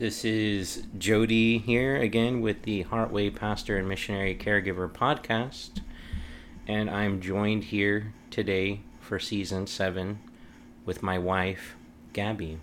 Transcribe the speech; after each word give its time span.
This 0.00 0.24
is 0.24 0.84
Jodie 0.96 1.62
here 1.62 1.96
again 1.96 2.40
with 2.40 2.62
the 2.62 2.84
Heartway 2.84 3.36
Pastor 3.36 3.76
and 3.76 3.86
Missionary 3.86 4.34
Caregiver 4.34 4.90
podcast. 4.90 5.82
And 6.66 6.88
I'm 6.88 7.20
joined 7.20 7.64
here 7.64 8.14
today 8.30 8.80
for 8.98 9.18
season 9.18 9.66
seven 9.66 10.20
with 10.86 11.02
my 11.02 11.18
wife, 11.18 11.76
Gabby. 12.14 12.60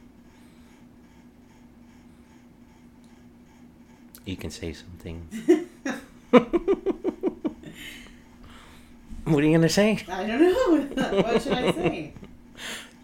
You 4.26 4.36
can 4.36 4.50
say 4.50 4.74
something. 4.74 5.28
what 6.32 6.44
are 9.44 9.46
you 9.46 9.52
going 9.52 9.62
to 9.62 9.70
say? 9.70 10.04
I 10.10 10.26
don't 10.26 10.42
know. 10.42 11.22
what 11.22 11.44
should 11.44 11.54
I 11.54 11.72
say? 11.72 12.14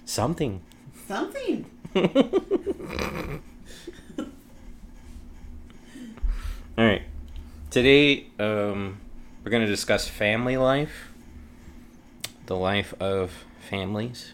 Something. 0.06 0.64
Something. 1.06 1.70
All 6.76 6.84
right. 6.84 7.04
Today, 7.70 8.26
um, 8.40 9.00
we're 9.44 9.52
going 9.52 9.62
to 9.62 9.70
discuss 9.70 10.08
family 10.08 10.58
life. 10.58 11.12
The 12.48 12.56
life 12.56 12.96
of 13.00 13.46
families 13.70 14.34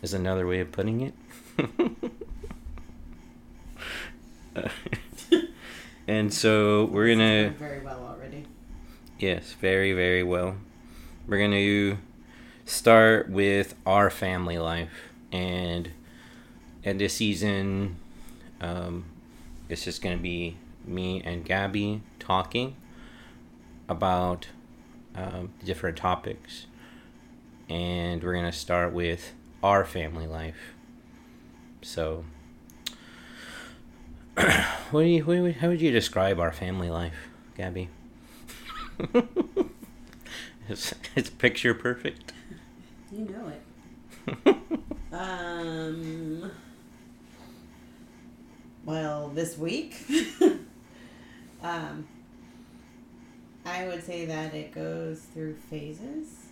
is 0.00 0.14
another 0.14 0.46
way 0.46 0.60
of 0.60 0.70
putting 0.70 1.00
it. 1.00 1.14
and 6.06 6.32
so 6.32 6.84
we're 6.84 7.06
going 7.08 7.18
to. 7.18 7.50
Very 7.58 7.80
well 7.80 8.06
already. 8.06 8.44
Yes, 9.18 9.56
very, 9.60 9.92
very 9.92 10.22
well. 10.22 10.54
We're 11.26 11.38
going 11.38 11.50
to 11.50 11.98
start 12.64 13.28
with 13.28 13.74
our 13.84 14.08
family 14.08 14.58
life. 14.58 15.10
And 15.32 15.90
in 16.84 16.98
this 16.98 17.14
season, 17.14 17.96
um, 18.60 19.06
it's 19.68 19.82
just 19.82 20.00
going 20.00 20.16
to 20.16 20.22
be 20.22 20.56
me 20.88 21.22
and 21.24 21.44
Gabby 21.44 22.02
talking 22.18 22.76
about 23.88 24.48
um, 25.14 25.52
different 25.64 25.96
topics. 25.96 26.66
And 27.68 28.22
we're 28.22 28.32
going 28.32 28.44
to 28.46 28.52
start 28.52 28.92
with 28.92 29.34
our 29.62 29.84
family 29.84 30.26
life. 30.26 30.74
So, 31.82 32.24
what 34.90 35.02
do 35.02 35.08
you, 35.08 35.24
what, 35.24 35.34
do 35.34 35.46
you- 35.46 35.52
how 35.52 35.68
would 35.68 35.80
you 35.80 35.90
describe 35.90 36.38
our 36.38 36.52
family 36.52 36.90
life, 36.90 37.28
Gabby? 37.56 37.88
it's, 40.68 40.94
it's 41.14 41.30
picture 41.30 41.74
perfect. 41.74 42.32
You 43.12 43.24
know 43.26 43.48
it. 43.48 44.56
Um. 45.10 46.50
Well, 48.84 49.28
this 49.30 49.56
week, 49.58 49.96
um, 51.62 52.06
I 53.64 53.86
would 53.86 54.04
say 54.04 54.24
that 54.26 54.54
it 54.54 54.72
goes 54.72 55.20
through 55.34 55.54
phases, 55.54 56.46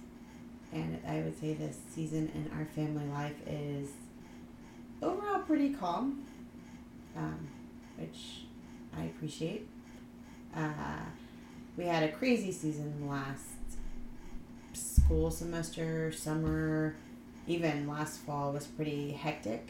and 0.72 0.98
I 1.06 1.20
would 1.20 1.38
say 1.40 1.54
this 1.54 1.78
season 1.94 2.30
in 2.34 2.50
our 2.58 2.66
family 2.66 3.06
life 3.06 3.36
is 3.46 3.90
overall 5.02 5.40
pretty 5.40 5.70
calm, 5.70 6.26
um, 7.16 7.48
which 7.96 8.42
I 8.96 9.04
appreciate. 9.04 9.66
Uh, 10.54 11.04
we 11.76 11.84
had 11.84 12.02
a 12.02 12.12
crazy 12.12 12.52
season 12.52 13.06
last 13.08 13.42
school 14.72 15.30
semester, 15.30 16.10
summer, 16.12 16.96
even 17.46 17.86
last 17.88 18.20
fall 18.20 18.52
was 18.52 18.66
pretty 18.66 19.12
hectic. 19.12 19.68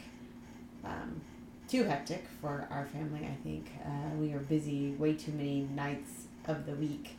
Um, 0.83 1.21
too 1.67 1.83
hectic 1.83 2.25
for 2.41 2.67
our 2.71 2.85
family, 2.85 3.25
I 3.25 3.35
think. 3.43 3.69
Uh, 3.85 4.15
we 4.17 4.31
are 4.33 4.39
busy 4.39 4.91
way 4.91 5.13
too 5.13 5.31
many 5.33 5.67
nights 5.73 6.27
of 6.45 6.65
the 6.65 6.73
week 6.73 7.17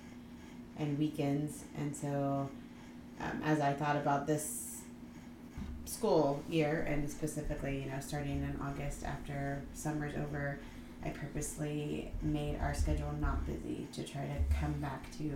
and 0.78 0.98
weekends. 0.98 1.64
And 1.76 1.94
so, 1.94 2.48
um, 3.20 3.42
as 3.44 3.60
I 3.60 3.72
thought 3.72 3.96
about 3.96 4.26
this 4.26 4.80
school 5.84 6.42
year, 6.48 6.86
and 6.88 7.10
specifically, 7.10 7.82
you 7.82 7.90
know, 7.90 7.98
starting 8.00 8.42
in 8.42 8.58
August 8.62 9.04
after 9.04 9.62
summer's 9.74 10.14
over, 10.14 10.58
I 11.04 11.10
purposely 11.10 12.10
made 12.22 12.58
our 12.60 12.74
schedule 12.74 13.12
not 13.20 13.46
busy 13.46 13.86
to 13.92 14.02
try 14.02 14.22
to 14.22 14.54
come 14.54 14.72
back 14.74 15.10
to 15.18 15.32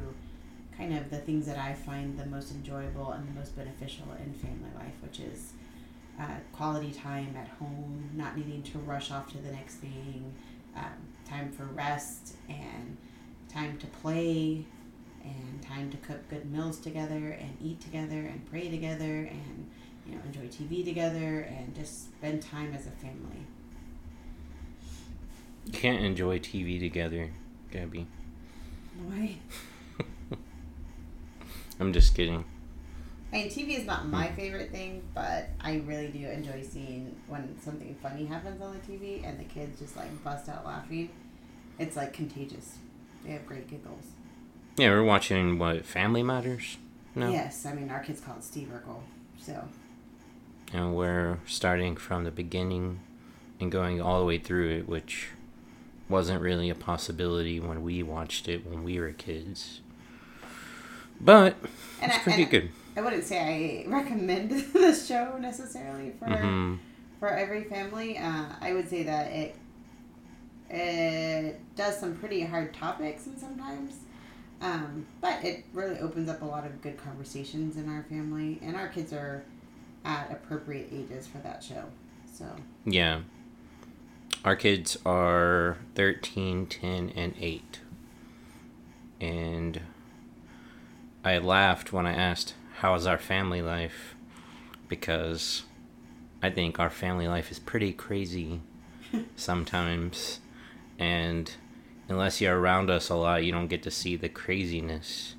kind 0.77 0.97
of 0.97 1.11
the 1.11 1.19
things 1.19 1.47
that 1.47 1.59
I 1.59 1.75
find 1.75 2.19
the 2.19 2.27
most 2.27 2.51
enjoyable 2.51 3.13
and 3.13 3.29
the 3.29 3.39
most 3.39 3.57
beneficial 3.57 4.07
in 4.25 4.33
family 4.33 4.71
life, 4.77 4.95
which 5.03 5.21
is 5.21 5.53
uh, 6.21 6.25
quality 6.53 6.93
time 6.93 7.35
at 7.37 7.49
home, 7.49 8.11
not 8.15 8.37
needing 8.37 8.63
to 8.63 8.79
rush 8.79 9.11
off 9.11 9.31
to 9.33 9.39
the 9.39 9.51
next 9.51 9.77
thing, 9.77 10.33
um, 10.77 10.85
time 11.29 11.51
for 11.51 11.65
rest, 11.65 12.35
and 12.49 12.97
time 13.49 13.79
to 13.79 13.87
play, 13.87 14.65
and 15.25 15.63
time 15.63 15.91
to 15.91 15.97
cook 15.99 16.29
good 16.29 16.51
meals 16.51 16.79
together, 16.79 17.37
and 17.41 17.57
eat 17.63 17.81
together, 17.81 18.19
and 18.19 18.45
pray 18.51 18.69
together, 18.69 19.05
and 19.05 19.71
you 20.07 20.15
know 20.15 20.21
enjoy 20.27 20.47
TV 20.49 20.85
together, 20.85 21.41
and 21.41 21.75
just 21.75 22.05
spend 22.05 22.43
time 22.43 22.75
as 22.75 22.87
a 22.87 22.91
family. 22.91 23.47
You 25.67 25.73
can't 25.73 26.05
enjoy 26.05 26.39
TV 26.41 26.81
together, 26.81 27.31
Gabby. 27.71 28.07
Why? 29.07 29.37
I'm 31.81 31.93
just 31.93 32.15
kidding. 32.15 32.45
I 33.33 33.37
mean, 33.37 33.49
TV 33.49 33.79
is 33.79 33.87
not 33.87 34.01
hmm. 34.01 34.11
my 34.11 34.31
favorite 34.33 34.71
thing, 34.71 35.03
but 35.15 35.49
I 35.61 35.83
really 35.87 36.09
do 36.09 36.27
enjoy 36.29 36.63
seeing 36.63 37.17
when 37.29 37.59
something 37.63 37.97
funny 38.03 38.27
happens 38.27 38.61
on 38.61 38.75
the 38.75 38.93
TV 38.93 39.27
and 39.27 39.39
the 39.41 39.45
kids 39.45 39.81
just 39.81 39.97
like 39.97 40.23
bust 40.23 40.49
out 40.49 40.67
laughing. 40.67 41.09
It's 41.79 41.97
like 41.97 42.13
contagious. 42.13 42.77
They 43.25 43.33
have 43.33 43.47
great 43.47 43.69
giggles. 43.69 44.05
Yeah, 44.77 44.91
we're 44.91 45.05
watching 45.05 45.59
what 45.59 45.85
Family 45.85 46.23
Matters 46.23 46.79
No. 47.15 47.31
Yes, 47.31 47.67
I 47.67 47.73
mean 47.73 47.91
our 47.91 48.01
kids 48.01 48.21
call 48.21 48.37
it 48.37 48.45
Steve 48.45 48.69
Urkel. 48.69 49.01
So 49.39 49.69
and 50.73 50.95
we're 50.95 51.39
starting 51.47 51.97
from 51.97 52.25
the 52.25 52.31
beginning 52.31 53.01
and 53.61 53.71
going 53.71 54.01
all 54.01 54.19
the 54.19 54.25
way 54.25 54.39
through 54.39 54.71
it, 54.71 54.89
which 54.89 55.29
wasn't 56.09 56.41
really 56.41 56.69
a 56.71 56.75
possibility 56.75 57.61
when 57.61 57.83
we 57.83 58.03
watched 58.03 58.49
it 58.49 58.67
when 58.67 58.83
we 58.83 58.99
were 58.99 59.13
kids. 59.13 59.81
But 61.21 61.57
and 62.01 62.11
it's 62.11 62.17
I, 62.17 62.23
pretty 62.23 62.45
good. 62.45 62.65
I 62.65 62.82
wouldn't 63.01 63.25
say 63.25 63.85
I 63.87 63.91
recommend 63.91 64.51
this 64.73 65.07
show 65.07 65.37
necessarily 65.39 66.13
for 66.19 66.27
hmm 66.27 66.75
for 67.19 67.29
every 67.29 67.63
family. 67.63 68.19
Uh, 68.19 68.47
I 68.61 68.73
would 68.73 68.91
say 68.91 69.05
that 69.05 69.31
it 69.31 69.55
it 70.69 71.61
does 71.77 71.97
some 71.99 72.17
pretty 72.17 72.41
hard 72.43 72.75
topics 72.75 73.27
and 73.27 73.39
sometimes, 73.39 73.95
um, 74.61 75.07
but 75.21 75.45
it 75.45 75.65
really 75.73 76.01
opens 76.01 76.29
up 76.29 76.43
a 76.43 76.45
lot 76.45 76.67
of 76.67 76.83
good 76.83 76.97
conversations 76.97 77.77
in 77.77 77.89
our 77.89 78.03
family, 78.09 78.59
and 78.61 78.75
our 78.75 78.89
kids 78.89 79.13
are 79.13 79.45
at 80.05 80.33
appropriate 80.33 80.89
ages 80.93 81.29
for 81.29 81.39
that 81.39 81.63
show. 81.63 81.85
So 82.33 82.47
Yeah. 82.85 83.21
Our 84.45 84.57
kids 84.57 84.99
are 85.07 85.77
13, 85.95 86.67
10, 86.67 87.11
and 87.11 87.35
8. 87.39 87.81
And 89.21 89.81
I 91.25 91.39
laughed 91.39 91.93
when 91.93 92.07
I 92.07 92.13
asked, 92.13 92.55
How 92.83 92.97
is 92.97 93.07
our 93.07 93.17
family 93.17 93.63
life? 93.63 94.17
Because 94.89 95.63
I 96.43 96.51
think 96.51 96.81
our 96.81 96.91
family 96.91 97.29
life 97.29 97.53
is 97.53 97.61
pretty 97.61 97.93
crazy 97.93 98.61
sometimes. 99.37 100.41
And 100.99 101.49
unless 102.09 102.41
you're 102.41 102.59
around 102.59 102.91
us 102.91 103.09
a 103.09 103.15
lot, 103.15 103.45
you 103.45 103.53
don't 103.53 103.69
get 103.69 103.85
to 103.85 103.91
see 103.93 104.17
the 104.17 104.29
craziness. 104.29 105.37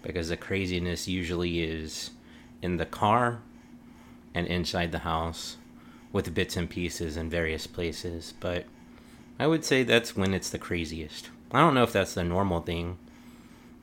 Because 0.00 0.30
the 0.30 0.38
craziness 0.38 1.06
usually 1.06 1.62
is 1.62 2.12
in 2.62 2.78
the 2.78 2.86
car 2.86 3.42
and 4.34 4.46
inside 4.46 4.90
the 4.90 5.00
house 5.00 5.58
with 6.14 6.32
bits 6.32 6.56
and 6.56 6.70
pieces 6.70 7.14
in 7.14 7.28
various 7.28 7.66
places, 7.66 8.32
but 8.40 8.64
I 9.38 9.46
would 9.46 9.66
say 9.66 9.82
that's 9.82 10.16
when 10.16 10.32
it's 10.32 10.48
the 10.48 10.58
craziest. 10.58 11.28
I 11.52 11.60
don't 11.60 11.74
know 11.74 11.82
if 11.82 11.92
that's 11.92 12.14
the 12.14 12.24
normal 12.24 12.62
thing. 12.62 12.96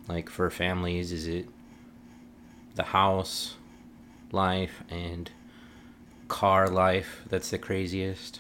Like 0.08 0.32
for 0.32 0.50
families, 0.50 1.12
is 1.12 1.28
it 1.28 1.48
the 2.78 2.84
house 2.84 3.56
life 4.32 4.84
and 4.90 5.30
car 6.28 6.70
life 6.70 7.24
that's 7.30 7.50
the 7.50 7.58
craziest? 7.58 8.40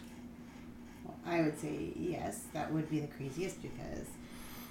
I 1.26 1.42
would 1.42 1.60
say 1.60 1.92
yes, 1.96 2.44
that 2.54 2.72
would 2.72 2.90
be 2.90 3.02
the 3.02 3.08
craziest 3.08 3.62
because, 3.62 4.06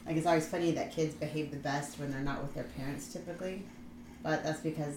like, 0.07 0.17
it's 0.17 0.27
always 0.27 0.47
funny 0.47 0.71
that 0.73 0.93
kids 0.93 1.15
behave 1.15 1.51
the 1.51 1.59
best 1.59 1.99
when 1.99 2.11
they're 2.11 2.21
not 2.21 2.41
with 2.43 2.55
their 2.55 2.65
parents 2.65 3.13
typically, 3.13 3.65
but 4.23 4.43
that's 4.43 4.61
because 4.61 4.95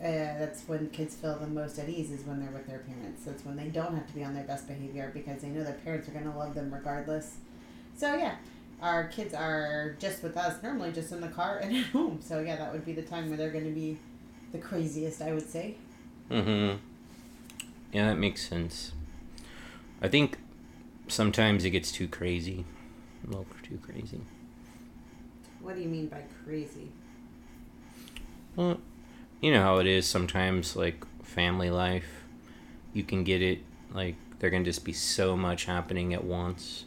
uh, 0.00 0.38
that's 0.38 0.62
when 0.66 0.88
kids 0.90 1.14
feel 1.14 1.38
the 1.38 1.46
most 1.46 1.78
at 1.78 1.88
ease 1.88 2.10
is 2.10 2.24
when 2.24 2.40
they're 2.40 2.50
with 2.50 2.66
their 2.66 2.80
parents. 2.80 3.24
That's 3.24 3.44
when 3.44 3.56
they 3.56 3.68
don't 3.68 3.94
have 3.94 4.06
to 4.06 4.14
be 4.14 4.24
on 4.24 4.34
their 4.34 4.44
best 4.44 4.66
behavior 4.66 5.10
because 5.12 5.42
they 5.42 5.48
know 5.48 5.62
their 5.62 5.74
parents 5.74 6.08
are 6.08 6.12
going 6.12 6.30
to 6.30 6.36
love 6.36 6.54
them 6.54 6.72
regardless. 6.72 7.36
So 7.96 8.16
yeah, 8.16 8.36
our 8.80 9.04
kids 9.08 9.34
are 9.34 9.94
just 10.00 10.22
with 10.22 10.36
us 10.36 10.62
normally, 10.62 10.92
just 10.92 11.12
in 11.12 11.20
the 11.20 11.28
car 11.28 11.58
and 11.58 11.76
at 11.76 11.86
home. 11.86 12.20
So 12.22 12.40
yeah, 12.40 12.56
that 12.56 12.72
would 12.72 12.84
be 12.84 12.94
the 12.94 13.02
time 13.02 13.28
where 13.28 13.36
they're 13.36 13.50
going 13.50 13.66
to 13.66 13.70
be 13.70 13.98
the 14.52 14.58
craziest, 14.58 15.22
I 15.22 15.32
would 15.32 15.48
say. 15.48 15.76
Mm-hmm. 16.30 16.78
Yeah, 17.92 18.08
that 18.08 18.18
makes 18.18 18.46
sense. 18.48 18.92
I 20.00 20.08
think 20.08 20.38
sometimes 21.08 21.64
it 21.64 21.70
gets 21.70 21.90
too 21.92 22.08
crazy. 22.08 22.64
A 23.24 23.26
little 23.28 23.46
too 23.62 23.78
crazy. 23.82 24.20
What 25.60 25.76
do 25.76 25.82
you 25.82 25.88
mean 25.88 26.08
by 26.08 26.22
crazy? 26.44 26.90
Well, 28.56 28.80
you 29.40 29.52
know 29.52 29.62
how 29.62 29.78
it 29.78 29.86
is 29.86 30.06
sometimes, 30.06 30.76
like 30.76 31.04
family 31.22 31.70
life. 31.70 32.24
You 32.92 33.02
can 33.04 33.24
get 33.24 33.40
it, 33.40 33.60
like, 33.92 34.16
there 34.38 34.50
can 34.50 34.64
just 34.64 34.84
be 34.84 34.92
so 34.92 35.36
much 35.36 35.64
happening 35.64 36.12
at 36.12 36.24
once. 36.24 36.84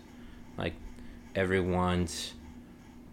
Like, 0.57 0.73
everyone's 1.35 2.33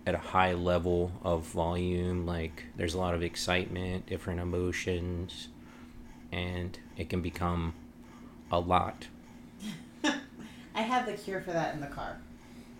at 0.06 0.14
a 0.14 0.18
high 0.18 0.54
level 0.54 1.12
of 1.22 1.44
volume. 1.44 2.26
Like, 2.26 2.64
there's 2.76 2.94
a 2.94 2.98
lot 2.98 3.14
of 3.14 3.22
excitement, 3.22 4.06
different 4.06 4.40
emotions, 4.40 5.48
and 6.30 6.78
it 6.96 7.08
can 7.08 7.20
become 7.20 7.74
a 8.50 8.58
lot. 8.58 9.06
I 10.74 10.82
have 10.82 11.06
the 11.06 11.12
cure 11.12 11.40
for 11.40 11.52
that 11.52 11.74
in 11.74 11.80
the 11.80 11.86
car. 11.86 12.18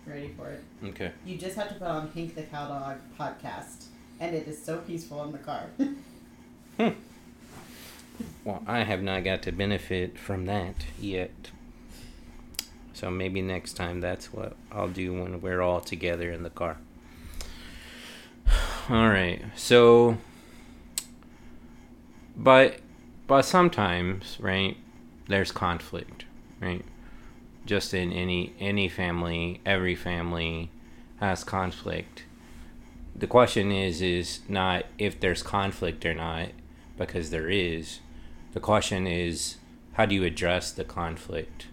Ready 0.05 0.33
for 0.37 0.49
it? 0.49 0.63
Okay. 0.83 1.11
You 1.25 1.37
just 1.37 1.55
have 1.55 1.69
to 1.69 1.75
put 1.75 1.87
on 1.87 2.11
Hank 2.11 2.35
the 2.35 2.43
Cowdog 2.43 2.97
podcast, 3.17 3.85
and 4.19 4.35
it 4.35 4.47
is 4.47 4.61
so 4.61 4.79
peaceful 4.79 5.23
in 5.23 5.31
the 5.31 5.37
car. 5.37 5.69
Well, 8.43 8.61
I 8.67 8.79
have 8.83 9.01
not 9.01 9.23
got 9.23 9.41
to 9.43 9.51
benefit 9.51 10.19
from 10.19 10.45
that 10.45 10.75
yet. 10.99 11.31
So 12.93 13.09
maybe 13.09 13.41
next 13.41 13.73
time 13.73 14.01
that's 14.01 14.33
what 14.33 14.55
I'll 14.71 14.89
do 14.89 15.13
when 15.13 15.41
we're 15.41 15.61
all 15.61 15.79
together 15.79 16.29
in 16.31 16.43
the 16.43 16.49
car. 16.49 16.77
All 18.89 19.07
right. 19.07 19.41
So 19.55 20.17
but 22.35 22.79
but 23.27 23.43
sometimes, 23.43 24.37
right? 24.41 24.75
There's 25.27 25.53
conflict, 25.53 26.25
right? 26.59 26.83
Just 27.65 27.93
in 27.93 28.11
any 28.11 28.53
any 28.59 28.89
family, 28.89 29.61
every 29.65 29.95
family 29.95 30.69
has 31.21 31.45
conflict. 31.45 32.25
The 33.15 33.27
question 33.27 33.71
is 33.71 34.01
is 34.01 34.41
not 34.49 34.85
if 34.97 35.17
there's 35.17 35.43
conflict 35.43 36.05
or 36.05 36.13
not 36.13 36.49
because 36.97 37.29
there 37.29 37.49
is. 37.49 37.99
The 38.51 38.59
question 38.59 39.07
is 39.07 39.57
how 39.93 40.05
do 40.05 40.15
you 40.15 40.25
address 40.25 40.71
the 40.73 40.83
conflict? 40.83 41.67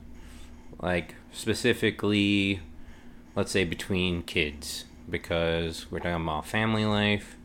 Like 0.81 1.17
specifically 1.33 2.61
let's 3.35 3.51
say 3.51 3.65
between 3.65 4.23
kids 4.23 4.85
because 5.11 5.91
we're 5.91 5.99
talking 5.99 6.23
about 6.23 6.47
family 6.47 6.85
life. 6.85 7.37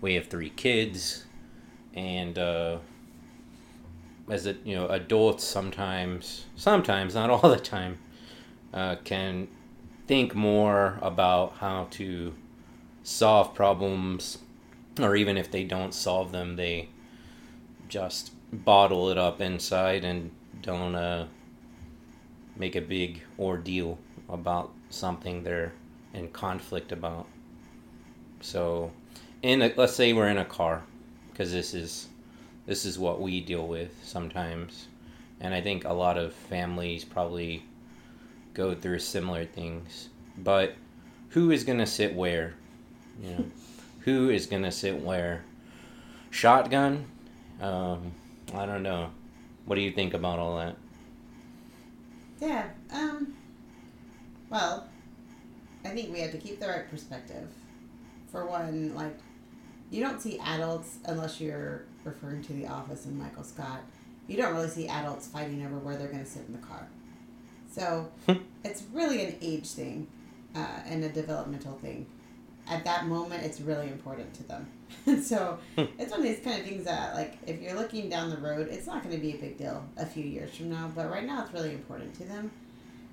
We 0.00 0.14
have 0.14 0.26
three 0.26 0.50
kids 0.50 1.24
and 1.94 2.38
uh 2.38 2.78
as 4.28 4.46
a 4.46 4.54
you 4.64 4.74
know 4.74 4.86
adults 4.88 5.44
sometimes 5.44 6.46
sometimes 6.56 7.14
not 7.14 7.30
all 7.30 7.48
the 7.48 7.58
time 7.58 7.98
uh, 8.74 8.96
can 9.04 9.48
think 10.06 10.34
more 10.34 10.98
about 11.00 11.54
how 11.58 11.86
to 11.90 12.34
solve 13.02 13.54
problems 13.54 14.38
or 15.00 15.16
even 15.16 15.36
if 15.36 15.50
they 15.50 15.64
don't 15.64 15.94
solve 15.94 16.32
them 16.32 16.56
they 16.56 16.88
just 17.88 18.32
bottle 18.52 19.10
it 19.10 19.18
up 19.18 19.40
inside 19.40 20.04
and 20.04 20.30
don't 20.62 20.94
uh, 20.94 21.26
make 22.56 22.74
a 22.74 22.80
big 22.80 23.22
ordeal 23.38 23.98
about 24.28 24.72
something 24.90 25.44
they're 25.44 25.72
in 26.16 26.28
conflict 26.28 26.90
about. 26.90 27.26
So 28.40 28.90
in 29.42 29.62
a, 29.62 29.72
let's 29.76 29.94
say 29.94 30.12
we're 30.12 30.28
in 30.28 30.38
a 30.38 30.44
car 30.44 30.82
because 31.30 31.52
this 31.52 31.74
is 31.74 32.08
this 32.64 32.84
is 32.84 32.98
what 32.98 33.20
we 33.20 33.40
deal 33.40 33.68
with 33.68 33.92
sometimes. 34.02 34.88
And 35.38 35.52
i 35.52 35.60
think 35.60 35.84
a 35.84 35.92
lot 35.92 36.16
of 36.16 36.32
families 36.32 37.04
probably 37.04 37.62
go 38.54 38.74
through 38.74 38.98
similar 38.98 39.44
things. 39.44 40.08
But 40.38 40.74
who 41.30 41.50
is 41.50 41.64
to 41.64 41.86
sit 41.86 42.14
where? 42.14 42.54
You 43.22 43.30
know 43.30 43.44
who 44.00 44.30
is 44.30 44.46
to 44.46 44.72
sit 44.72 45.02
where? 45.02 45.44
Shotgun? 46.30 47.04
Um, 47.60 48.12
i 48.54 48.64
don't 48.64 48.82
know. 48.82 49.10
What 49.66 49.74
do 49.74 49.80
you 49.82 49.90
think 49.90 50.14
about 50.14 50.38
all 50.38 50.56
that? 50.58 50.76
Yeah. 52.40 52.68
Um. 52.92 53.34
Well, 54.48 54.86
I 55.86 55.90
think 55.90 56.12
we 56.12 56.20
have 56.20 56.32
to 56.32 56.38
keep 56.38 56.58
the 56.58 56.66
right 56.66 56.90
perspective. 56.90 57.48
For 58.30 58.44
one, 58.44 58.94
like, 58.94 59.16
you 59.90 60.02
don't 60.02 60.20
see 60.20 60.38
adults 60.38 60.98
unless 61.04 61.40
you're 61.40 61.84
referring 62.04 62.42
to 62.42 62.52
The 62.52 62.66
Office 62.66 63.06
and 63.06 63.16
Michael 63.16 63.44
Scott. 63.44 63.82
You 64.26 64.36
don't 64.36 64.52
really 64.54 64.68
see 64.68 64.88
adults 64.88 65.28
fighting 65.28 65.64
over 65.64 65.78
where 65.78 65.96
they're 65.96 66.08
going 66.08 66.24
to 66.24 66.30
sit 66.30 66.42
in 66.48 66.52
the 66.52 66.66
car. 66.66 66.88
So 67.70 68.10
it's 68.64 68.82
really 68.92 69.24
an 69.24 69.36
age 69.40 69.68
thing 69.68 70.08
uh, 70.56 70.80
and 70.86 71.04
a 71.04 71.08
developmental 71.08 71.74
thing. 71.74 72.06
At 72.68 72.84
that 72.84 73.06
moment, 73.06 73.44
it's 73.44 73.60
really 73.60 73.86
important 73.86 74.34
to 74.34 74.42
them. 74.42 74.66
And 75.06 75.22
so 75.24 75.58
it's 75.76 76.10
one 76.10 76.20
of 76.20 76.26
these 76.26 76.40
kind 76.40 76.58
of 76.58 76.66
things 76.66 76.84
that, 76.84 77.14
like, 77.14 77.38
if 77.46 77.62
you're 77.62 77.74
looking 77.74 78.08
down 78.08 78.30
the 78.30 78.38
road, 78.38 78.68
it's 78.72 78.88
not 78.88 79.04
going 79.04 79.14
to 79.14 79.20
be 79.20 79.34
a 79.34 79.36
big 79.36 79.56
deal 79.56 79.86
a 79.96 80.04
few 80.04 80.24
years 80.24 80.56
from 80.56 80.70
now. 80.70 80.90
But 80.92 81.10
right 81.10 81.24
now, 81.24 81.44
it's 81.44 81.54
really 81.54 81.72
important 81.72 82.12
to 82.14 82.24
them. 82.24 82.50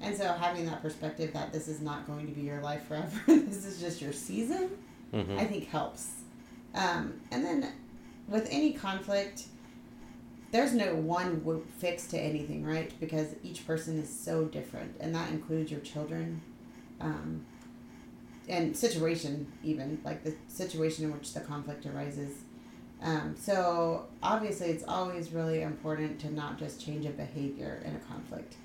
And 0.03 0.15
so 0.15 0.25
having 0.33 0.65
that 0.65 0.81
perspective 0.81 1.31
that 1.33 1.53
this 1.53 1.67
is 1.67 1.79
not 1.81 2.05
going 2.05 2.27
to 2.27 2.33
be 2.33 2.41
your 2.41 2.61
life 2.61 2.85
forever, 2.87 3.09
this 3.27 3.65
is 3.65 3.79
just 3.79 4.01
your 4.01 4.11
season, 4.11 4.69
mm-hmm. 5.13 5.39
I 5.39 5.45
think 5.45 5.69
helps. 5.69 6.11
Um, 6.75 7.21
and 7.31 7.43
then 7.43 7.71
with 8.27 8.47
any 8.51 8.73
conflict, 8.73 9.43
there's 10.51 10.73
no 10.73 10.93
one 10.95 11.63
fix 11.77 12.05
to 12.07 12.19
anything, 12.19 12.65
right? 12.65 12.91
Because 12.99 13.35
each 13.43 13.65
person 13.65 13.97
is 13.97 14.09
so 14.09 14.45
different, 14.45 14.95
and 14.99 15.15
that 15.15 15.31
includes 15.31 15.71
your 15.71 15.79
children, 15.79 16.41
um, 16.99 17.45
and 18.49 18.75
situation 18.75 19.51
even 19.63 19.99
like 20.03 20.23
the 20.23 20.35
situation 20.49 21.05
in 21.05 21.13
which 21.13 21.33
the 21.33 21.39
conflict 21.39 21.85
arises. 21.85 22.41
Um, 23.01 23.35
so 23.39 24.05
obviously, 24.21 24.67
it's 24.67 24.83
always 24.87 25.31
really 25.31 25.61
important 25.61 26.19
to 26.19 26.31
not 26.31 26.59
just 26.59 26.79
change 26.79 27.05
a 27.05 27.09
behavior 27.09 27.81
in 27.83 27.95
a 27.95 27.99
conflict, 27.99 28.55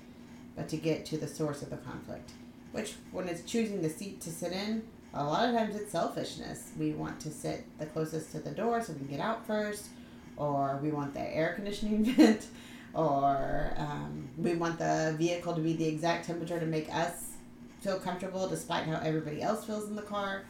but 0.59 0.67
to 0.67 0.75
get 0.75 1.05
to 1.05 1.17
the 1.17 1.25
source 1.25 1.61
of 1.61 1.69
the 1.69 1.77
conflict. 1.77 2.31
Which, 2.73 2.95
when 3.13 3.29
it's 3.29 3.43
choosing 3.43 3.81
the 3.81 3.89
seat 3.89 4.19
to 4.21 4.29
sit 4.29 4.51
in, 4.51 4.83
a 5.13 5.23
lot 5.23 5.47
of 5.47 5.55
times 5.55 5.73
it's 5.73 5.89
selfishness. 5.89 6.71
We 6.77 6.91
want 6.91 7.17
to 7.21 7.29
sit 7.29 7.63
the 7.79 7.85
closest 7.85 8.33
to 8.33 8.39
the 8.39 8.51
door 8.51 8.81
so 8.81 8.91
we 8.91 8.99
can 8.99 9.07
get 9.07 9.21
out 9.21 9.47
first, 9.47 9.87
or 10.35 10.77
we 10.83 10.91
want 10.91 11.13
the 11.13 11.21
air 11.21 11.53
conditioning 11.55 12.03
vent, 12.13 12.47
or 12.93 13.71
um, 13.77 14.27
we 14.37 14.55
want 14.55 14.79
the 14.79 15.15
vehicle 15.17 15.55
to 15.55 15.61
be 15.61 15.77
the 15.77 15.87
exact 15.87 16.25
temperature 16.25 16.59
to 16.59 16.65
make 16.65 16.93
us 16.93 17.31
feel 17.79 17.97
comfortable 17.97 18.49
despite 18.49 18.83
how 18.83 18.99
everybody 19.01 19.41
else 19.41 19.63
feels 19.63 19.87
in 19.87 19.95
the 19.95 20.01
car. 20.01 20.43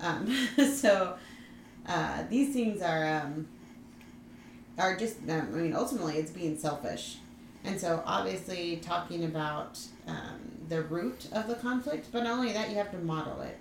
um, 0.00 0.48
so 0.74 1.16
uh, 1.86 2.24
these 2.28 2.52
things 2.52 2.82
are 2.82 3.22
um, 3.22 3.48
are 4.76 4.98
just 4.98 5.16
I 5.26 5.40
mean 5.40 5.74
ultimately 5.74 6.18
it's 6.18 6.30
being 6.30 6.58
selfish, 6.58 7.19
and 7.64 7.78
so 7.80 8.02
obviously 8.06 8.76
talking 8.76 9.24
about 9.24 9.78
um, 10.06 10.40
the 10.68 10.82
root 10.82 11.26
of 11.32 11.46
the 11.46 11.54
conflict, 11.54 12.08
but 12.12 12.24
not 12.24 12.38
only 12.38 12.52
that 12.52 12.70
you 12.70 12.76
have 12.76 12.90
to 12.92 12.98
model 12.98 13.40
it. 13.42 13.58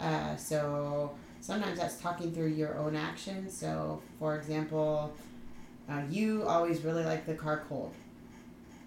Uh, 0.00 0.36
so 0.36 1.12
sometimes 1.40 1.78
that's 1.78 1.96
talking 2.00 2.32
through 2.32 2.48
your 2.48 2.76
own 2.78 2.94
actions. 2.96 3.56
So 3.56 4.00
for 4.18 4.36
example, 4.36 5.12
uh, 5.88 6.02
you 6.10 6.44
always 6.46 6.82
really 6.82 7.04
like 7.04 7.26
the 7.26 7.34
car 7.34 7.62
cold. 7.68 7.92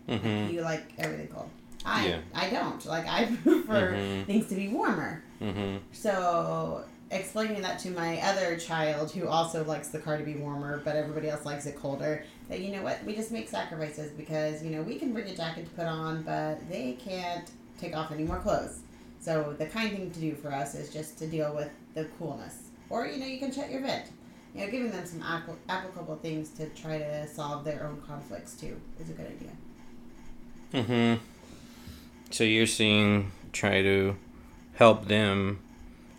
Mm-hmm. 0.07 0.53
You 0.53 0.61
like 0.61 0.93
everything 0.97 1.27
cold. 1.27 1.49
I 1.85 2.07
Yeah. 2.07 2.17
I 2.33 2.49
don't 2.49 2.83
like 2.85 3.07
I 3.07 3.25
prefer 3.43 3.93
Mhm. 3.93 4.25
things 4.25 4.47
to 4.47 4.55
be 4.55 4.67
warmer. 4.69 5.23
Mm-hmm. 5.41 5.77
So 5.91 6.83
explaining 7.15 7.61
that 7.61 7.79
to 7.79 7.89
my 7.89 8.19
other 8.21 8.57
child 8.57 9.11
who 9.11 9.27
also 9.27 9.63
likes 9.63 9.89
the 9.89 9.99
car 9.99 10.17
to 10.17 10.23
be 10.23 10.35
warmer, 10.35 10.81
but 10.83 10.95
everybody 10.95 11.29
else 11.29 11.45
likes 11.45 11.65
it 11.65 11.75
colder, 11.75 12.23
that 12.49 12.59
you 12.59 12.71
know 12.71 12.83
what, 12.83 13.03
we 13.03 13.15
just 13.15 13.31
make 13.31 13.49
sacrifices 13.49 14.11
because 14.11 14.63
you 14.63 14.69
know 14.69 14.81
we 14.81 14.97
can 14.99 15.13
bring 15.13 15.27
a 15.27 15.35
jacket 15.35 15.65
to 15.65 15.71
put 15.71 15.85
on, 15.85 16.21
but 16.23 16.67
they 16.69 16.93
can't 16.93 17.51
take 17.79 17.95
off 17.95 18.11
any 18.11 18.23
more 18.23 18.39
clothes. 18.39 18.79
So 19.19 19.55
the 19.57 19.65
kind 19.65 19.91
thing 19.91 20.11
to 20.11 20.19
do 20.19 20.35
for 20.35 20.51
us 20.51 20.75
is 20.75 20.93
just 20.93 21.17
to 21.19 21.27
deal 21.27 21.55
with 21.55 21.71
the 21.95 22.05
coolness, 22.19 22.69
or 22.89 23.07
you 23.07 23.17
know 23.17 23.25
you 23.25 23.39
can 23.39 23.51
shut 23.51 23.71
your 23.71 23.81
vent. 23.81 24.11
You 24.53 24.61
know, 24.61 24.71
giving 24.71 24.91
them 24.91 25.05
some 25.05 25.23
applicable 25.67 26.15
things 26.17 26.49
to 26.51 26.67
try 26.69 26.97
to 26.99 27.27
solve 27.27 27.65
their 27.65 27.85
own 27.85 28.01
conflicts 28.07 28.53
too 28.53 28.79
is 28.99 29.09
a 29.09 29.13
good 29.13 29.27
idea. 29.27 29.51
Mm-hmm. 30.73 31.23
So 32.31 32.43
you're 32.43 32.67
seeing 32.67 33.31
try 33.51 33.81
to 33.81 34.15
help 34.75 35.07
them 35.07 35.59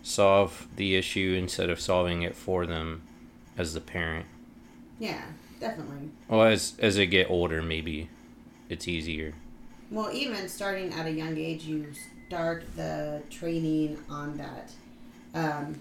solve 0.07 0.67
the 0.75 0.95
issue 0.95 1.35
instead 1.37 1.69
of 1.69 1.79
solving 1.79 2.21
it 2.21 2.35
for 2.35 2.65
them 2.65 3.01
as 3.57 3.73
the 3.73 3.81
parent. 3.81 4.25
Yeah, 4.99 5.21
definitely. 5.59 6.09
Well, 6.27 6.43
as 6.43 6.73
as 6.79 6.95
they 6.95 7.07
get 7.07 7.29
older, 7.29 7.61
maybe 7.61 8.09
it's 8.69 8.87
easier. 8.87 9.33
Well, 9.91 10.09
even 10.13 10.47
starting 10.49 10.93
at 10.93 11.05
a 11.05 11.11
young 11.11 11.37
age, 11.37 11.63
you 11.65 11.87
start 12.27 12.65
the 12.75 13.21
training 13.29 13.97
on 14.09 14.37
that. 14.37 14.71
Um, 15.33 15.79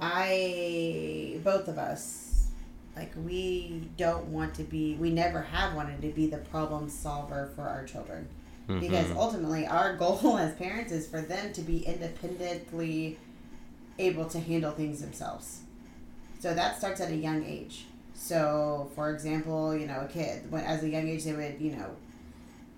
I, 0.00 1.38
both 1.42 1.68
of 1.68 1.78
us, 1.78 2.48
like, 2.96 3.12
we 3.24 3.88
don't 3.96 4.26
want 4.26 4.54
to 4.56 4.62
be, 4.62 4.94
we 4.96 5.10
never 5.10 5.42
have 5.42 5.74
wanted 5.74 6.00
to 6.02 6.08
be 6.08 6.26
the 6.28 6.38
problem 6.38 6.88
solver 6.88 7.50
for 7.54 7.62
our 7.62 7.84
children. 7.84 8.28
because 8.66 9.08
Mhm. 9.08 9.16
ultimately 9.16 9.66
our 9.66 9.94
goal 10.02 10.38
as 10.38 10.54
parents 10.54 10.90
is 10.90 11.06
for 11.06 11.20
them 11.20 11.52
to 11.52 11.60
be 11.60 11.84
independently 11.84 13.18
able 13.98 14.26
to 14.26 14.40
handle 14.40 14.72
things 14.72 15.00
themselves. 15.00 15.60
So 16.40 16.54
that 16.54 16.78
starts 16.78 17.00
at 17.00 17.10
a 17.10 17.16
young 17.16 17.44
age. 17.44 17.86
So, 18.14 18.90
for 18.94 19.12
example, 19.12 19.76
you 19.76 19.86
know, 19.86 20.00
a 20.00 20.08
kid, 20.08 20.50
when 20.50 20.62
as 20.64 20.82
a 20.82 20.88
young 20.88 21.08
age, 21.08 21.24
they 21.24 21.32
would, 21.32 21.60
you 21.60 21.72
know, 21.76 21.90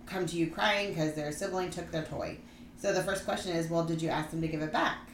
come 0.07 0.27
to 0.27 0.37
you 0.37 0.49
crying 0.49 0.91
because 0.91 1.15
their 1.15 1.33
sibling 1.33 1.71
took 1.71 1.91
their 1.91 2.05
toy. 2.05 2.39
So 2.79 2.93
the 2.93 3.03
first 3.03 3.25
question 3.25 3.57
is, 3.57 3.69
well, 3.69 3.85
did 3.85 4.01
you 4.01 4.09
ask 4.09 4.31
them 4.31 4.41
to 4.41 4.49
give 4.49 4.63
it 4.63 4.73
back? 4.73 5.09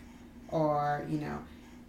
Or, 0.49 1.07
you 1.09 1.19
know, 1.19 1.39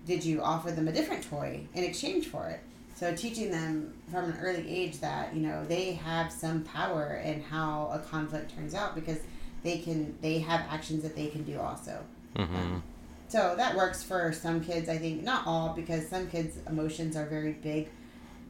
did 0.05 0.23
you 0.23 0.41
offer 0.41 0.71
them 0.71 0.87
a 0.87 0.91
different 0.91 1.27
toy 1.29 1.67
in 1.73 1.83
exchange 1.83 2.27
for 2.27 2.47
it? 2.47 2.61
So 2.95 3.13
teaching 3.15 3.51
them 3.51 3.93
from 4.11 4.25
an 4.25 4.37
early 4.39 4.69
age 4.69 4.99
that, 4.99 5.33
you 5.33 5.41
know, 5.41 5.65
they 5.65 5.93
have 5.93 6.31
some 6.31 6.63
power 6.63 7.21
in 7.23 7.41
how 7.41 7.89
a 7.91 7.99
conflict 7.99 8.55
turns 8.55 8.73
out 8.73 8.95
because 8.95 9.19
they 9.63 9.79
can 9.79 10.15
they 10.21 10.39
have 10.39 10.61
actions 10.69 11.03
that 11.03 11.15
they 11.15 11.27
can 11.27 11.43
do 11.43 11.59
also. 11.59 11.99
Mm-hmm. 12.35 12.77
So 13.33 13.55
that 13.57 13.75
works 13.75 14.03
for 14.03 14.31
some 14.31 14.63
kids, 14.63 14.87
I 14.87 14.97
think. 14.99 15.23
Not 15.23 15.47
all, 15.47 15.69
because 15.69 16.07
some 16.07 16.27
kids' 16.27 16.59
emotions 16.67 17.15
are 17.15 17.25
very 17.25 17.53
big 17.53 17.89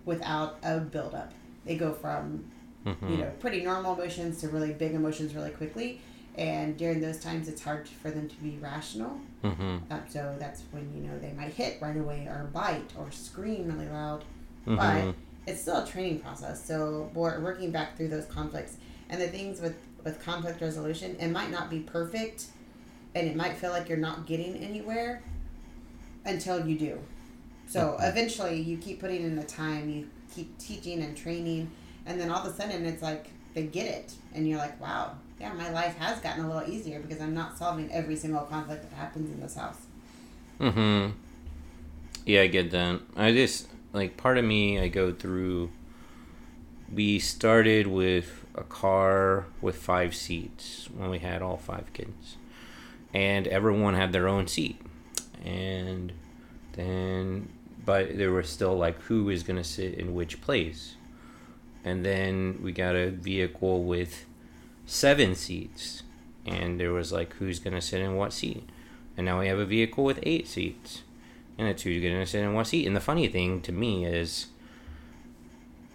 without 0.03 0.57
a 0.61 0.79
buildup. 0.79 1.31
They 1.65 1.77
go 1.77 1.93
from, 1.93 2.51
Mm-hmm. 2.85 3.11
you 3.11 3.17
know, 3.19 3.31
pretty 3.39 3.63
normal 3.63 3.93
emotions 3.93 4.41
to 4.41 4.49
really 4.49 4.73
big 4.73 4.93
emotions 4.93 5.33
really 5.33 5.51
quickly. 5.51 6.01
And 6.37 6.75
during 6.75 6.99
those 6.99 7.17
times, 7.17 7.47
it's 7.47 7.63
hard 7.63 7.87
for 7.87 8.11
them 8.11 8.27
to 8.27 8.35
be 8.35 8.57
rational. 8.59 9.21
Mm-hmm. 9.41 9.77
Uh, 9.89 9.99
so 10.09 10.35
that's 10.37 10.63
when, 10.71 10.91
you 10.93 11.07
know, 11.07 11.17
they 11.17 11.31
might 11.31 11.53
hit 11.53 11.81
right 11.81 11.95
away 11.95 12.27
or 12.27 12.49
bite 12.51 12.91
or 12.99 13.09
scream 13.09 13.71
really 13.71 13.89
loud. 13.89 14.25
Mm-hmm. 14.67 14.75
But 14.75 15.15
it's 15.47 15.61
still 15.61 15.77
a 15.77 15.87
training 15.87 16.19
process. 16.19 16.61
So 16.61 17.09
we're 17.13 17.39
working 17.39 17.71
back 17.71 17.95
through 17.95 18.09
those 18.09 18.25
conflicts. 18.25 18.75
And 19.09 19.21
the 19.21 19.29
things 19.29 19.61
with, 19.61 19.77
with 20.03 20.21
conflict 20.21 20.59
resolution, 20.59 21.15
it 21.21 21.29
might 21.29 21.51
not 21.51 21.69
be 21.69 21.79
perfect 21.79 22.47
and 23.15 23.27
it 23.27 23.35
might 23.35 23.57
feel 23.57 23.71
like 23.71 23.89
you're 23.89 23.97
not 23.97 24.25
getting 24.25 24.55
anywhere 24.57 25.21
until 26.25 26.67
you 26.67 26.77
do. 26.77 26.99
So 27.67 27.97
eventually 27.99 28.61
you 28.61 28.77
keep 28.77 28.99
putting 28.99 29.23
in 29.23 29.35
the 29.35 29.43
time, 29.43 29.89
you 29.89 30.09
keep 30.33 30.57
teaching 30.57 31.01
and 31.01 31.15
training, 31.15 31.71
and 32.05 32.19
then 32.19 32.29
all 32.29 32.45
of 32.45 32.51
a 32.51 32.55
sudden 32.55 32.85
it's 32.85 33.01
like 33.01 33.27
they 33.53 33.63
get 33.63 33.87
it. 33.87 34.13
And 34.33 34.47
you're 34.47 34.57
like, 34.57 34.79
wow, 34.81 35.15
yeah, 35.39 35.53
my 35.53 35.71
life 35.71 35.95
has 35.97 36.19
gotten 36.19 36.45
a 36.45 36.47
little 36.53 36.69
easier 36.71 36.99
because 36.99 37.21
I'm 37.21 37.33
not 37.33 37.57
solving 37.57 37.91
every 37.91 38.15
single 38.15 38.41
conflict 38.41 38.89
that 38.89 38.95
happens 38.95 39.29
in 39.29 39.39
this 39.39 39.55
house. 39.55 39.77
Mm-hmm. 40.59 41.11
Yeah, 42.25 42.41
I 42.41 42.47
get 42.47 42.71
that. 42.71 43.01
I 43.15 43.31
just 43.31 43.67
like 43.91 44.17
part 44.17 44.37
of 44.37 44.45
me. 44.45 44.79
I 44.79 44.87
go 44.87 45.11
through. 45.11 45.71
We 46.93 47.19
started 47.19 47.87
with 47.87 48.45
a 48.55 48.63
car 48.63 49.45
with 49.61 49.75
five 49.77 50.13
seats 50.15 50.87
when 50.95 51.09
we 51.09 51.19
had 51.19 51.41
all 51.41 51.57
five 51.57 51.91
kids, 51.93 52.37
and 53.13 53.47
everyone 53.47 53.93
had 53.93 54.11
their 54.11 54.27
own 54.27 54.47
seat, 54.47 54.81
and 55.43 56.13
then 56.73 57.49
but 57.85 58.17
there 58.17 58.31
was 58.31 58.49
still 58.49 58.77
like 58.77 58.99
who 59.03 59.29
is 59.29 59.43
gonna 59.43 59.63
sit 59.63 59.93
in 59.93 60.13
which 60.13 60.41
place, 60.41 60.95
and 61.83 62.05
then 62.05 62.59
we 62.61 62.71
got 62.71 62.95
a 62.95 63.09
vehicle 63.09 63.83
with 63.83 64.25
seven 64.85 65.35
seats, 65.35 66.03
and 66.45 66.79
there 66.79 66.91
was 66.91 67.11
like 67.11 67.33
who's 67.35 67.59
gonna 67.59 67.81
sit 67.81 68.01
in 68.01 68.15
what 68.15 68.33
seat. 68.33 68.69
And 69.15 69.25
now 69.25 69.39
we 69.39 69.47
have 69.47 69.59
a 69.59 69.65
vehicle 69.65 70.03
with 70.03 70.19
eight 70.23 70.47
seats. 70.47 71.03
And 71.57 71.67
it's 71.67 71.83
who's 71.83 72.01
going 72.01 72.19
to 72.19 72.25
sit 72.25 72.41
in 72.43 72.53
what 72.53 72.67
seat. 72.67 72.87
And 72.87 72.95
the 72.95 73.01
funny 73.01 73.27
thing 73.27 73.61
to 73.61 73.71
me 73.71 74.05
is 74.05 74.47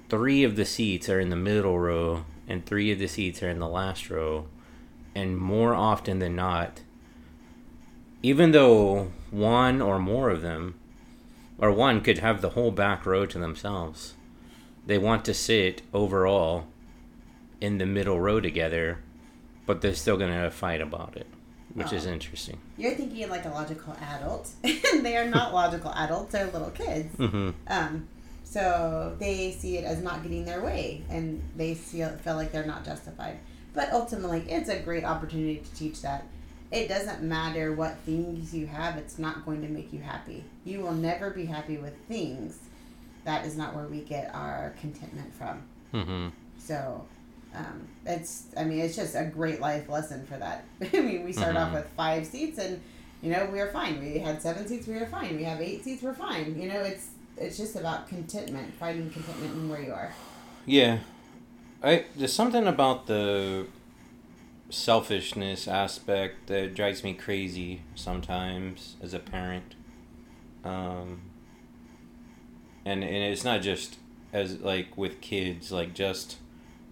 three 0.08 0.44
of 0.44 0.56
the 0.56 0.64
seats 0.64 1.08
are 1.08 1.20
in 1.20 1.30
the 1.30 1.37
middle 1.37 1.78
row, 1.78 2.25
and 2.46 2.64
three 2.64 2.92
of 2.92 2.98
the 2.98 3.08
seats 3.08 3.42
are 3.42 3.50
in 3.50 3.58
the 3.58 3.68
last 3.68 4.08
row. 4.08 4.46
And 5.14 5.37
more 5.37 5.75
often 5.75 6.20
than 6.20 6.37
not, 6.37 6.82
even 8.22 8.52
though 8.52 9.12
one 9.30 9.80
or 9.80 9.98
more 9.98 10.30
of 10.30 10.42
them, 10.42 10.75
or 11.58 11.70
one 11.72 12.00
could 12.00 12.18
have 12.18 12.40
the 12.40 12.50
whole 12.50 12.70
back 12.70 13.04
row 13.06 13.26
to 13.26 13.38
themselves, 13.38 14.14
they 14.87 14.98
want 14.98 15.25
to 15.25 15.34
sit 15.34 15.82
overall 15.92 16.66
in 17.60 17.78
the 17.78 17.87
middle 17.87 18.20
row 18.20 18.40
together, 18.40 18.98
but 19.66 19.80
they're 19.80 19.94
still 19.94 20.16
going 20.16 20.32
to 20.32 20.50
fight 20.50 20.80
about 20.80 21.16
it, 21.16 21.26
which 21.75 21.92
is 21.92 22.06
Oh. 22.06 22.10
interesting. 22.12 22.58
You're 22.76 22.94
thinking 22.94 23.28
like 23.28 23.44
a 23.44 23.48
logical 23.50 23.94
adult, 24.00 24.50
and 24.64 25.04
they 25.04 25.16
are 25.16 25.26
not 25.28 25.52
logical 25.62 25.92
adults, 25.92 26.32
they're 26.32 26.46
little 26.50 26.70
kids. 26.70 27.14
Mm-hmm. 27.16 27.50
Um, 27.66 28.08
so 28.44 29.14
they 29.18 29.50
see 29.52 29.76
it 29.76 29.84
as 29.84 30.00
not 30.02 30.22
getting 30.22 30.44
their 30.44 30.62
way, 30.62 31.02
and 31.10 31.42
they 31.56 31.75
feel 31.75 32.08
feel 32.18 32.34
like 32.37 32.50
they're 32.52 32.64
not 32.64 32.84
justified. 32.84 33.38
But 33.75 33.92
ultimately, 33.92 34.44
it's 34.48 34.70
a 34.70 34.78
great 34.78 35.04
opportunity 35.04 35.56
to 35.56 35.75
teach 35.75 36.00
that 36.02 36.26
it 36.70 36.88
doesn't 36.88 37.22
matter 37.22 37.72
what 37.72 37.96
things 37.98 38.54
you 38.54 38.66
have; 38.66 38.96
it's 38.96 39.18
not 39.18 39.44
going 39.44 39.62
to 39.62 39.68
make 39.68 39.92
you 39.92 40.00
happy. 40.00 40.44
You 40.64 40.80
will 40.80 40.92
never 40.92 41.30
be 41.30 41.46
happy 41.46 41.76
with 41.78 41.94
things. 42.08 42.58
That 43.25 43.44
is 43.46 43.56
not 43.56 43.75
where 43.75 43.87
we 43.87 44.00
get 44.00 44.34
our 44.34 44.75
contentment 44.80 45.34
from. 45.34 45.62
Mm-hmm. 45.94 46.28
So. 46.58 47.04
Um, 47.54 47.88
it's, 48.04 48.44
I 48.58 48.64
mean, 48.64 48.80
it's 48.80 48.94
just 48.94 49.14
a 49.14 49.25
great 49.25 49.58
life 49.58 49.88
lesson 49.88 50.26
for 50.26 50.37
that. 50.37 50.66
I 50.92 51.00
mean, 51.00 51.25
we 51.25 51.32
start 51.32 51.56
off 51.56 51.70
Mhm. 51.70 51.76
with 51.76 51.88
five 51.96 52.26
seats 52.26 52.58
and, 52.58 52.78
you 53.22 53.32
know, 53.32 53.48
we 53.50 53.58
are 53.58 53.68
fine. 53.68 53.98
We 54.00 54.18
had 54.18 54.42
seven 54.42 54.68
seats, 54.68 54.87
we 54.87 54.94
are 54.96 55.06
fine. 55.06 55.34
We 55.34 55.44
have 55.44 55.58
eight 55.62 55.82
seats, 55.82 56.02
we're 56.02 56.12
fine. 56.12 56.60
You 56.60 56.68
know, 56.68 56.80
it's, 56.80 57.08
it's 57.38 57.56
just 57.56 57.75
about 57.75 58.06
contentment, 58.06 58.75
finding 58.75 59.08
contentment 59.08 59.54
in 59.54 59.68
where 59.70 59.80
you 59.80 59.92
are. 59.92 60.12
Yeah, 60.66 60.98
I 61.82 62.04
there's 62.16 62.34
something 62.34 62.66
about 62.66 63.06
the 63.06 63.66
selfishness 64.70 65.66
aspect 65.66 66.46
that 66.46 66.75
drives 66.75 67.02
me 67.02 67.14
crazy 67.14 67.82
sometimes 67.94 68.96
as 69.02 69.14
a 69.14 69.18
parent. 69.18 69.75
Um, 70.64 71.22
and 72.84 73.02
and 73.02 73.16
it's 73.25 73.44
not 73.44 73.62
just 73.62 73.98
as 74.32 74.60
like 74.60 74.96
with 74.96 75.20
kids, 75.20 75.72
like 75.72 75.94
just 75.94 76.37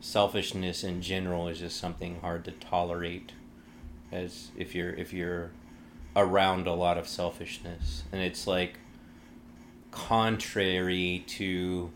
selfishness 0.00 0.84
in 0.84 1.02
general 1.02 1.48
is 1.48 1.58
just 1.58 1.78
something 1.78 2.20
hard 2.20 2.44
to 2.44 2.52
tolerate 2.52 3.32
as 4.12 4.50
if 4.56 4.74
you're 4.74 4.92
if 4.92 5.12
you're 5.12 5.50
around 6.14 6.66
a 6.66 6.74
lot 6.74 6.96
of 6.96 7.06
selfishness 7.08 8.04
and 8.12 8.22
it's 8.22 8.46
like 8.46 8.78
contrary 9.90 11.24
to 11.26 11.90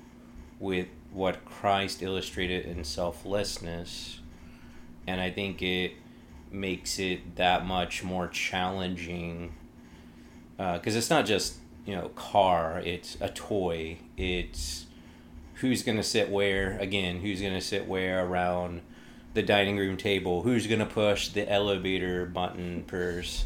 with 0.59 0.89
what 1.13 1.45
Christ 1.45 2.03
illustrated 2.03 2.65
in 2.65 2.85
selflessness, 2.85 4.20
and 5.07 5.21
I 5.21 5.31
think 5.31 5.63
it 5.63 5.93
makes 6.51 6.99
it 6.99 7.37
that 7.37 7.65
much 7.67 8.03
more 8.03 8.27
challenging 8.29 9.55
because 10.57 10.97
it's 10.97 11.11
not 11.11 11.27
just 11.27 11.57
you 11.87 11.95
know 11.95 12.09
car; 12.11 12.81
it's 12.85 13.17
a 13.21 13.29
toy. 13.29 13.99
It's 14.17 14.87
who's 15.55 15.83
gonna 15.83 16.03
sit 16.03 16.31
where 16.31 16.79
again? 16.79 17.21
Who's 17.21 17.41
gonna 17.41 17.61
sit 17.61 17.87
where 17.87 18.25
around 18.25 18.83
the 19.35 19.43
dining 19.43 19.79
room 19.79 19.97
table? 19.97 20.43
Who's 20.43 20.67
gonna 20.67 20.87
push 20.87 21.29
the 21.29 21.51
elevator 21.51 22.27
button 22.27 22.85
first? 22.87 23.45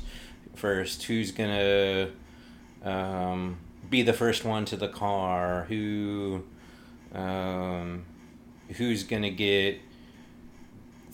First, 0.55 1.05
who's 1.05 1.33
gonna 1.33 2.11
um, 2.83 3.59
be 3.91 4.03
the 4.03 4.13
first 4.13 4.45
one 4.45 4.65
to 4.67 4.77
the 4.77 4.89
car? 4.89 5.67
Who 5.69 6.45
um, 7.13 8.05
who's 8.77 9.05
gonna 9.05 9.31
get 9.31 9.81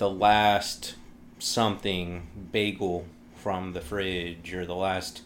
the 0.00 0.10
last 0.10 0.94
something 1.38 2.26
bagel 2.52 3.06
from 3.34 3.72
the 3.72 3.80
fridge 3.80 4.52
or 4.54 4.66
the 4.66 4.74
last 4.74 5.22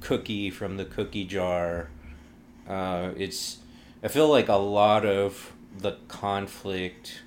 cookie 0.00 0.50
from 0.50 0.76
the 0.76 0.84
cookie 0.84 1.24
jar 1.24 1.88
uh, 2.68 3.10
it's 3.16 3.58
i 4.02 4.08
feel 4.08 4.28
like 4.28 4.48
a 4.48 4.54
lot 4.54 5.04
of 5.04 5.52
the 5.78 5.96
conflict 6.08 7.22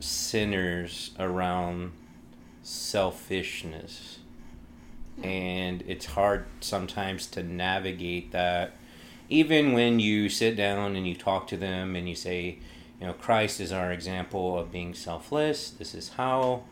centers 0.00 1.12
around 1.18 1.92
selfishness. 2.62 4.18
And 5.22 5.82
it's 5.86 6.06
hard 6.06 6.46
sometimes 6.60 7.26
to 7.28 7.42
navigate 7.42 8.32
that. 8.32 8.72
Even 9.28 9.72
when 9.72 10.00
you 10.00 10.28
sit 10.28 10.56
down 10.56 10.96
and 10.96 11.06
you 11.06 11.14
talk 11.14 11.46
to 11.48 11.56
them 11.56 11.94
and 11.94 12.08
you 12.08 12.14
say, 12.14 12.58
you 13.00 13.06
know, 13.06 13.14
Christ 13.14 13.60
is 13.60 13.72
our 13.72 13.92
example 13.92 14.58
of 14.58 14.70
being 14.70 14.92
selfless. 14.92 15.70
This 15.70 15.94
is 15.94 16.10
how 16.10 16.64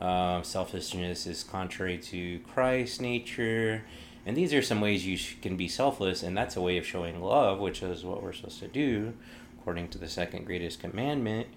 uh, 0.00 0.42
selfishness 0.42 1.26
is 1.26 1.44
contrary 1.44 1.98
to 1.98 2.38
Christ's 2.40 3.00
nature. 3.00 3.84
And 4.26 4.36
these 4.36 4.54
are 4.54 4.62
some 4.62 4.80
ways 4.80 5.06
you 5.06 5.18
sh- 5.18 5.36
can 5.42 5.56
be 5.56 5.68
selfless, 5.68 6.22
and 6.22 6.36
that's 6.36 6.56
a 6.56 6.60
way 6.62 6.78
of 6.78 6.86
showing 6.86 7.20
love, 7.20 7.60
which 7.60 7.82
is 7.82 8.04
what 8.04 8.22
we're 8.22 8.32
supposed 8.32 8.60
to 8.60 8.68
do, 8.68 9.12
according 9.58 9.88
to 9.88 9.98
the 9.98 10.08
second 10.08 10.46
greatest 10.46 10.80
commandment. 10.80 11.48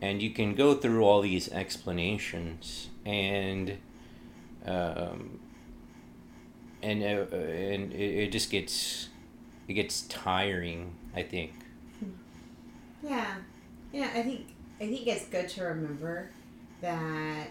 And 0.00 0.22
you 0.22 0.30
can 0.30 0.54
go 0.54 0.74
through 0.74 1.04
all 1.04 1.20
these 1.20 1.50
explanations, 1.52 2.88
and 3.04 3.78
um, 4.64 5.40
and 6.82 7.02
uh, 7.02 7.36
and 7.36 7.92
it, 7.92 8.24
it 8.24 8.32
just 8.32 8.50
gets 8.50 9.08
it 9.68 9.74
gets 9.74 10.02
tiring. 10.02 10.94
I 11.14 11.22
think. 11.22 11.52
Yeah, 13.02 13.36
yeah. 13.96 14.10
I 14.14 14.22
think 14.22 14.46
I 14.80 14.86
think 14.86 15.06
it's 15.06 15.26
good 15.26 15.48
to 15.50 15.64
remember 15.64 16.30
that 16.82 17.48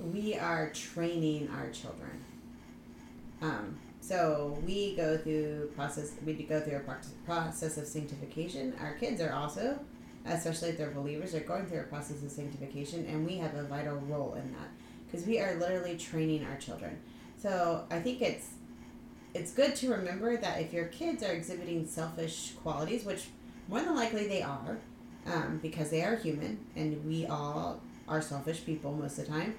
we 0.00 0.34
are 0.36 0.70
training 0.70 1.48
our 1.54 1.70
children. 1.70 2.24
Um, 3.42 3.78
so 4.00 4.58
we 4.66 4.96
go 4.96 5.18
through 5.18 5.70
process. 5.76 6.12
We 6.24 6.32
go 6.34 6.60
through 6.60 6.76
a 6.78 6.96
process 7.26 7.76
of 7.76 7.86
sanctification. 7.86 8.74
Our 8.80 8.94
kids 8.94 9.20
are 9.20 9.32
also, 9.32 9.78
especially 10.24 10.70
if 10.70 10.78
they're 10.78 10.90
believers, 10.90 11.34
are 11.34 11.40
going 11.40 11.66
through 11.66 11.80
a 11.80 11.84
process 11.84 12.22
of 12.22 12.30
sanctification, 12.30 13.04
and 13.06 13.26
we 13.26 13.36
have 13.36 13.54
a 13.54 13.64
vital 13.64 13.96
role 14.08 14.34
in 14.34 14.50
that 14.52 14.70
because 15.06 15.26
we 15.26 15.40
are 15.40 15.56
literally 15.56 15.96
training 15.98 16.44
our 16.46 16.56
children. 16.56 16.98
So 17.36 17.84
I 17.90 18.00
think 18.00 18.22
it's 18.22 18.48
it's 19.34 19.52
good 19.52 19.74
to 19.76 19.90
remember 19.90 20.36
that 20.36 20.60
if 20.60 20.72
your 20.72 20.86
kids 20.86 21.22
are 21.22 21.32
exhibiting 21.32 21.86
selfish 21.86 22.52
qualities, 22.62 23.04
which 23.04 23.26
more 23.68 23.80
than 23.80 23.94
likely 23.94 24.26
they 24.26 24.42
are, 24.42 24.78
um, 25.26 25.58
because 25.62 25.90
they 25.90 26.02
are 26.02 26.16
human 26.16 26.58
and 26.76 27.04
we 27.04 27.26
all 27.26 27.80
are 28.08 28.22
selfish 28.22 28.64
people 28.64 28.92
most 28.92 29.18
of 29.18 29.26
the 29.26 29.32
time, 29.32 29.54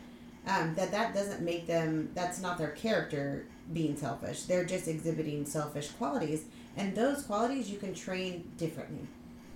um, 0.48 0.76
that 0.76 0.92
that 0.92 1.14
doesn't 1.14 1.42
make 1.42 1.68
them. 1.68 2.10
That's 2.14 2.42
not 2.42 2.58
their 2.58 2.72
character 2.72 3.46
being 3.72 3.96
selfish. 3.96 4.44
They're 4.44 4.66
just 4.66 4.88
exhibiting 4.88 5.46
selfish 5.46 5.90
qualities, 5.92 6.46
and 6.76 6.94
those 6.96 7.24
qualities 7.24 7.70
you 7.70 7.78
can 7.78 7.94
train 7.94 8.52
differently 8.58 9.08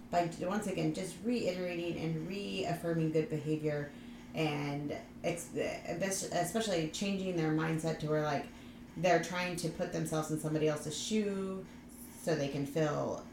by 0.09 0.29
once 0.41 0.67
again 0.67 0.93
just 0.93 1.15
reiterating 1.23 1.97
and 1.97 2.27
reaffirming 2.27 3.11
good 3.11 3.29
behavior 3.29 3.91
and 4.35 4.95
ex- 5.23 5.49
especially 6.31 6.89
changing 6.89 7.35
their 7.35 7.51
mindset 7.51 7.99
to 7.99 8.07
where 8.07 8.23
like 8.23 8.45
they're 8.97 9.21
trying 9.21 9.55
to 9.55 9.69
put 9.69 9.91
themselves 9.91 10.31
in 10.31 10.39
somebody 10.39 10.67
else's 10.67 10.97
shoe 10.97 11.65
so 12.23 12.35
they 12.35 12.47
can 12.47 12.65
feel 12.65 13.23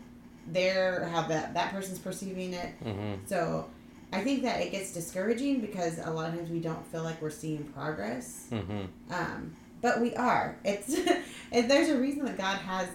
their 0.46 1.06
how 1.06 1.22
that 1.22 1.54
that 1.54 1.72
person's 1.72 1.98
perceiving 1.98 2.54
it. 2.54 2.72
Mm-hmm. 2.84 3.14
so 3.26 3.68
i 4.12 4.20
think 4.20 4.42
that 4.42 4.60
it 4.60 4.70
gets 4.70 4.92
discouraging 4.92 5.60
because 5.60 5.98
a 5.98 6.10
lot 6.10 6.28
of 6.28 6.36
times 6.36 6.50
we 6.50 6.60
don't 6.60 6.86
feel 6.86 7.02
like 7.02 7.20
we're 7.20 7.30
seeing 7.30 7.64
progress. 7.64 8.48
Mm-hmm. 8.50 9.12
um, 9.12 9.54
but 9.80 10.00
we 10.00 10.14
are. 10.14 10.56
It's 10.64 10.94
and 11.52 11.70
there's 11.70 11.88
a 11.88 11.98
reason 11.98 12.24
that 12.24 12.38
god 12.38 12.58
has 12.58 12.88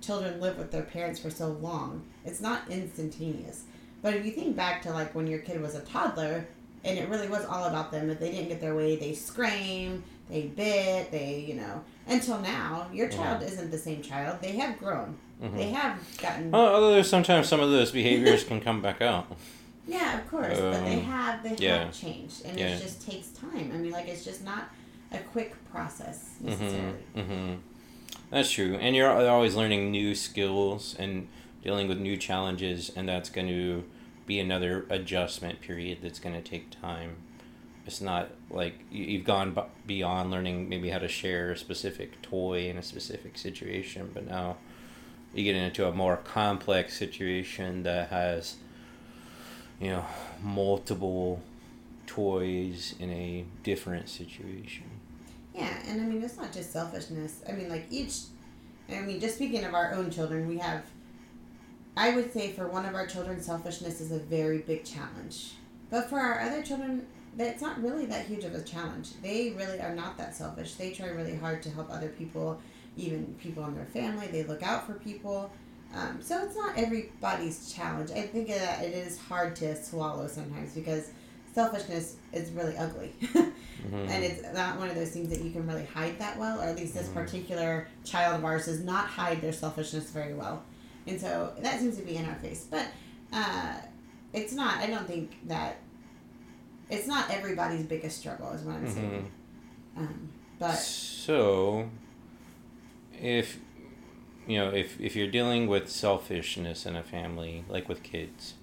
children 0.00 0.40
live 0.40 0.58
with 0.58 0.70
their 0.70 0.82
parents 0.82 1.18
for 1.18 1.30
so 1.30 1.48
long. 1.48 2.02
It's 2.24 2.40
not 2.40 2.62
instantaneous. 2.68 3.64
But 4.02 4.14
if 4.14 4.26
you 4.26 4.32
think 4.32 4.54
back 4.54 4.82
to 4.82 4.90
like 4.92 5.14
when 5.14 5.26
your 5.26 5.38
kid 5.38 5.62
was 5.62 5.74
a 5.74 5.80
toddler 5.80 6.46
and 6.84 6.98
it 6.98 7.08
really 7.08 7.28
was 7.28 7.44
all 7.46 7.64
about 7.64 7.90
them 7.90 8.10
if 8.10 8.18
they 8.20 8.30
didn't 8.30 8.48
get 8.48 8.60
their 8.60 8.74
way 8.76 8.96
they 8.96 9.14
screamed 9.14 10.02
they 10.30 10.42
bit 10.42 11.10
they 11.10 11.44
you 11.48 11.54
know 11.54 11.82
until 12.08 12.38
now 12.40 12.86
your 12.92 13.08
child 13.08 13.42
isn't 13.42 13.70
the 13.70 13.78
same 13.78 14.02
child 14.02 14.38
they 14.40 14.52
have 14.52 14.78
grown 14.78 15.16
Mm-hmm. 15.42 15.56
they 15.56 15.70
have 15.70 15.98
gotten 16.22 16.52
Well, 16.52 16.74
although 16.76 17.02
sometimes 17.02 17.48
some 17.48 17.58
of 17.58 17.68
those 17.70 17.90
behaviors 17.90 18.44
can 18.44 18.60
come 18.60 18.80
back 18.80 19.02
out. 19.02 19.26
yeah 19.86 20.20
of 20.20 20.30
course 20.30 20.58
but 20.60 20.84
they 20.84 20.94
Um, 20.94 21.02
have 21.02 21.42
they 21.42 21.56
yeah. 21.58 21.84
have 21.86 21.92
changed 21.92 22.44
and 22.46 22.56
Yeah. 22.58 22.68
it 22.68 22.80
just 22.80 23.04
takes 23.04 23.28
time 23.30 23.72
i 23.74 23.76
mean 23.76 23.90
like 23.90 24.06
it's 24.06 24.24
just 24.24 24.44
not 24.44 24.68
a 25.10 25.18
quick 25.18 25.52
process 25.72 26.36
necessarily 26.40 26.94
Mm-hmm. 27.16 27.20
Mm-hmm. 27.20 27.54
That's 28.30 28.50
true, 28.50 28.76
and 28.80 28.94
you're 28.96 29.10
always 29.28 29.54
learning 29.56 29.90
new 29.90 30.14
skills 30.14 30.94
and 30.98 31.28
dealing 31.62 31.88
with 31.88 31.98
new 31.98 32.16
challenges, 32.16 32.90
and 32.96 33.08
that's 33.08 33.28
going 33.28 33.48
to 33.48 33.84
be 34.26 34.40
another 34.40 34.86
adjustment 34.88 35.60
period 35.60 35.98
that's 36.02 36.18
going 36.18 36.34
to 36.34 36.42
take 36.42 36.70
time. 36.80 37.16
It's 37.86 38.00
not 38.00 38.30
like 38.50 38.74
you- 38.90 39.04
you've 39.04 39.24
gone 39.24 39.56
beyond 39.86 40.30
learning 40.30 40.68
maybe 40.68 40.88
how 40.88 40.98
to 40.98 41.08
share 41.08 41.52
a 41.52 41.56
specific 41.56 42.22
toy 42.22 42.68
in 42.68 42.78
a 42.78 42.82
specific 42.82 43.36
situation, 43.36 44.10
but 44.14 44.26
now 44.26 44.56
you 45.34 45.44
get 45.44 45.56
into 45.56 45.86
a 45.86 45.92
more 45.92 46.16
complex 46.16 46.96
situation 46.96 47.82
that 47.82 48.08
has, 48.08 48.56
you 49.80 49.88
know, 49.90 50.06
multiple 50.42 51.42
toys 52.06 52.94
in 52.98 53.10
a 53.10 53.44
different 53.62 54.08
situation. 54.08 54.84
Yeah, 55.54 55.76
and 55.86 56.00
I 56.00 56.04
mean 56.04 56.22
it's 56.22 56.36
not 56.36 56.52
just 56.52 56.72
selfishness. 56.72 57.42
I 57.48 57.52
mean 57.52 57.68
like 57.68 57.86
each 57.90 58.20
I 58.90 59.00
mean 59.00 59.20
just 59.20 59.36
speaking 59.36 59.64
of 59.64 59.74
our 59.74 59.92
own 59.92 60.10
children, 60.10 60.46
we 60.48 60.58
have 60.58 60.82
I 61.96 62.14
would 62.14 62.32
say 62.32 62.52
for 62.52 62.66
one 62.68 62.86
of 62.86 62.94
our 62.94 63.06
children 63.06 63.40
selfishness 63.40 64.00
is 64.00 64.10
a 64.12 64.18
very 64.18 64.58
big 64.58 64.84
challenge. 64.84 65.52
But 65.90 66.08
for 66.10 66.18
our 66.18 66.40
other 66.40 66.62
children 66.62 67.06
it's 67.36 67.60
not 67.62 67.82
really 67.82 68.06
that 68.06 68.26
huge 68.26 68.44
of 68.44 68.54
a 68.54 68.62
challenge. 68.62 69.10
They 69.20 69.50
really 69.56 69.80
are 69.80 69.92
not 69.94 70.16
that 70.18 70.36
selfish. 70.36 70.74
They 70.74 70.92
try 70.92 71.08
really 71.08 71.34
hard 71.36 71.62
to 71.64 71.70
help 71.70 71.90
other 71.90 72.08
people, 72.10 72.60
even 72.96 73.34
people 73.40 73.64
in 73.66 73.74
their 73.74 73.86
family. 73.86 74.28
They 74.28 74.44
look 74.44 74.62
out 74.62 74.86
for 74.86 74.94
people. 74.94 75.50
Um, 75.92 76.18
so 76.22 76.44
it's 76.44 76.54
not 76.56 76.78
everybody's 76.78 77.72
challenge. 77.72 78.10
I 78.12 78.22
think 78.22 78.48
that 78.48 78.84
it 78.84 78.94
is 78.94 79.18
hard 79.18 79.56
to 79.56 79.74
swallow 79.82 80.28
sometimes 80.28 80.74
because 80.74 81.10
selfishness 81.52 82.16
is 82.32 82.50
really 82.50 82.76
ugly. 82.76 83.12
Mhm. 83.84 84.08
and 84.08 84.24
it's 84.24 84.42
not 84.54 84.78
one 84.78 84.88
of 84.88 84.94
those 84.94 85.10
things 85.10 85.28
that 85.28 85.42
you 85.42 85.50
can 85.50 85.66
really 85.66 85.84
hide 85.84 86.18
that 86.18 86.38
well 86.38 86.58
or 86.58 86.64
at 86.64 86.76
least 86.76 86.94
this 86.94 87.08
Mhm. 87.08 87.14
particular 87.14 87.86
child 88.02 88.36
of 88.38 88.44
ours 88.44 88.64
does 88.64 88.80
not 88.80 89.06
hide 89.08 89.42
their 89.42 89.52
selfishness 89.52 90.04
very 90.10 90.32
well 90.32 90.62
and 91.06 91.20
so 91.20 91.52
that 91.60 91.80
seems 91.80 91.96
to 91.96 92.02
be 92.02 92.16
in 92.16 92.24
our 92.26 92.34
face. 92.36 92.66
But 92.70 92.86
uh, 93.32 93.74
it's 94.32 94.52
not 94.52 94.78
i 94.78 94.86
don't 94.86 95.06
think 95.06 95.36
that 95.46 95.76
it's 96.90 97.06
not 97.06 97.30
everybody's 97.30 97.84
biggest 97.84 98.18
struggle 98.18 98.50
is 98.50 98.62
what 98.62 98.76
i'm 98.76 98.84
Mhm. 98.86 98.94
saying 98.94 99.30
um, 99.96 100.28
but 100.58 100.72
so 100.74 101.88
if 103.20 103.58
you 104.46 104.58
know 104.58 104.70
if 104.70 105.00
if 105.00 105.14
you're 105.16 105.30
dealing 105.30 105.66
with 105.66 105.88
selfishness 105.88 106.84
in 106.86 106.96
a 106.96 107.02
family 107.02 107.64
like 107.68 107.88
with 107.88 108.02
kids 108.02 108.54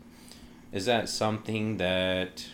is 0.71 0.85
that 0.85 1.09
something 1.09 1.77
that 1.77 2.47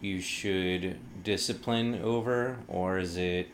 you 0.00 0.20
should 0.20 0.98
discipline 1.22 2.00
over? 2.02 2.58
Or 2.68 2.98
is 2.98 3.16
it 3.16 3.48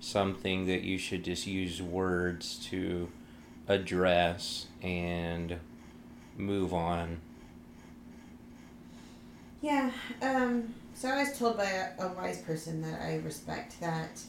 something 0.00 0.66
that 0.66 0.82
you 0.82 0.98
should 0.98 1.24
just 1.24 1.46
use 1.46 1.80
words 1.80 2.56
to 2.70 3.08
address 3.68 4.66
and 4.82 5.56
move 6.36 6.72
on 6.74 7.18
Yeah. 9.62 9.92
Um, 10.20 10.74
so 10.94 11.08
I 11.08 11.18
was 11.22 11.38
told 11.38 11.56
by 11.56 11.64
a, 11.64 12.04
a 12.04 12.08
wise 12.14 12.42
person 12.42 12.82
that 12.82 13.00
I 13.00 13.16
respect 13.18 13.80
that 13.80 14.20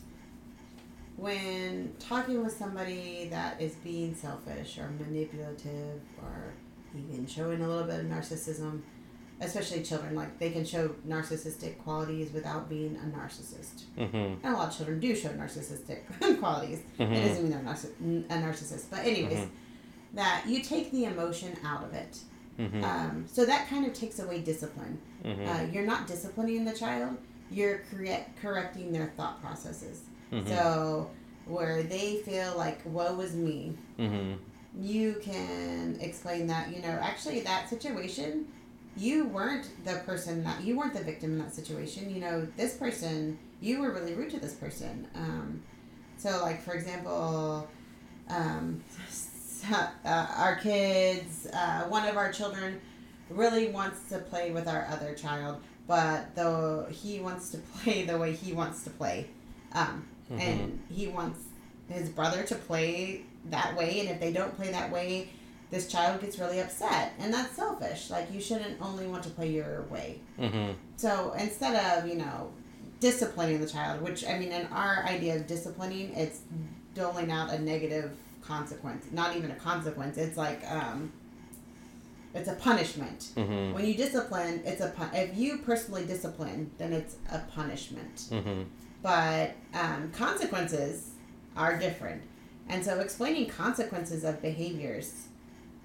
when 1.18 1.94
talking 2.00 2.44
with 2.44 2.56
somebody 2.56 3.28
that 3.32 3.60
is 3.60 3.74
being 3.76 4.16
selfish 4.16 4.78
or 4.78 4.90
manipulative 5.00 6.02
or 6.22 6.54
even 6.96 7.26
showing 7.26 7.62
a 7.62 7.68
little 7.68 7.86
bit 7.86 8.00
of 8.02 8.06
narcissism, 8.06 8.82
especially 9.44 9.82
children, 9.84 10.16
like 10.16 10.40
they 10.40 10.52
can 10.52 10.66
show 10.66 10.90
narcissistic 11.08 11.78
qualities 11.80 12.32
without 12.34 12.70
being 12.70 12.96
a 12.98 13.18
narcissist. 13.18 13.84
mm-hmm. 13.98 14.16
And 14.16 14.46
a 14.46 14.52
lot 14.54 14.70
of 14.70 14.76
children 14.78 15.00
do 15.00 15.16
show 15.16 15.30
narcissistic 15.30 16.00
qualities. 16.40 16.80
It 17.00 17.10
Mhm. 17.10 17.28
doesn't 17.28 17.44
mean 17.44 17.52
they're 17.52 17.62
narciss- 17.74 18.26
a 18.30 18.34
narcissist. 18.46 18.86
But, 18.90 19.00
anyways, 19.06 19.40
Mhm. 19.40 19.50
that 20.14 20.44
you 20.48 20.62
take 20.62 20.92
the 20.92 21.06
emotion 21.06 21.56
out 21.66 21.84
of 21.84 21.94
it. 21.94 22.20
Mm-hmm. 22.60 22.84
Um, 22.84 23.26
so 23.32 23.46
that 23.46 23.68
kind 23.68 23.86
of 23.86 23.94
takes 23.94 24.20
away 24.20 24.40
discipline. 24.42 25.00
Mm-hmm. 25.26 25.48
Uh, 25.48 25.62
you're 25.72 25.86
not 25.86 26.06
disciplining 26.08 26.66
the 26.66 26.74
child, 26.74 27.18
you're 27.50 27.80
correct, 27.90 28.40
correcting 28.42 28.92
their 28.92 29.12
thought 29.18 29.42
processes. 29.42 30.02
Mhm. 30.32 30.48
So, 30.48 31.10
where 31.46 31.84
they 31.84 32.18
feel 32.18 32.54
like, 32.56 32.80
woe 32.86 33.20
is 33.20 33.34
me, 33.36 33.76
mm-hmm. 34.00 34.34
you 34.82 35.16
can 35.22 35.98
explain 36.00 36.48
that, 36.48 36.74
you 36.74 36.82
know, 36.82 36.98
actually, 37.02 37.42
that 37.42 37.70
situation, 37.70 38.48
you 38.98 39.26
weren't 39.28 39.68
the 39.86 39.96
person 40.06 40.44
that, 40.44 40.62
you 40.64 40.78
weren't 40.78 40.94
the 40.94 41.04
victim 41.04 41.32
in 41.34 41.40
that 41.40 41.54
situation. 41.54 42.14
You 42.14 42.22
know, 42.22 42.48
this 42.58 42.76
person, 42.76 43.38
you 43.62 43.80
were 43.82 43.92
really 43.92 44.14
rude 44.14 44.30
to 44.32 44.40
this 44.40 44.54
person. 44.54 45.08
Um, 45.16 45.62
so, 46.18 46.40
like, 46.42 46.62
for 46.62 46.74
example, 46.74 47.68
um, 48.30 48.84
uh, 49.72 49.88
our 50.38 50.56
kids, 50.58 51.48
uh, 51.54 51.84
one 51.90 52.08
of 52.08 52.18
our 52.18 52.32
children 52.32 52.80
really 53.30 53.70
wants 53.70 54.10
to 54.10 54.20
play 54.20 54.52
with 54.52 54.68
our 54.68 54.86
other 54.92 55.14
child, 55.16 55.62
but 55.88 56.36
though 56.36 56.86
he 56.92 57.20
wants 57.20 57.50
to 57.50 57.58
play 57.84 58.04
the 58.06 58.18
way 58.18 58.34
he 58.34 58.54
wants 58.54 58.84
to 58.84 58.90
play. 58.90 59.28
Um, 59.74 60.08
Mm-hmm. 60.32 60.40
and 60.40 60.80
he 60.90 61.08
wants 61.10 61.38
his 61.90 62.08
brother 62.08 62.44
to 62.44 62.56
play 62.56 63.24
that 63.50 63.76
way 63.76 64.00
and 64.00 64.08
if 64.10 64.22
they 64.22 64.32
don't 64.32 64.56
play 64.56 64.72
that 64.72 64.90
way 64.90 65.28
this 65.74 65.88
child 65.96 66.22
gets 66.22 66.36
really 66.40 66.60
upset 66.66 67.14
and 67.20 67.34
that's 67.34 67.54
selfish 67.56 68.10
like 68.16 68.26
you 68.32 68.40
shouldn't 68.48 68.76
only 68.88 69.06
want 69.08 69.24
to 69.24 69.30
play 69.38 69.50
your 69.60 69.82
way 69.94 70.20
Mm-hmm. 70.40 70.72
so 71.04 71.34
instead 71.46 71.76
of 71.98 72.08
you 72.08 72.16
know 72.24 72.52
disciplining 73.00 73.60
the 73.60 73.68
child 73.68 74.02
which 74.02 74.26
i 74.26 74.34
mean 74.40 74.52
in 74.60 74.66
our 74.68 75.04
idea 75.16 75.36
of 75.36 75.46
disciplining 75.48 76.14
it's 76.24 76.40
doling 76.96 77.30
out 77.32 77.48
a 77.52 77.60
negative 77.60 78.12
consequence 78.52 79.06
not 79.12 79.36
even 79.38 79.50
a 79.52 79.56
consequence 79.56 80.18
it's 80.18 80.38
like 80.38 80.62
um 80.70 81.12
it's 82.34 82.48
a 82.50 82.54
punishment 82.56 83.20
Mm-hmm. 83.36 83.74
when 83.74 83.86
you 83.86 83.94
discipline 83.96 84.62
it's 84.66 84.82
a 84.82 84.90
pun- 84.90 85.12
if 85.14 85.36
you 85.38 85.58
personally 85.60 86.06
discipline 86.06 86.72
then 86.78 86.94
it's 86.94 87.16
a 87.32 87.40
punishment 87.40 88.16
Mm-hmm. 88.32 88.62
but 89.02 89.52
um, 89.74 90.12
consequences 90.12 91.10
are 91.56 91.78
different. 91.78 92.22
And 92.70 92.84
so 92.84 93.00
explaining 93.02 93.48
consequences 93.48 94.24
of 94.24 94.42
behaviors. 94.42 95.28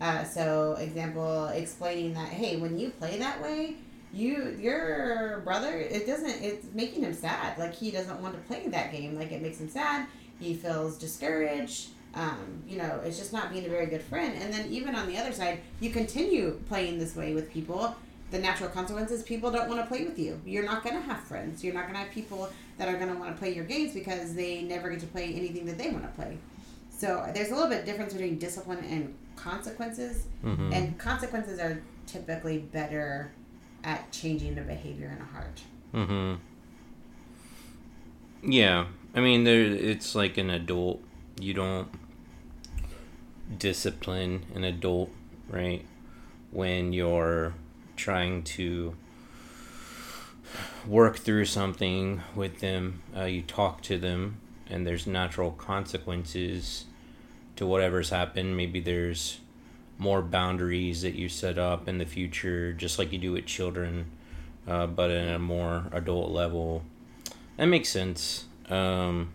Uh, 0.01 0.23
so, 0.25 0.77
example, 0.79 1.47
explaining 1.49 2.15
that, 2.15 2.29
hey, 2.29 2.57
when 2.57 2.79
you 2.79 2.91
play 2.91 3.19
that 3.19 3.43
way, 3.43 3.77
you 4.13 4.57
your 4.59 5.41
brother 5.41 5.77
it 5.77 6.07
doesn't 6.07 6.43
it's 6.43 6.67
making 6.75 7.03
him 7.03 7.13
sad. 7.13 7.59
Like 7.59 7.75
he 7.75 7.91
doesn't 7.91 8.21
want 8.23 8.35
to 8.35 8.41
play 8.43 8.67
that 8.69 8.93
game. 8.93 9.19
Like 9.19 9.33
it 9.33 9.43
makes 9.43 9.61
him 9.61 9.69
sad. 9.69 10.07
He 10.41 10.55
feels 10.55 10.97
discouraged. 10.97 11.91
Um, 12.15 12.63
you 12.67 12.79
know 12.79 13.01
it's 13.05 13.19
just 13.19 13.33
not 13.33 13.53
being 13.53 13.67
a 13.67 13.69
very 13.69 13.87
good 13.87 14.03
friend. 14.03 14.35
And 14.41 14.53
then 14.53 14.67
even 14.71 14.95
on 14.95 15.07
the 15.09 15.19
other 15.19 15.33
side 15.33 15.61
you 15.81 15.91
continue 15.91 16.59
playing 16.69 16.99
this 16.99 17.15
way 17.15 17.35
with 17.35 17.51
people. 17.53 17.95
The 18.31 18.39
natural 18.39 18.69
consequences 18.69 19.23
people 19.23 19.51
don't 19.51 19.69
want 19.69 19.81
to 19.81 19.87
play 19.87 20.05
with 20.05 20.19
you. 20.19 20.41
You're 20.45 20.65
not 20.65 20.83
to 20.97 21.01
have 21.01 21.21
friends. 21.21 21.65
You're 21.65 21.73
not 21.73 21.83
to 21.95 22.01
have 22.01 22.11
people 22.11 22.51
that 22.77 22.87
are 22.87 22.99
to 23.13 23.19
want 23.19 23.35
to 23.35 23.39
play 23.39 23.55
your 23.55 23.65
games 23.65 23.95
because 23.95 24.35
they 24.35 24.63
never 24.63 24.91
get 24.91 25.01
to 25.01 25.07
play 25.07 25.33
anything 25.35 25.65
that 25.65 25.79
they 25.79 25.89
want 25.91 26.03
to 26.03 26.11
play. 26.11 26.37
So 26.91 27.31
there's 27.33 27.51
a 27.51 27.55
little 27.55 27.71
bit 27.71 27.87
difference 27.87 28.13
between 28.13 28.39
discipline 28.39 28.85
and 28.85 29.15
consequences 29.43 30.27
Mhm. 30.45 30.73
and 30.73 30.99
consequences 30.99 31.59
are 31.59 31.83
typically 32.07 32.59
better 32.59 33.31
at 33.85 34.11
changing 34.13 34.55
the 34.55 34.63
behavior 34.63 35.09
in 35.15 35.23
a 35.23 35.25
heart 35.27 35.63
Mm-hmm. 35.95 36.35
Yeah, 38.53 38.87
I 39.15 39.21
mean, 39.21 39.45
there. 39.45 39.63
It's 39.63 40.15
like 40.15 40.37
an 40.39 40.51
adult. 40.51 41.03
You 41.41 41.55
don't 41.55 41.89
discipline 43.57 44.45
an 44.55 44.65
adult, 44.65 45.11
right? 45.49 45.85
When 46.51 46.93
you're 46.93 47.55
trying 47.97 48.43
to 48.45 48.95
work 50.87 51.17
through 51.19 51.45
something 51.47 52.23
with 52.35 52.61
them, 52.61 53.03
uh, 53.17 53.25
you 53.25 53.43
talk 53.43 53.83
to 53.83 53.99
them, 53.99 54.37
and 54.69 54.87
there's 54.87 55.07
natural 55.07 55.51
consequences 55.53 56.85
to 57.59 57.67
whatever's 57.67 58.11
happened. 58.11 58.57
Maybe 58.57 58.81
there's 58.81 59.39
more 59.99 60.23
boundaries 60.23 61.03
that 61.03 61.15
you 61.15 61.29
set 61.29 61.59
up 61.59 61.87
in 61.87 61.99
the 61.99 62.07
future, 62.07 62.73
just 62.73 62.99
like 62.99 63.13
you 63.13 63.19
do 63.19 63.33
with 63.33 63.47
children 63.47 64.07
uh, 64.69 64.87
but 64.87 65.11
in 65.11 65.29
a 65.29 65.39
more 65.39 65.87
adult 65.93 66.31
level. 66.31 66.83
That 67.57 67.67
makes 67.67 67.89
sense. 67.89 68.45
Um, 68.69 69.33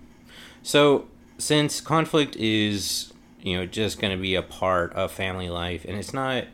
so, 0.62 1.08
since 1.38 1.82
conflict 1.82 2.36
is, 2.36 3.12
you 3.42 3.58
know, 3.58 3.66
just 3.66 4.00
going 4.00 4.16
to 4.16 4.22
be 4.22 4.36
a 4.36 4.44
part 4.44 4.94
of 4.94 5.12
family 5.12 5.50
life, 5.50 5.84
and 5.86 5.98
it's 5.98 6.14
not, 6.14 6.46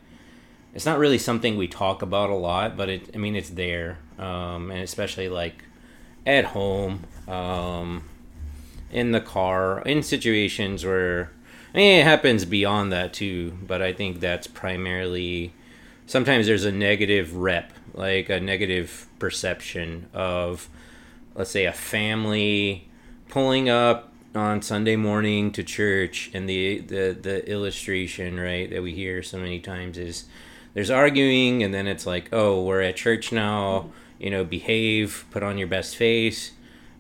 it's 0.74 0.86
not 0.86 0.98
really 0.98 1.18
something 1.18 1.58
we 1.58 1.68
talk 1.68 2.02
about 2.02 2.30
a 2.30 2.36
lot, 2.36 2.78
but 2.78 2.90
it, 2.90 3.10
I 3.14 3.18
mean, 3.18 3.36
it's 3.36 3.50
there, 3.50 4.00
um, 4.18 4.72
and 4.72 4.82
especially 4.82 5.28
like 5.28 5.66
at 6.26 6.46
home, 6.46 7.04
um, 7.28 8.06
in 8.92 9.12
the 9.12 9.22
car, 9.22 9.82
in 9.82 10.02
situations 10.02 10.86
where, 10.86 11.32
I 11.74 11.78
mean, 11.78 12.00
it 12.00 12.04
happens 12.04 12.46
beyond 12.46 12.92
that 12.92 13.14
too, 13.14 13.58
but 13.62 13.82
I 13.82 13.94
think 13.94 14.20
that's 14.20 14.48
primarily 14.48 15.54
sometimes 16.08 16.48
there's 16.48 16.66
a 16.66 16.72
negative 16.72 17.36
rep, 17.36 17.74
like 17.94 18.30
a 18.30 18.40
negative 18.40 19.08
perception 19.20 20.08
of, 20.14 20.68
let's 21.36 21.52
say, 21.52 21.66
a 21.66 21.74
family 21.74 22.88
pulling 23.30 23.70
up 23.70 24.12
on 24.34 24.62
Sunday 24.62 24.96
morning 24.96 25.52
to 25.52 25.64
church, 25.64 26.32
and 26.34 26.50
the 26.50 26.80
the 26.80 27.18
the 27.20 27.50
illustration 27.50 28.40
right 28.40 28.70
that 28.70 28.82
we 28.82 28.94
hear 28.94 29.22
so 29.22 29.38
many 29.38 29.60
times 29.60 29.98
is 29.98 30.26
there's 30.74 30.90
arguing, 30.90 31.64
and 31.64 31.74
then 31.74 31.88
it's 31.88 32.06
like, 32.06 32.30
oh, 32.32 32.64
we're 32.64 32.82
at 32.82 32.96
church 32.96 33.32
now, 33.32 33.92
you 34.20 34.30
know, 34.30 34.44
behave, 34.44 35.26
put 35.32 35.44
on 35.44 35.58
your 35.58 35.68
best 35.68 35.96
face. 35.96 36.52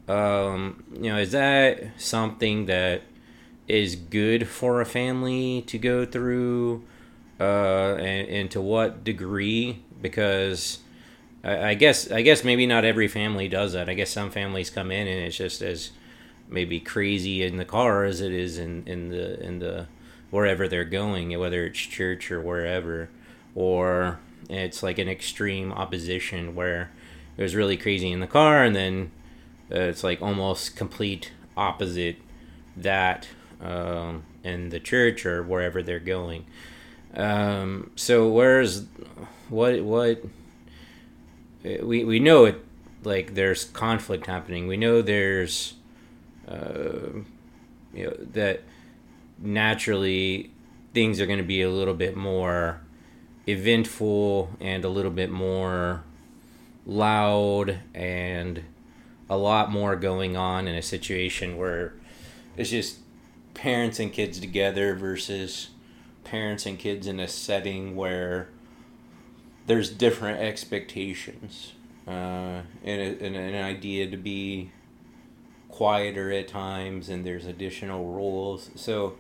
Um, 0.07 0.83
you 0.93 1.11
know, 1.11 1.17
is 1.17 1.31
that 1.31 1.83
something 1.97 2.65
that 2.65 3.03
is 3.69 3.95
good 3.95 4.47
for 4.47 4.81
a 4.81 4.85
family 4.85 5.61
to 5.63 5.77
go 5.77 6.05
through? 6.05 6.83
uh, 7.39 7.95
and, 7.95 8.27
and 8.27 8.51
to 8.51 8.61
what 8.61 9.03
degree? 9.03 9.81
Because 10.01 10.79
I, 11.43 11.69
I 11.69 11.73
guess 11.73 12.11
I 12.11 12.21
guess 12.21 12.43
maybe 12.43 12.65
not 12.65 12.85
every 12.85 13.07
family 13.07 13.47
does 13.47 13.73
that. 13.73 13.89
I 13.89 13.93
guess 13.93 14.09
some 14.09 14.31
families 14.31 14.69
come 14.69 14.91
in 14.91 15.07
and 15.07 15.25
it's 15.25 15.37
just 15.37 15.61
as 15.61 15.91
maybe 16.49 16.79
crazy 16.79 17.43
in 17.43 17.57
the 17.57 17.65
car 17.65 18.03
as 18.03 18.21
it 18.21 18.31
is 18.31 18.57
in, 18.57 18.83
in 18.85 19.09
the 19.09 19.41
in 19.41 19.59
the 19.59 19.87
wherever 20.31 20.67
they're 20.67 20.83
going, 20.83 21.37
whether 21.39 21.65
it's 21.65 21.79
church 21.79 22.29
or 22.29 22.41
wherever, 22.41 23.09
or 23.55 24.19
it's 24.49 24.83
like 24.83 24.97
an 24.97 25.07
extreme 25.07 25.71
opposition 25.71 26.55
where 26.55 26.91
it 27.37 27.41
was 27.41 27.55
really 27.55 27.77
crazy 27.77 28.11
in 28.11 28.19
the 28.19 28.27
car 28.27 28.63
and 28.63 28.75
then 28.75 29.11
uh, 29.71 29.79
it's 29.79 30.03
like 30.03 30.21
almost 30.21 30.75
complete 30.75 31.31
opposite 31.55 32.17
that 32.75 33.27
um, 33.61 34.23
in 34.43 34.69
the 34.69 34.79
church 34.79 35.25
or 35.25 35.43
wherever 35.43 35.81
they're 35.83 35.99
going. 35.99 36.45
Um, 37.13 37.91
so 37.95 38.29
where's 38.29 38.85
what 39.49 39.81
what 39.81 40.23
we 41.63 42.03
we 42.03 42.19
know 42.19 42.45
it 42.45 42.63
like 43.03 43.33
there's 43.35 43.65
conflict 43.65 44.25
happening. 44.25 44.67
We 44.67 44.77
know 44.77 45.01
there's 45.01 45.75
uh, 46.47 47.21
you 47.93 48.05
know 48.05 48.17
that 48.33 48.61
naturally 49.39 50.51
things 50.93 51.19
are 51.21 51.25
going 51.25 51.39
to 51.39 51.45
be 51.45 51.61
a 51.61 51.69
little 51.69 51.93
bit 51.93 52.15
more 52.15 52.81
eventful 53.47 54.49
and 54.59 54.83
a 54.85 54.89
little 54.89 55.11
bit 55.11 55.31
more 55.31 56.03
loud 56.85 57.79
and 57.93 58.63
a 59.29 59.37
lot 59.37 59.71
more 59.71 59.95
going 59.95 60.35
on 60.35 60.67
in 60.67 60.75
a 60.75 60.81
situation 60.81 61.57
where 61.57 61.93
it's 62.57 62.69
just 62.69 62.97
parents 63.53 63.99
and 63.99 64.11
kids 64.11 64.39
together 64.39 64.95
versus 64.95 65.69
parents 66.23 66.65
and 66.65 66.77
kids 66.77 67.07
in 67.07 67.19
a 67.19 67.27
setting 67.27 67.95
where 67.95 68.49
there's 69.67 69.89
different 69.89 70.39
expectations 70.39 71.73
uh, 72.07 72.61
and, 72.83 73.01
a, 73.01 73.23
and 73.23 73.35
an 73.35 73.63
idea 73.63 74.09
to 74.09 74.17
be 74.17 74.71
quieter 75.69 76.31
at 76.31 76.47
times 76.47 77.09
and 77.09 77.25
there's 77.25 77.45
additional 77.45 78.13
rules. 78.13 78.69
So 78.75 79.15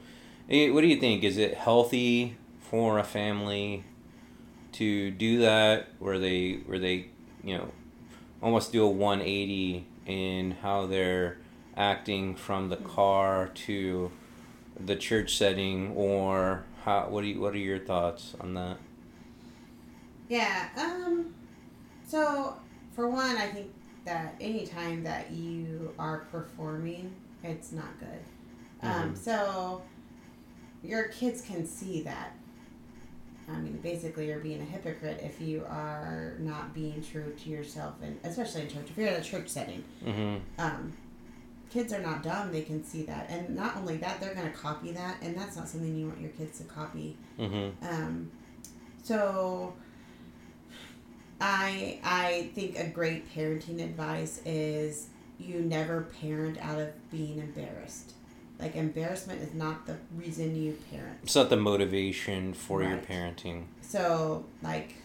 eh, 0.49 0.69
what 0.69 0.81
do 0.81 0.87
you 0.87 0.99
think? 0.99 1.23
Is 1.23 1.37
it 1.37 1.55
healthy 1.55 2.37
for 2.59 2.99
a 2.99 3.03
family 3.03 3.83
to 4.73 5.11
do 5.11 5.39
that 5.39 5.87
where 5.99 6.19
they 6.19 6.59
where 6.65 6.77
they 6.77 7.07
you 7.43 7.57
know 7.57 7.71
almost 8.41 8.71
do 8.71 8.83
a 8.83 8.89
180 8.89 9.85
in 10.05 10.51
how 10.51 10.85
they're 10.85 11.37
acting 11.79 12.35
from 12.35 12.69
the 12.69 12.77
car 12.77 13.49
to 13.55 14.11
the 14.79 14.95
church 14.95 15.35
setting 15.37 15.91
or 15.95 16.63
how 16.83 17.07
what 17.09 17.21
do 17.21 17.27
you 17.27 17.39
what 17.41 17.53
are 17.53 17.57
your 17.57 17.79
thoughts 17.79 18.35
on 18.39 18.53
that 18.53 18.77
Yeah. 20.29 20.69
Um. 20.77 21.33
So, 22.07 22.55
for 22.95 23.09
one, 23.09 23.35
I 23.35 23.47
think 23.47 23.71
that 24.05 24.35
anytime 24.39 25.03
that 25.03 25.31
you 25.31 25.93
are 25.99 26.19
performing, 26.31 27.13
it's 27.43 27.71
not 27.71 27.99
good. 27.99 28.21
Um. 28.81 29.13
Mhm. 29.13 29.17
So, 29.17 29.81
your 30.83 31.05
kids 31.05 31.41
can 31.41 31.65
see 31.65 32.01
that. 32.03 32.35
I 33.47 33.57
mean, 33.57 33.79
basically, 33.81 34.27
you're 34.27 34.39
being 34.39 34.61
a 34.61 34.65
hypocrite 34.65 35.21
if 35.23 35.41
you 35.41 35.65
are 35.67 36.35
not 36.39 36.73
being 36.75 37.01
true 37.01 37.33
to 37.43 37.49
yourself, 37.49 37.95
and 38.03 38.19
especially 38.23 38.61
in 38.61 38.69
church. 38.69 38.87
If 38.89 38.97
you're 38.97 39.07
in 39.07 39.15
a 39.15 39.23
church 39.23 39.49
setting, 39.49 39.83
mm-hmm 40.05 40.37
um, 40.59 40.93
kids 41.69 41.93
are 41.93 41.99
not 42.01 42.23
dumb; 42.23 42.51
they 42.51 42.61
can 42.63 42.83
see 42.83 43.03
that, 43.03 43.29
and 43.29 43.55
not 43.55 43.77
only 43.77 43.97
that, 43.97 44.19
they're 44.19 44.33
going 44.33 44.51
to 44.51 44.57
copy 44.57 44.91
that, 44.91 45.17
and 45.21 45.37
that's 45.37 45.55
not 45.55 45.67
something 45.67 45.95
you 45.95 46.07
want 46.07 46.19
your 46.21 46.31
kids 46.31 46.57
to 46.59 46.63
copy. 46.65 47.17
mm-hmm 47.39 47.85
Um, 47.85 48.31
so 49.03 49.73
I 51.41 51.99
I 52.03 52.51
think 52.53 52.77
a 52.77 52.87
great 52.87 53.33
parenting 53.33 53.83
advice 53.83 54.41
is 54.45 55.07
you 55.39 55.61
never 55.61 56.01
parent 56.21 56.57
out 56.61 56.79
of 56.79 56.89
being 57.09 57.39
embarrassed. 57.39 58.13
Like 58.59 58.75
embarrassment 58.75 59.41
is 59.41 59.53
not 59.53 59.85
the 59.85 59.95
reason 60.17 60.61
you 60.61 60.77
parent. 60.91 61.19
it's 61.23 61.35
not 61.35 61.49
the 61.49 61.55
motivation 61.55 62.53
for 62.53 62.83
your 62.83 62.97
parenting 62.97 63.63
So 63.81 64.45
like 64.61 64.95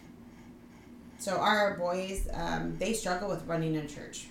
so 1.19 1.37
our 1.37 1.77
boys, 1.79 2.29
um, 2.35 2.77
they 2.79 2.93
struggle 2.93 3.29
with 3.29 3.47
running 3.47 3.77
in 3.77 3.87
church. 3.89 4.27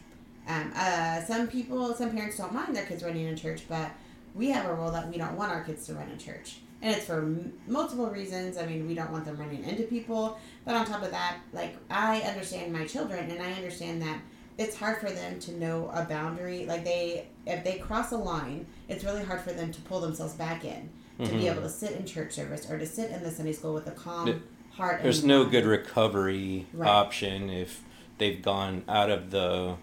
Um, 0.48 0.72
uh, 0.76 1.22
some 1.24 1.48
people, 1.48 1.94
some 1.96 2.12
parents 2.12 2.38
don't 2.38 2.54
mind 2.54 2.76
their 2.76 2.86
kids 2.86 3.04
running 3.04 3.26
in 3.28 3.36
church, 3.36 3.62
but 3.70 3.92
we 4.36 4.50
have 4.50 4.66
a 4.66 4.74
rule 4.74 4.92
that 4.92 5.10
we 5.10 5.18
don't 5.18 5.38
want 5.38 5.52
our 5.52 5.64
kids 5.64 5.86
to 5.88 5.94
run 5.94 6.10
in 6.10 6.18
church. 6.18 6.58
And 6.82 6.94
it's 6.94 7.06
for 7.06 7.20
m- 7.20 7.54
multiple 7.68 8.08
reasons. 8.08 8.58
I 8.58 8.66
mean, 8.66 8.86
we 8.88 8.94
don't 8.94 9.12
want 9.12 9.24
them 9.26 9.38
running 9.38 9.64
into 9.64 9.84
people. 9.84 10.38
But 10.66 10.76
on 10.76 10.86
top 10.86 11.02
of 11.04 11.12
that, 11.12 11.38
like, 11.54 11.78
I 11.90 12.20
understand 12.22 12.74
my 12.74 12.86
children 12.86 13.32
and 13.32 13.42
I 13.42 13.54
understand 13.54 14.02
that 14.02 14.20
it's 14.58 14.76
hard 14.76 15.00
for 15.00 15.10
them 15.10 15.40
to 15.40 15.52
know 15.58 15.90
a 15.94 16.04
boundary. 16.04 16.66
Like, 16.66 16.84
they, 16.84 17.28
if 17.48 17.64
they 17.64 17.78
cross 17.78 18.12
a 18.12 18.18
line, 18.18 18.66
it's 18.90 19.04
really 19.04 19.24
hard 19.24 19.42
for 19.42 19.52
them 19.54 19.72
to 19.72 19.82
pull 19.84 20.02
themselves 20.02 20.34
back 20.34 20.66
in. 20.66 20.90
To 21.24 21.32
be 21.32 21.42
Mhm. 21.44 21.52
able 21.52 21.62
to 21.62 21.70
sit 21.70 21.92
in 21.92 22.06
church 22.08 22.34
service 22.34 22.70
or 22.70 22.78
to 22.80 22.86
sit 22.88 23.12
in 23.12 23.22
the 23.24 23.30
Sunday 23.32 23.54
school 23.54 23.74
with 23.76 23.88
a 23.88 23.92
calm 23.92 24.42
heart. 24.72 25.04
there's 25.04 25.24
no 25.24 25.42
mind. 25.42 25.52
good 25.52 25.66
recovery 25.66 26.66
Right. 26.74 26.90
option 26.90 27.52
if 27.52 27.84
they've 28.18 28.42
gone 28.42 28.84
out 28.90 29.12
of 29.12 29.30
the 29.30 29.76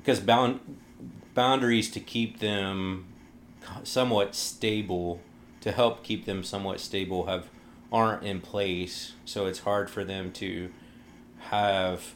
because 0.00 0.20
bound 0.20 0.60
boundaries 1.34 1.90
to 1.90 2.00
keep 2.00 2.40
them 2.40 3.06
somewhat 3.84 4.34
stable 4.34 5.20
to 5.60 5.70
help 5.70 6.02
keep 6.02 6.24
them 6.24 6.42
somewhat 6.42 6.80
stable 6.80 7.26
have 7.26 7.48
aren't 7.92 8.22
in 8.22 8.40
place 8.40 9.12
so 9.24 9.46
it's 9.46 9.60
hard 9.60 9.90
for 9.90 10.04
them 10.04 10.32
to 10.32 10.70
have 11.38 12.14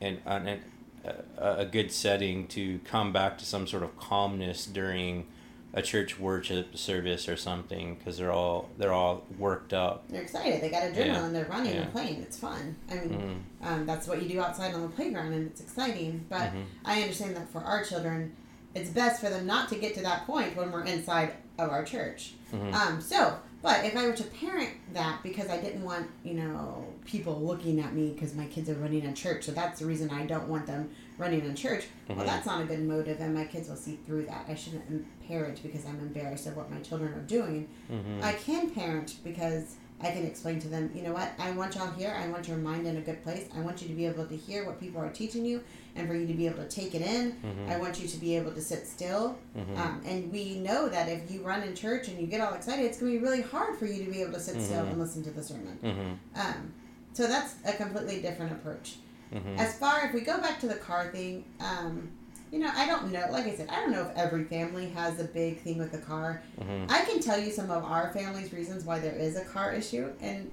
an, 0.00 0.18
an, 0.26 0.60
a, 1.04 1.54
a 1.58 1.64
good 1.64 1.90
setting 1.92 2.46
to 2.46 2.78
come 2.80 3.12
back 3.12 3.38
to 3.38 3.44
some 3.44 3.66
sort 3.66 3.82
of 3.82 3.96
calmness 3.96 4.66
during 4.66 5.26
a 5.74 5.80
church 5.82 6.18
worship 6.18 6.76
service 6.76 7.28
or 7.28 7.36
something 7.36 7.94
because 7.94 8.18
they're 8.18 8.32
all 8.32 8.68
they're 8.78 8.92
all 8.92 9.24
worked 9.38 9.72
up. 9.72 10.04
They're 10.08 10.22
excited. 10.22 10.60
They 10.60 10.68
got 10.70 10.82
adrenaline. 10.82 11.06
Yeah. 11.06 11.28
They're 11.30 11.44
running 11.46 11.74
Yeah. 11.74 11.82
and 11.82 11.92
playing. 11.92 12.20
It's 12.22 12.38
fun. 12.38 12.76
I 12.90 12.94
mean, 12.96 13.44
Mhm. 13.62 13.66
um, 13.66 13.86
that's 13.86 14.06
what 14.06 14.22
you 14.22 14.28
do 14.28 14.40
outside 14.40 14.74
on 14.74 14.82
the 14.82 14.88
playground, 14.88 15.32
and 15.32 15.46
it's 15.46 15.60
exciting. 15.60 16.26
But 16.28 16.52
Mhm. 16.52 16.64
I 16.84 17.00
understand 17.02 17.36
that 17.36 17.48
for 17.50 17.60
our 17.62 17.82
children, 17.84 18.36
it's 18.74 18.90
best 18.90 19.20
for 19.20 19.30
them 19.30 19.46
not 19.46 19.68
to 19.70 19.76
get 19.76 19.94
to 19.94 20.02
that 20.02 20.26
point 20.26 20.56
when 20.56 20.70
we're 20.70 20.84
inside 20.84 21.32
of 21.58 21.70
our 21.70 21.84
church. 21.84 22.34
Mhm. 22.52 22.74
Um, 22.74 23.00
so, 23.00 23.38
but 23.62 23.84
if 23.84 23.96
I 23.96 24.06
were 24.06 24.12
to 24.14 24.24
parent 24.24 24.70
that 24.92 25.22
because 25.22 25.48
I 25.48 25.58
didn't 25.58 25.84
want, 25.84 26.06
you 26.22 26.34
know, 26.34 26.84
people 27.06 27.40
looking 27.40 27.80
at 27.80 27.94
me 27.94 28.10
because 28.12 28.34
my 28.34 28.46
kids 28.46 28.68
are 28.68 28.74
running 28.74 29.06
a 29.06 29.12
church, 29.12 29.44
so 29.44 29.52
that's 29.52 29.80
the 29.80 29.86
reason 29.86 30.10
I 30.10 30.24
don't 30.26 30.48
want 30.48 30.66
them 30.66 30.90
running 31.18 31.44
in 31.44 31.54
church. 31.54 31.84
Well, 32.08 32.18
Mhm. 32.18 32.26
that's 32.26 32.46
not 32.46 32.62
a 32.62 32.64
good 32.64 32.82
motive, 32.86 33.20
and 33.20 33.34
my 33.34 33.44
kids 33.44 33.68
will 33.68 33.76
see 33.76 33.98
through 34.06 34.26
that. 34.26 34.46
I 34.48 34.54
shouldn't 34.54 35.06
parent 35.26 35.62
because 35.62 35.84
I'm 35.86 35.98
embarrassed 36.00 36.46
of 36.46 36.56
what 36.56 36.70
my 36.70 36.80
children 36.80 37.12
are 37.14 37.22
doing. 37.22 37.68
Mhm. 37.90 38.22
I 38.22 38.32
can 38.32 38.70
parent 38.70 39.16
because 39.24 39.76
I 40.00 40.10
can 40.10 40.24
explain 40.26 40.58
to 40.58 40.66
them, 40.68 40.90
you 40.92 41.02
know 41.02 41.12
what, 41.12 41.30
I 41.38 41.52
want 41.52 41.76
y'all 41.76 41.92
here. 41.92 42.12
I 42.20 42.26
want 42.28 42.48
your 42.48 42.56
mind 42.56 42.88
in 42.88 42.96
a 42.96 43.00
good 43.00 43.22
place. 43.22 43.44
I 43.56 43.60
want 43.60 43.80
you 43.82 43.86
to 43.88 43.94
be 43.94 44.04
able 44.06 44.26
to 44.26 44.36
hear 44.36 44.64
what 44.66 44.80
people 44.80 45.00
are 45.00 45.10
teaching 45.10 45.44
you 45.44 45.62
and 45.94 46.08
for 46.08 46.14
you 46.16 46.26
to 46.26 46.32
be 46.34 46.46
able 46.48 46.56
to 46.58 46.68
take 46.68 46.96
it 46.96 47.02
in. 47.02 47.32
Mhm. 47.34 47.68
I 47.68 47.78
want 47.78 48.00
you 48.00 48.08
to 48.08 48.16
be 48.16 48.36
able 48.36 48.50
to 48.50 48.60
sit 48.60 48.88
still. 48.88 49.38
Mhm. 49.56 49.78
Um, 49.78 50.00
and 50.04 50.32
we 50.32 50.58
know 50.58 50.88
that 50.88 51.08
if 51.08 51.30
you 51.30 51.42
run 51.42 51.62
in 51.62 51.76
church 51.76 52.08
and 52.08 52.20
you 52.20 52.26
get 52.26 52.40
all 52.40 52.52
excited, 52.54 52.84
it's 52.84 52.98
going 52.98 53.12
to 53.12 53.18
be 53.20 53.24
really 53.24 53.42
hard 53.42 53.78
for 53.78 53.86
you 53.86 54.04
to 54.04 54.10
be 54.10 54.22
able 54.22 54.32
to 54.32 54.40
sit 54.40 54.60
still 54.60 54.82
Mhm. 54.84 54.90
and 54.90 54.98
listen 55.00 55.22
to 55.22 55.30
the 55.30 55.42
sermon. 55.42 55.78
Mhm. 55.80 56.18
Um, 56.34 56.72
so 57.12 57.28
that's 57.28 57.54
a 57.64 57.72
completely 57.74 58.20
different 58.20 58.50
approach. 58.50 58.96
Mhm. 59.32 59.58
As 59.58 59.74
far 59.78 60.04
if 60.06 60.12
we 60.12 60.20
go 60.20 60.40
back 60.40 60.60
to 60.60 60.68
the 60.68 60.74
car 60.74 61.08
thing, 61.08 61.44
um, 61.60 62.10
you 62.50 62.58
know, 62.58 62.70
I 62.74 62.86
don't 62.86 63.10
know. 63.10 63.26
Like 63.30 63.46
I 63.46 63.54
said, 63.54 63.68
I 63.70 63.76
don't 63.76 63.92
know 63.92 64.02
if 64.02 64.16
every 64.16 64.44
family 64.44 64.90
has 64.90 65.18
a 65.18 65.24
big 65.24 65.60
thing 65.60 65.78
with 65.78 65.90
the 65.90 65.98
car. 65.98 66.42
Mhm. 66.60 66.90
I 66.90 67.04
can 67.04 67.20
tell 67.20 67.38
you 67.40 67.50
some 67.50 67.70
of 67.70 67.82
our 67.84 68.12
family's 68.12 68.52
reasons 68.52 68.84
why 68.84 68.98
there 68.98 69.14
is 69.14 69.36
a 69.36 69.44
car 69.44 69.72
issue, 69.72 70.10
and 70.20 70.50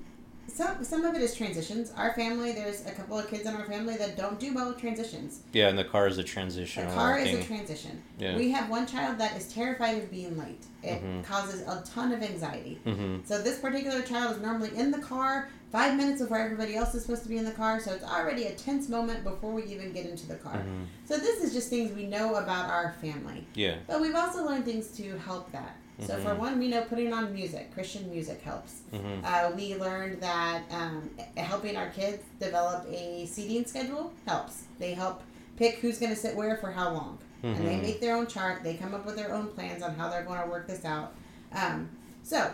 some 0.51 0.83
some 0.83 1.05
of 1.05 1.15
it 1.15 1.21
is 1.21 1.35
transitions. 1.35 1.91
Our 1.95 2.13
family, 2.13 2.51
there's 2.51 2.85
a 2.85 2.91
couple 2.91 3.17
of 3.17 3.29
kids 3.29 3.45
in 3.45 3.55
our 3.55 3.65
family 3.65 3.95
that 3.97 4.17
don't 4.17 4.39
do 4.39 4.53
well 4.53 4.69
with 4.69 4.79
transitions. 4.79 5.41
Yeah, 5.53 5.67
and 5.69 5.77
the 5.77 5.83
car 5.85 6.07
is 6.07 6.17
a 6.17 6.23
transition. 6.23 6.83
transitional 6.83 6.95
car 6.95 7.17
is 7.19 7.33
a 7.39 7.43
transition. 7.47 8.01
yeah. 8.17 8.35
We 8.35 8.51
have 8.51 8.69
one 8.69 8.85
child 8.87 9.17
that 9.19 9.37
is 9.37 9.51
terrified 9.53 9.97
of 9.97 10.09
being 10.11 10.37
late. 10.37 10.63
It 10.83 11.03
Mhm. 11.03 11.23
causes 11.23 11.61
a 11.61 11.83
ton 11.93 12.11
of 12.11 12.21
anxiety. 12.23 12.79
mhm. 12.85 13.25
So 13.27 13.41
this 13.41 13.59
particular 13.59 14.01
child 14.01 14.35
is 14.37 14.41
normally 14.41 14.71
in 14.75 14.91
the 14.91 14.99
car 14.99 15.49
five 15.71 15.95
minutes 15.95 16.21
before 16.21 16.37
everybody 16.39 16.75
else 16.75 16.95
is 16.95 17.03
supposed 17.03 17.23
to 17.23 17.29
be 17.29 17.37
in 17.37 17.45
the 17.45 17.51
car. 17.51 17.79
So 17.79 17.91
it's 17.93 18.03
already 18.03 18.45
a 18.45 18.51
tense 18.55 18.89
moment 18.89 19.23
before 19.23 19.51
we 19.51 19.63
even 19.65 19.91
get 19.91 20.05
into 20.05 20.25
the 20.27 20.35
car. 20.35 20.55
Mhm. 20.57 20.85
So 21.05 21.17
this 21.17 21.43
is 21.43 21.53
just 21.53 21.69
things 21.69 21.93
we 21.93 22.05
know 22.07 22.35
about 22.35 22.69
our 22.69 22.95
family. 23.01 23.45
Yeah. 23.55 23.75
But 23.87 24.01
we've 24.01 24.15
also 24.15 24.45
learned 24.45 24.65
things 24.65 24.87
to 24.97 25.17
help 25.19 25.51
that. 25.51 25.75
So 26.05 26.17
for 26.19 26.29
Mhm. 26.29 26.37
one, 26.39 26.59
we 26.59 26.67
know 26.69 26.81
putting 26.83 27.11
on 27.13 27.33
music, 27.33 27.73
Christian 27.73 28.09
music 28.09 28.41
helps. 28.41 28.81
Mhm. 28.93 29.23
Uh, 29.23 29.51
we 29.55 29.75
learned 29.75 30.21
that 30.21 30.63
um, 30.71 31.09
helping 31.35 31.75
our 31.75 31.89
kids 31.89 32.23
develop 32.39 32.85
a 32.89 33.25
seating 33.25 33.65
schedule 33.65 34.13
helps. 34.25 34.63
They 34.79 34.93
help 34.93 35.21
pick 35.57 35.75
who's 35.79 35.97
going 35.99 36.11
to 36.11 36.15
sit 36.19 36.35
where 36.35 36.55
for 36.57 36.71
how 36.71 36.91
long. 36.93 37.17
And 37.43 37.65
they 37.67 37.75
Mhm. 37.75 37.81
make 37.81 38.01
their 38.01 38.15
own 38.15 38.27
chart. 38.27 38.63
They 38.63 38.75
come 38.75 38.93
up 38.93 39.05
with 39.05 39.15
their 39.15 39.33
own 39.33 39.47
plans 39.47 39.81
on 39.83 39.95
how 39.95 40.09
they're 40.09 40.23
going 40.23 40.41
to 40.41 40.47
work 40.47 40.67
this 40.67 40.83
out. 40.85 41.13
Um, 41.53 41.89
so 42.23 42.53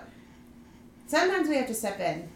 sometimes 1.07 1.47
we 1.47 1.55
have 1.55 1.67
to 1.67 1.73
step 1.73 1.99
in, 1.99 2.29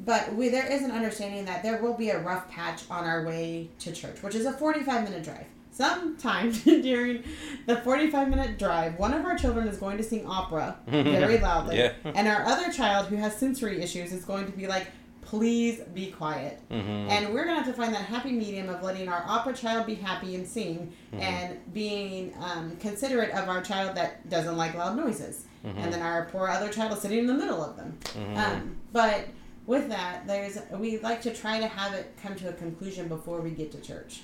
but 0.00 0.34
we, 0.34 0.48
there 0.48 0.66
is 0.66 0.82
an 0.82 0.90
understanding 0.90 1.44
that 1.46 1.62
there 1.62 1.80
will 1.80 1.94
be 1.94 2.10
a 2.10 2.18
rough 2.20 2.48
patch 2.48 2.82
on 2.90 3.04
our 3.04 3.24
way 3.24 3.70
to 3.80 3.92
church, 3.92 4.22
which 4.22 4.34
is 4.34 4.46
a 4.46 4.52
45 4.52 5.04
minute 5.04 5.22
drive. 5.24 5.46
Sometime 5.82 6.52
during 6.82 7.24
the 7.66 7.76
45 7.78 8.28
minute 8.28 8.56
drive, 8.56 8.96
one 9.00 9.12
of 9.12 9.24
our 9.24 9.36
children 9.36 9.66
is 9.66 9.78
going 9.78 9.96
to 9.96 10.04
sing 10.04 10.24
opera 10.26 10.76
very 10.86 11.38
loudly. 11.38 11.76
Yeah. 11.78 11.92
And 12.04 12.28
our 12.28 12.44
other 12.44 12.70
child 12.70 13.06
who 13.08 13.16
has 13.16 13.34
sensory 13.36 13.82
issues 13.82 14.12
is 14.12 14.24
going 14.24 14.46
to 14.46 14.52
be 14.52 14.68
like, 14.68 14.86
please 15.22 15.80
be 15.92 16.12
quiet. 16.12 16.60
Mhm. 16.70 17.08
And 17.10 17.34
we're 17.34 17.44
going 17.44 17.56
to 17.58 17.62
have 17.64 17.66
to 17.66 17.72
find 17.72 17.92
that 17.94 18.02
happy 18.04 18.30
medium 18.30 18.68
of 18.68 18.84
letting 18.84 19.08
our 19.08 19.24
opera 19.26 19.54
child 19.54 19.86
be 19.86 19.96
happy 19.96 20.36
and 20.36 20.46
sing 20.46 20.92
Mhm. 21.12 21.20
and 21.20 21.74
being 21.74 22.32
um, 22.40 22.76
considerate 22.76 23.30
of 23.32 23.48
our 23.48 23.60
child 23.60 23.96
that 23.96 24.28
doesn't 24.30 24.56
like 24.56 24.74
loud 24.74 24.96
noises. 24.96 25.46
Mhm. 25.64 25.82
And 25.82 25.92
then 25.92 26.02
our 26.02 26.26
poor 26.26 26.46
other 26.46 26.68
child 26.72 26.92
is 26.92 27.00
sitting 27.00 27.18
in 27.18 27.26
the 27.26 27.34
middle 27.34 27.60
of 27.64 27.76
them. 27.76 27.98
Mhm. 28.14 28.36
Um, 28.36 28.76
but 28.92 29.26
with 29.66 29.88
that, 29.88 30.28
there's 30.28 30.58
we 30.78 30.98
like 30.98 31.22
to 31.22 31.32
try 31.34 31.58
to 31.58 31.66
have 31.66 31.92
it 31.94 32.12
come 32.22 32.36
to 32.36 32.48
a 32.50 32.52
conclusion 32.52 33.08
before 33.08 33.40
we 33.40 33.50
get 33.50 33.72
to 33.72 33.80
church. 33.80 34.20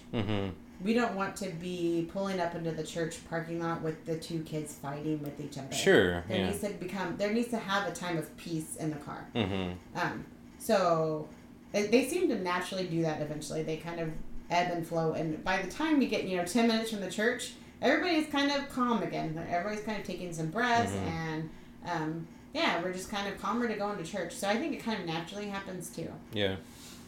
We 0.83 0.95
don't 0.95 1.15
want 1.17 1.35
to 1.37 1.49
be 1.51 2.09
pulling 2.13 2.39
up 2.41 2.55
into 2.55 2.71
the 2.71 2.85
church 2.85 3.17
parking 3.29 3.61
lot 3.61 3.83
with 3.83 4.05
the 4.07 4.17
two 4.17 4.41
kids 4.45 4.75
fighting 4.75 5.21
with 5.23 5.41
each 5.41 5.59
other. 5.59 5.75
Sure. 5.75 6.23
There 6.29 6.39
Yeah. 6.39 6.47
needs 6.51 6.61
to 6.61 6.71
become 6.71 7.17
there 7.17 7.33
needs 7.33 7.49
to 7.49 7.59
have 7.59 7.89
a 7.89 7.93
time 7.95 8.17
of 8.17 8.35
peace 8.37 8.77
in 8.77 8.91
the 8.91 8.97
car. 8.97 9.27
Mhm. 9.35 9.75
Um, 9.97 10.25
so 10.59 11.29
they, 11.73 11.87
they 11.89 12.07
seem 12.07 12.29
to 12.29 12.39
naturally 12.39 12.87
do 12.87 13.03
that 13.03 13.21
eventually. 13.21 13.63
They 13.65 13.77
kind 13.79 13.99
of 14.01 14.11
ebb 14.51 14.71
and 14.73 14.87
flow, 14.87 15.13
and 15.13 15.43
by 15.45 15.61
the 15.63 15.71
time 15.71 16.01
you 16.01 16.09
get 16.09 16.25
you 16.25 16.37
know 16.37 16.45
ten 16.45 16.69
minutes 16.69 16.91
from 16.91 17.01
the 17.01 17.11
church, 17.11 17.53
everybody's 17.83 18.29
kind 18.29 18.51
of 18.53 18.69
calm 18.69 19.03
again. 19.03 19.37
Everybody's 19.51 19.85
kind 19.85 20.01
of 20.01 20.07
taking 20.07 20.33
some 20.33 20.47
breaths, 20.49 20.93
Mhm. 20.93 21.11
and 21.11 21.51
um, 21.87 22.27
yeah, 22.55 22.81
we're 22.83 22.93
just 22.93 23.11
kind 23.11 23.27
of 23.33 23.41
calmer 23.41 23.67
to 23.69 23.75
go 23.75 23.91
into 23.91 24.05
church. 24.05 24.33
So 24.35 24.49
I 24.49 24.57
think 24.57 24.75
it 24.75 24.83
kind 24.85 25.01
of 25.01 25.07
naturally 25.07 25.47
happens 25.49 25.91
too. 25.91 26.11
Yeah. 26.33 26.57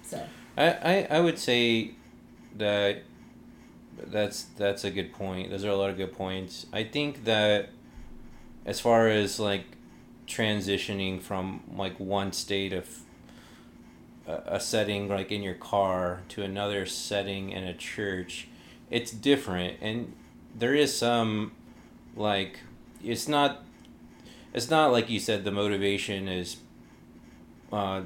So 0.05 0.23
I, 0.57 0.71
I, 0.71 1.07
I 1.11 1.21
would 1.21 1.39
say 1.39 1.93
that 2.57 3.03
that's 4.07 4.45
that's 4.57 4.85
a 4.85 4.91
good 4.91 5.13
point. 5.13 5.51
Those 5.51 5.65
are 5.65 5.71
a 5.71 5.77
lot 5.77 5.91
of 5.91 5.97
good 5.97 6.13
points. 6.13 6.67
I 6.73 6.85
think 6.85 7.25
that 7.25 7.71
as 8.65 8.81
far 8.81 9.09
as 9.09 9.41
like 9.41 9.65
transitioning 10.27 11.21
from 11.21 11.63
like 11.75 11.99
one 11.99 12.33
state 12.33 12.73
of 12.73 13.01
a, 14.27 14.61
setting 14.61 15.09
like 15.09 15.33
in 15.33 15.43
your 15.43 15.55
car 15.55 16.23
to 16.29 16.43
another 16.43 16.87
setting 16.87 17.51
in 17.51 17.65
a 17.65 17.75
church, 17.75 18.49
it's 18.91 19.11
different 19.11 19.79
and 19.81 20.13
there 20.57 20.75
is 20.75 20.97
some 20.97 21.53
like 22.17 22.61
it's 23.03 23.29
not 23.29 23.65
it's 24.53 24.71
not 24.71 24.93
like 24.93 25.09
you 25.09 25.19
said 25.21 25.45
the 25.45 25.51
motivation 25.51 26.29
is 26.29 26.57
uh, 27.73 28.03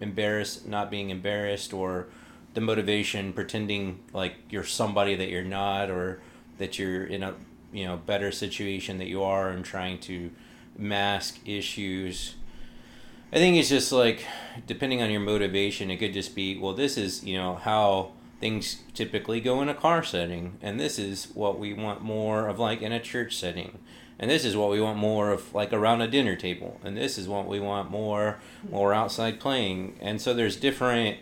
embarrassed 0.00 0.66
not 0.66 0.90
being 0.90 1.10
embarrassed 1.10 1.72
or 1.72 2.08
the 2.54 2.60
motivation 2.60 3.32
pretending 3.32 4.00
like 4.12 4.34
you're 4.50 4.64
somebody 4.64 5.14
that 5.14 5.28
you're 5.28 5.42
not 5.44 5.90
or 5.90 6.20
that 6.58 6.78
you're 6.78 7.04
in 7.04 7.22
a 7.22 7.34
you 7.72 7.84
know 7.84 7.96
better 7.96 8.32
situation 8.32 8.98
that 8.98 9.06
you 9.06 9.22
are 9.22 9.50
and 9.50 9.64
trying 9.64 9.98
to 9.98 10.30
mask 10.76 11.38
issues. 11.46 12.34
I 13.32 13.36
think 13.36 13.56
it's 13.56 13.68
just 13.68 13.92
like 13.92 14.24
depending 14.66 15.02
on 15.02 15.10
your 15.10 15.20
motivation 15.20 15.90
it 15.90 15.98
could 15.98 16.12
just 16.12 16.34
be 16.34 16.58
well 16.58 16.74
this 16.74 16.96
is 16.96 17.22
you 17.24 17.36
know 17.36 17.54
how 17.54 18.12
things 18.40 18.82
typically 18.94 19.40
go 19.40 19.60
in 19.62 19.68
a 19.68 19.74
car 19.74 20.02
setting 20.02 20.56
and 20.62 20.80
this 20.80 20.98
is 20.98 21.26
what 21.34 21.58
we 21.58 21.72
want 21.72 22.02
more 22.02 22.48
of 22.48 22.58
like 22.58 22.82
in 22.82 22.90
a 22.90 22.98
church 22.98 23.36
setting 23.36 23.78
and 24.18 24.30
this 24.30 24.44
is 24.44 24.56
what 24.56 24.70
we 24.70 24.80
want 24.80 24.98
more 24.98 25.30
of 25.30 25.54
like 25.54 25.72
around 25.72 26.00
a 26.00 26.08
dinner 26.08 26.34
table 26.34 26.80
and 26.82 26.96
this 26.96 27.18
is 27.18 27.28
what 27.28 27.46
we 27.46 27.60
want 27.60 27.90
more 27.90 28.40
or 28.72 28.92
outside 28.92 29.38
playing 29.38 29.96
and 30.00 30.20
so 30.20 30.34
there's 30.34 30.56
different 30.56 31.18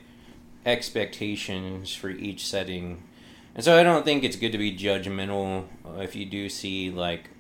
expectations 0.68 1.94
for 1.94 2.11
each 2.11 2.46
setting. 2.46 3.02
And 3.54 3.64
so 3.64 3.76
i 3.76 3.83
don't 3.83 4.04
think 4.04 4.22
it's 4.22 4.37
good 4.37 4.52
to 4.52 4.59
be 4.59 4.76
judgmental 4.76 5.64
uh, 5.85 6.00
if 6.00 6.14
you 6.14 6.24
do 6.26 6.48
see 6.48 6.90
like 6.90 7.31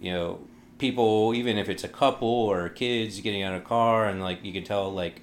you 0.00 0.10
know 0.12 0.40
people 0.78 1.32
even 1.32 1.58
if 1.58 1.68
it's 1.68 1.84
a 1.84 1.88
couple 1.88 2.26
or 2.26 2.68
kids 2.68 3.20
getting 3.20 3.42
out 3.44 3.54
of 3.54 3.62
a 3.62 3.64
car 3.64 4.06
and 4.06 4.20
like 4.20 4.44
you 4.44 4.52
can 4.52 4.64
tell 4.64 4.92
like 4.92 5.22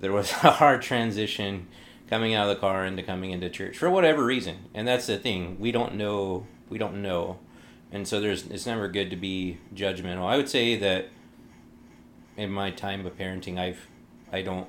there 0.00 0.12
was 0.12 0.30
a 0.42 0.50
hard 0.50 0.82
transition 0.82 1.66
coming 2.08 2.34
out 2.34 2.50
of 2.50 2.54
the 2.54 2.60
car 2.60 2.84
into 2.84 3.02
coming 3.02 3.30
into 3.30 3.48
church 3.48 3.78
for 3.78 3.88
whatever 3.88 4.24
reason. 4.24 4.56
And 4.74 4.86
that's 4.86 5.06
the 5.06 5.16
thing. 5.16 5.58
We 5.60 5.70
don't 5.70 5.94
know. 5.94 6.46
We 6.68 6.76
don't 6.76 7.00
know. 7.00 7.38
And 7.92 8.06
so 8.06 8.20
there's 8.20 8.46
it's 8.48 8.66
never 8.66 8.88
good 8.88 9.10
to 9.10 9.16
be 9.16 9.58
judgmental. 9.74 10.26
I 10.28 10.36
would 10.36 10.48
say 10.48 10.76
that 10.76 11.08
in 12.36 12.50
my 12.50 12.70
time 12.70 13.04
of 13.04 13.16
parenting 13.18 13.58
i've 13.58 13.86
i 14.32 14.40
don't 14.40 14.68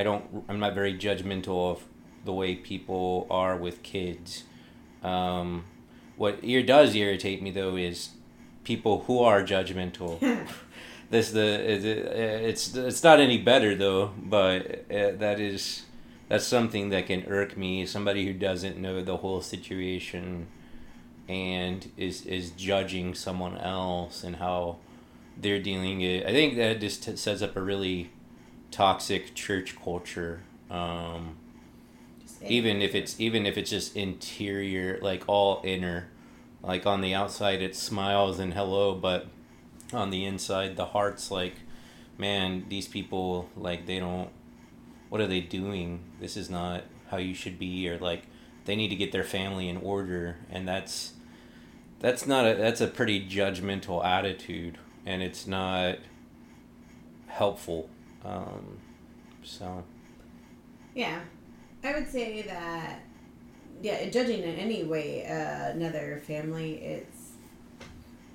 i 0.00 0.02
don't 0.02 0.24
i'm 0.48 0.58
not 0.58 0.74
very 0.74 0.94
judgmental 1.06 1.70
of 1.72 1.84
the 2.24 2.32
way 2.32 2.54
people 2.54 3.26
are 3.30 3.56
with 3.56 3.82
kids. 3.82 4.44
Um, 5.02 5.64
what 6.16 6.44
ir- 6.44 6.62
does 6.62 6.94
irritate 6.94 7.42
me 7.42 7.50
though 7.50 7.76
is 7.76 8.10
people 8.64 9.04
who 9.06 9.20
are 9.20 9.42
judgmental. 9.42 10.18
This 11.10 11.32
the 11.32 11.42
it's 12.48 12.76
it's 12.76 13.02
not 13.02 13.18
any 13.18 13.36
better 13.36 13.74
though 13.74 14.12
but 14.16 14.84
uh, 14.88 15.10
that 15.18 15.40
is 15.40 15.82
that's 16.28 16.46
something 16.46 16.90
that 16.90 17.06
can 17.06 17.24
irk 17.26 17.56
me 17.56 17.84
somebody 17.84 18.24
who 18.26 18.32
doesn't 18.32 18.76
know 18.78 19.02
the 19.02 19.16
whole 19.16 19.40
situation 19.40 20.46
and 21.28 21.90
is 21.96 22.24
is 22.26 22.52
judging 22.52 23.14
someone 23.14 23.58
else 23.58 24.22
and 24.22 24.36
how 24.36 24.76
they're 25.36 25.58
dealing. 25.70 26.00
It 26.00 26.26
i 26.26 26.30
think 26.30 26.56
that 26.58 26.78
just 26.80 27.02
t- 27.02 27.16
sets 27.16 27.42
up 27.42 27.56
a 27.56 27.60
really 27.60 28.10
toxic 28.70 29.34
church 29.34 29.76
culture 29.82 30.42
um, 30.70 31.36
even 32.46 32.80
if 32.80 32.94
it's 32.94 33.20
even 33.20 33.44
if 33.44 33.58
it's 33.58 33.70
just 33.70 33.96
interior 33.96 34.98
like 35.02 35.24
all 35.26 35.60
inner. 35.64 36.08
Like 36.62 36.86
on 36.86 37.00
the 37.00 37.14
outside 37.14 37.62
it 37.62 37.74
smiles 37.74 38.38
and 38.38 38.52
hello 38.52 38.94
but 38.94 39.26
on 39.92 40.10
the 40.10 40.24
inside 40.24 40.76
the 40.76 40.86
heart's 40.86 41.30
like 41.30 41.54
man 42.18 42.66
these 42.68 42.86
people 42.86 43.48
like 43.56 43.86
they 43.86 43.98
don't 43.98 44.28
what 45.08 45.20
are 45.20 45.26
they 45.26 45.40
doing? 45.40 46.00
This 46.20 46.36
is 46.36 46.48
not 46.48 46.84
how 47.10 47.16
you 47.16 47.34
should 47.34 47.58
be 47.58 47.88
or 47.88 47.98
like 47.98 48.24
they 48.66 48.76
need 48.76 48.88
to 48.88 48.96
get 48.96 49.10
their 49.10 49.24
family 49.24 49.68
in 49.68 49.78
order 49.78 50.36
and 50.50 50.68
that's 50.68 51.14
that's 51.98 52.26
not 52.26 52.46
a 52.46 52.54
that's 52.54 52.80
a 52.80 52.86
pretty 52.86 53.26
judgmental 53.26 54.04
attitude 54.04 54.78
and 55.04 55.22
it's 55.22 55.46
not 55.46 55.98
helpful 57.26 57.88
um, 58.24 58.78
so 59.42 59.82
Yeah, 60.94 61.20
I 61.84 61.94
would 61.94 62.08
say 62.08 62.42
that. 62.42 63.00
Yeah, 63.82 64.10
judging 64.10 64.42
in 64.42 64.56
any 64.56 64.84
way 64.84 65.24
uh, 65.26 65.70
another 65.70 66.20
family, 66.26 66.74
it's 66.74 67.30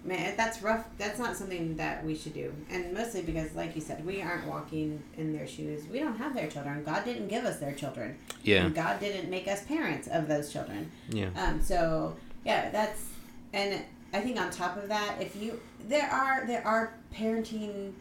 man, 0.03 0.35
that's 0.35 0.61
rough. 0.63 0.85
That's 0.97 1.19
not 1.19 1.35
something 1.37 1.75
that 1.77 2.03
we 2.03 2.15
should 2.15 2.33
do, 2.33 2.51
and 2.71 2.93
mostly 2.93 3.21
because, 3.21 3.53
like 3.53 3.75
you 3.75 3.81
said, 3.81 4.03
we 4.05 4.23
aren't 4.23 4.47
walking 4.47 5.03
in 5.17 5.33
their 5.33 5.45
shoes. 5.47 5.83
We 5.91 5.99
don't 5.99 6.17
have 6.17 6.33
their 6.33 6.47
children. 6.47 6.83
God 6.83 7.05
didn't 7.05 7.27
give 7.27 7.45
us 7.45 7.59
their 7.59 7.73
children. 7.73 8.17
yeah 8.43 8.65
And 8.65 8.73
God 8.73 8.99
didn't 8.99 9.29
make 9.29 9.47
us 9.47 9.63
parents 9.65 10.07
of 10.07 10.27
those 10.27 10.51
children. 10.51 10.91
yeah 11.09 11.29
Um, 11.35 11.61
so 11.61 12.15
yeah, 12.43 12.69
that's 12.71 13.09
and 13.53 13.83
I 14.13 14.21
think 14.21 14.39
on 14.39 14.49
top 14.49 14.77
of 14.77 14.89
that, 14.89 15.17
if 15.21 15.35
you 15.35 15.59
there 15.87 16.09
are 16.09 16.47
there 16.47 16.65
are 16.65 16.93
parenting. 17.13 17.93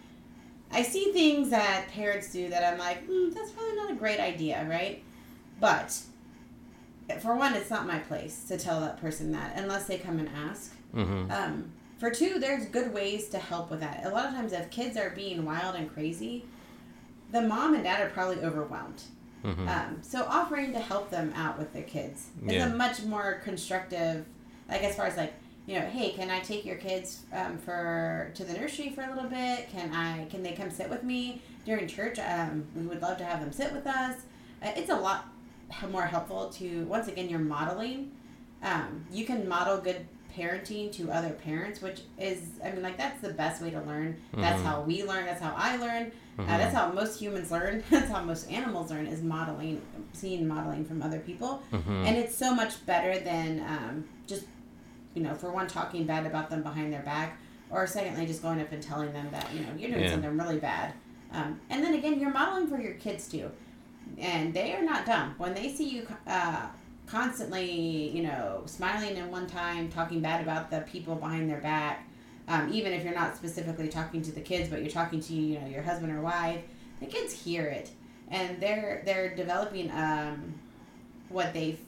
I 0.75 0.83
see 0.83 1.13
things 1.13 1.51
that 1.51 1.89
parents 1.93 2.33
do 2.33 2.49
that 2.49 2.65
I'm 2.65 2.79
like, 2.79 3.09
mm, 3.09 3.33
that's 3.33 3.53
probably 3.53 3.77
not 3.77 3.91
a 3.93 3.95
great 3.95 4.21
idea, 4.21 4.67
right? 4.69 5.03
But 5.61 5.99
for 7.21 7.37
one, 7.37 7.55
it's 7.55 7.71
not 7.71 7.87
my 7.87 7.99
place 8.01 8.45
to 8.49 8.59
tell 8.59 8.81
that 8.81 9.01
person 9.01 9.33
that 9.33 9.55
unless 9.57 9.87
they 9.87 9.99
come 9.99 10.19
and 10.19 10.29
ask. 10.29 10.75
mm-hmm. 10.95 11.31
Um, 11.31 11.73
for 11.99 12.11
two, 12.11 12.39
there's 12.39 12.67
good 12.67 12.93
ways 12.93 13.29
to 13.29 13.39
help 13.39 13.71
with 13.71 13.81
that. 13.81 14.05
A 14.05 14.11
lot 14.11 14.27
of 14.27 14.33
times, 14.33 14.53
if 14.53 14.69
kids 14.71 14.97
are 14.97 15.11
being 15.11 15.45
wild 15.45 15.77
and 15.77 15.93
crazy, 15.93 16.45
the 17.31 17.41
mom 17.41 17.75
and 17.75 17.85
dad 17.85 18.05
are 18.05 18.11
probably 18.11 18.43
overwhelmed. 18.43 19.03
Mm-hmm. 19.45 19.69
Um, 19.69 19.99
so 20.03 20.25
offering 20.25 20.73
to 20.73 20.79
help 20.79 21.11
them 21.11 21.33
out 21.37 21.59
with 21.59 21.73
their 21.73 21.83
kids 21.83 22.29
is 22.47 22.63
a 22.63 22.69
much 22.75 23.03
more 23.03 23.41
constructive, 23.45 24.25
like 24.69 24.83
as 24.83 24.97
far 24.97 25.07
as 25.07 25.17
like 25.17 25.35
you 25.67 25.79
know, 25.79 25.87
hey, 25.87 26.11
can 26.13 26.31
I 26.31 26.41
take 26.41 26.65
your 26.65 26.77
kids 26.77 27.23
um, 27.33 27.57
for 27.59 28.31
to 28.35 28.45
the 28.45 28.53
nursery 28.53 28.91
for 28.91 29.03
a 29.03 29.15
little 29.15 29.31
bit? 29.31 29.71
Can 29.71 29.93
I? 29.93 30.27
Can 30.27 30.43
they 30.43 30.53
come 30.53 30.71
sit 30.71 30.89
with 30.91 31.03
me 31.03 31.41
during 31.65 31.87
church? 31.89 32.19
Um, 32.19 32.67
we 32.77 32.83
would 32.83 33.01
love 33.03 33.19
to 33.19 33.25
have 33.25 33.41
them 33.41 33.53
sit 33.53 33.73
with 33.73 33.87
us. 33.87 34.17
Uh, 34.63 34.71
it's 34.77 34.91
a 34.91 34.97
lot 34.97 35.27
more 35.91 36.03
helpful 36.07 36.51
to 36.51 36.85
once 36.87 37.09
again 37.09 37.29
you're 37.29 37.39
modeling. 37.39 38.11
Um, 38.63 39.05
you 39.11 39.25
can 39.25 39.49
model 39.49 39.79
good 39.79 40.07
parenting 40.37 40.91
to 40.93 41.11
other 41.11 41.31
parents, 41.31 41.81
which 41.81 42.01
is 42.19 42.41
I 42.65 42.73
mean 42.73 42.83
like 42.83 42.97
that's 42.99 43.21
the 43.21 43.33
best 43.33 43.63
way 43.63 43.71
to 43.71 43.81
learn. 43.83 44.17
That's 44.35 44.61
Mhm. 44.61 44.65
how 44.65 44.81
we 44.83 45.05
learn. 45.05 45.25
That's 45.27 45.41
how 45.41 45.55
I 45.57 45.77
learn. 45.77 46.13
Uh, 46.39 46.43
Mhm. 46.43 46.47
that's 46.59 46.75
how 46.75 46.91
most 46.93 47.21
humans 47.21 47.53
learn. 47.53 47.85
That's 47.91 48.11
how 48.11 48.21
most 48.25 48.51
animals 48.51 48.91
learn 48.91 49.07
is 49.07 49.23
modeling, 49.23 49.81
seeing 50.13 50.49
modeling 50.49 50.85
from 50.85 51.01
other 51.01 51.21
people, 51.21 51.63
Mhm. 51.73 52.07
and 52.09 52.17
it's 52.17 52.35
so 52.35 52.53
much 52.53 52.85
better 52.87 53.21
than 53.21 53.61
um, 53.61 54.05
just, 54.27 54.45
you 55.15 55.23
know, 55.23 55.35
for 55.35 55.51
one 55.51 55.67
talking 55.67 56.05
bad 56.05 56.27
about 56.27 56.51
them 56.51 56.63
behind 56.63 56.93
their 56.93 57.03
back, 57.03 57.39
or 57.71 57.87
secondly 57.87 58.27
just 58.27 58.43
going 58.43 58.61
up 58.61 58.71
and 58.73 58.83
telling 58.83 59.13
them 59.13 59.29
that 59.31 59.49
you 59.55 59.61
know 59.61 59.69
you're 59.77 59.91
doing 59.91 60.03
Yeah. 60.03 60.11
something 60.13 60.37
really 60.37 60.59
bad, 60.59 60.93
um, 61.33 61.61
and 61.71 61.83
then 61.85 61.95
again 61.95 62.19
you're 62.21 62.33
modeling 62.33 62.67
for 62.67 62.81
your 62.81 62.95
kids 62.95 63.29
too, 63.29 63.51
and 64.19 64.53
they 64.53 64.73
are 64.75 64.83
not 64.83 65.07
dumb 65.07 65.35
when 65.39 65.55
they 65.55 65.69
see 65.73 65.89
you. 65.89 66.07
Uh, 66.27 66.67
constantly 67.07 68.09
you 68.17 68.23
know 68.23 68.63
smiling 68.65 69.15
in 69.19 69.31
one 69.31 69.47
time 69.47 69.91
talking 69.91 70.21
bad 70.23 70.41
about 70.41 70.71
the 70.71 70.81
people 70.91 71.15
behind 71.15 71.51
their 71.51 71.61
back 71.61 72.09
um, 72.49 72.71
even 72.73 72.95
if 72.95 73.05
you're 73.05 73.15
not 73.15 73.37
specifically 73.37 73.89
talking 73.89 74.21
to 74.23 74.33
the 74.33 74.41
kids, 74.41 74.69
but 74.69 74.81
you're 74.81 74.91
talking 74.91 75.21
to 75.21 75.33
you 75.35 75.59
know 75.61 75.67
your 75.67 75.83
husband 75.83 76.13
or 76.13 76.21
wife, 76.21 76.61
the 77.01 77.07
kids 77.07 77.33
hear 77.33 77.65
it, 77.65 77.91
and 78.31 78.61
they're 78.61 79.03
they're 79.05 79.35
developing 79.35 79.91
um, 79.91 80.55
what 81.31 81.53
they 81.55 81.79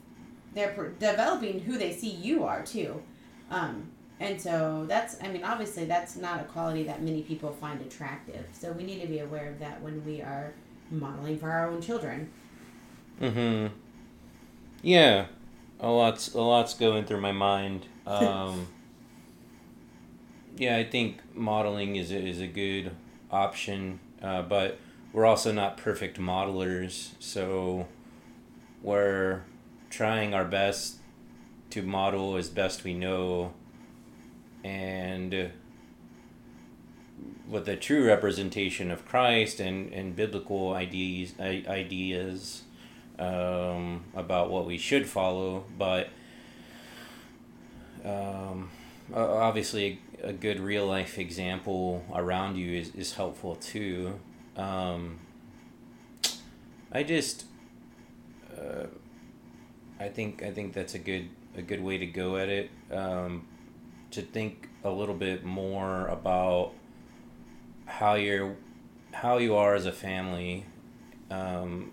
they're 0.55 0.75
developing 0.99 1.61
who 1.61 1.77
they 1.77 1.93
see 1.93 2.09
you 2.11 2.45
are 2.45 2.63
too, 2.63 3.03
um, 3.51 3.91
and 4.19 4.41
so 4.41 4.85
that's 4.89 5.17
I 5.23 5.29
mean 5.29 5.45
obviously 5.45 5.85
that's 5.85 6.17
not 6.17 6.41
a 6.41 6.45
quality 6.45 6.85
that 6.85 7.03
many 7.03 7.23
people 7.23 7.53
find 7.53 7.81
attractive. 7.81 8.47
So 8.53 8.73
we 8.73 8.83
need 8.85 9.01
to 9.01 9.07
be 9.07 9.19
aware 9.19 9.51
of 9.51 9.59
that 9.59 9.83
when 9.83 10.05
we 10.05 10.23
are 10.23 10.53
modeling 10.91 11.39
for 11.39 11.51
our 11.51 11.69
own 11.69 11.83
children. 11.83 12.31
Mm-hmm. 13.21 13.75
Yeah, 14.83 15.27
a 15.81 15.89
lot's 15.91 16.35
a 16.35 16.41
lot's 16.41 16.75
going 16.75 17.05
through 17.05 17.21
my 17.21 17.33
mind. 17.33 17.87
Um, 18.07 18.69
yeah, 20.57 20.77
I 20.77 20.85
think 20.85 21.19
modeling 21.35 21.97
is 21.97 22.11
a, 22.11 22.19
is 22.19 22.41
a 22.41 22.47
good 22.47 22.93
option, 23.31 24.01
uh, 24.23 24.43
but 24.43 24.79
we're 25.13 25.27
also 25.27 25.53
not 25.53 25.77
perfect 25.77 26.19
modelers, 26.19 27.11
so 27.19 27.89
we're 28.83 29.43
trying 29.91 30.35
our 30.35 30.45
best 30.45 30.97
to 31.71 31.83
model 31.83 32.37
as 32.37 32.49
best 32.49 32.85
we 32.85 32.95
know, 32.95 33.53
and 34.65 35.51
with 37.49 37.69
a 37.69 37.77
true 37.77 38.07
representation 38.07 38.91
of 38.91 39.07
Christ 39.07 39.61
and, 39.61 39.93
and 39.93 40.17
biblical 40.17 40.75
ideas 40.75 41.35
ideas 41.39 42.63
um, 43.19 44.05
about 44.15 44.51
what 44.51 44.67
we 44.67 44.79
should 44.79 45.07
follow, 45.07 45.65
but 45.79 46.09
um, 48.05 48.71
obviously 49.15 50.01
a, 50.23 50.29
a 50.29 50.33
good 50.33 50.61
real 50.61 50.87
life 50.87 51.19
example 51.19 52.05
around 52.15 52.57
you 52.57 52.79
is, 52.79 52.95
is 52.95 53.15
helpful 53.15 53.57
too. 53.57 54.19
Um, 54.57 55.21
I 56.93 57.03
just 57.03 57.45
uh, 58.57 58.87
I 59.99 60.09
think 60.09 60.43
I 60.43 60.51
think 60.51 60.73
that's 60.73 60.95
a 60.95 60.99
good 60.99 61.29
a 61.59 61.63
good 61.63 61.83
way 61.83 61.99
to 61.99 62.07
go 62.07 62.37
at 62.37 62.49
it. 62.49 62.71
Um, 62.91 63.47
to 64.11 64.23
think 64.23 64.69
a 64.85 64.91
little 64.91 65.15
bit 65.15 65.45
more 65.45 66.07
about 66.07 66.73
how 67.87 68.15
you're 68.15 68.57
how 69.13 69.39
you 69.39 69.55
are 69.55 69.75
as 69.75 69.87
a 69.87 69.93
family 69.93 70.65
um, 71.31 71.91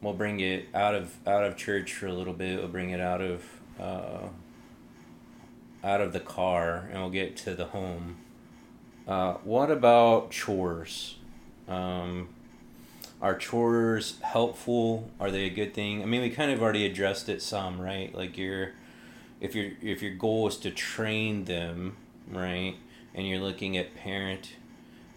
we'll 0.00 0.14
bring 0.14 0.40
it 0.40 0.66
out 0.74 0.94
of 0.94 1.16
out 1.26 1.44
of 1.44 1.56
church 1.56 1.92
for 1.92 2.06
a 2.06 2.12
little 2.12 2.32
bit 2.32 2.58
we'll 2.58 2.68
bring 2.68 2.90
it 2.90 3.00
out 3.00 3.20
of 3.20 3.44
uh, 3.80 4.28
out 5.84 6.00
of 6.00 6.12
the 6.12 6.20
car 6.20 6.88
and 6.90 7.00
we'll 7.00 7.10
get 7.10 7.36
to 7.36 7.54
the 7.54 7.66
home 7.66 8.16
uh, 9.06 9.34
what 9.44 9.70
about 9.70 10.30
chores 10.30 11.16
um, 11.68 12.28
are 13.20 13.36
chores 13.36 14.18
helpful? 14.22 15.10
Are 15.18 15.30
they 15.30 15.44
a 15.44 15.50
good 15.50 15.74
thing? 15.74 16.02
I 16.02 16.06
mean 16.06 16.22
we 16.22 16.30
kind 16.30 16.50
of 16.50 16.62
already 16.62 16.86
addressed 16.86 17.28
it 17.28 17.42
some 17.42 17.80
right? 17.80 18.14
Like 18.14 18.36
you're 18.36 18.72
if 19.40 19.54
your 19.54 19.72
if 19.80 20.02
your 20.02 20.14
goal 20.14 20.48
is 20.48 20.56
to 20.58 20.70
train 20.70 21.44
them 21.44 21.96
right 22.30 22.76
and 23.14 23.26
you're 23.26 23.40
looking 23.40 23.76
at 23.76 23.94
parent 23.94 24.52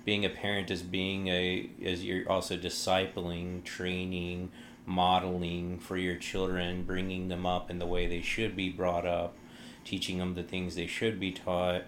being 0.05 0.25
a 0.25 0.29
parent 0.29 0.71
as 0.71 0.81
being 0.81 1.27
a 1.27 1.69
as 1.83 2.03
you're 2.03 2.29
also 2.29 2.57
discipling 2.57 3.63
training 3.63 4.51
modeling 4.85 5.77
for 5.77 5.97
your 5.97 6.15
children 6.15 6.83
bringing 6.83 7.27
them 7.27 7.45
up 7.45 7.69
in 7.69 7.79
the 7.79 7.85
way 7.85 8.07
they 8.07 8.21
should 8.21 8.55
be 8.55 8.69
brought 8.69 9.05
up 9.05 9.35
teaching 9.83 10.17
them 10.17 10.35
the 10.35 10.43
things 10.43 10.75
they 10.75 10.88
should 10.88 11.19
be 11.19 11.31
taught. 11.31 11.83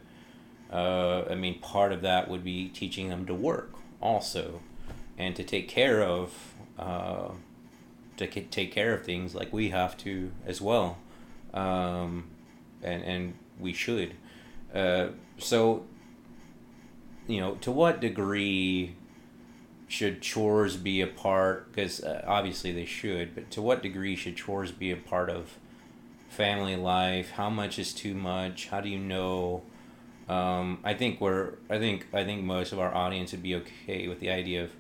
Uh, 0.72 1.26
i 1.30 1.36
mean 1.36 1.60
part 1.60 1.92
of 1.92 2.02
that 2.02 2.30
would 2.30 2.44
be 2.44 2.70
teaching 2.70 3.10
them 3.10 3.26
to 3.26 3.34
work 3.34 3.74
also 4.02 4.62
and 5.22 5.36
to 5.36 5.44
take 5.44 5.68
care 5.68 6.02
of 6.04 6.34
uh, 6.80 7.30
to 8.18 8.28
take 8.28 8.72
care 8.72 8.94
of 8.94 9.04
things 9.04 9.34
like 9.36 9.52
we 9.54 9.70
have 9.70 9.98
to 9.98 10.32
as 10.46 10.60
well 10.62 10.98
um, 11.54 12.26
and 12.82 13.04
and 13.04 13.34
we 13.60 13.74
should. 13.74 14.16
Uh, 14.74 15.08
so, 15.38 15.84
you 17.28 17.40
know, 17.40 17.56
to 17.56 17.72
what 17.72 18.00
degree 18.00 18.96
should 19.88 20.22
chores 20.22 20.78
be 20.78 21.02
a 21.02 21.08
part? 21.08 21.72
Because 21.72 22.02
uh, 22.04 22.24
obviously 22.26 22.72
they 22.72 22.86
should, 22.86 23.36
but 23.36 23.52
to 23.52 23.62
what 23.62 23.84
degree 23.84 24.16
should 24.16 24.38
chores 24.38 24.72
be 24.72 24.92
a 24.92 24.98
part 24.98 25.30
of 25.30 25.58
family 26.30 26.76
life? 26.76 27.32
How 27.32 27.50
much 27.50 27.78
is 27.78 27.94
too 27.94 28.14
much? 28.14 28.68
How 28.68 28.82
do 28.82 28.90
you 28.90 29.00
know? 29.00 29.64
Um, 30.30 30.80
I 30.84 30.94
think 30.94 31.20
we're. 31.20 31.56
I 31.70 31.78
think. 31.78 32.08
I 32.14 32.24
think 32.24 32.44
most 32.44 32.72
of 32.72 32.80
our 32.80 32.94
audience 32.94 33.32
would 33.32 33.44
be 33.44 33.56
okay 33.56 34.08
with 34.08 34.20
the 34.20 34.30
idea 34.30 34.64
of 34.64 34.72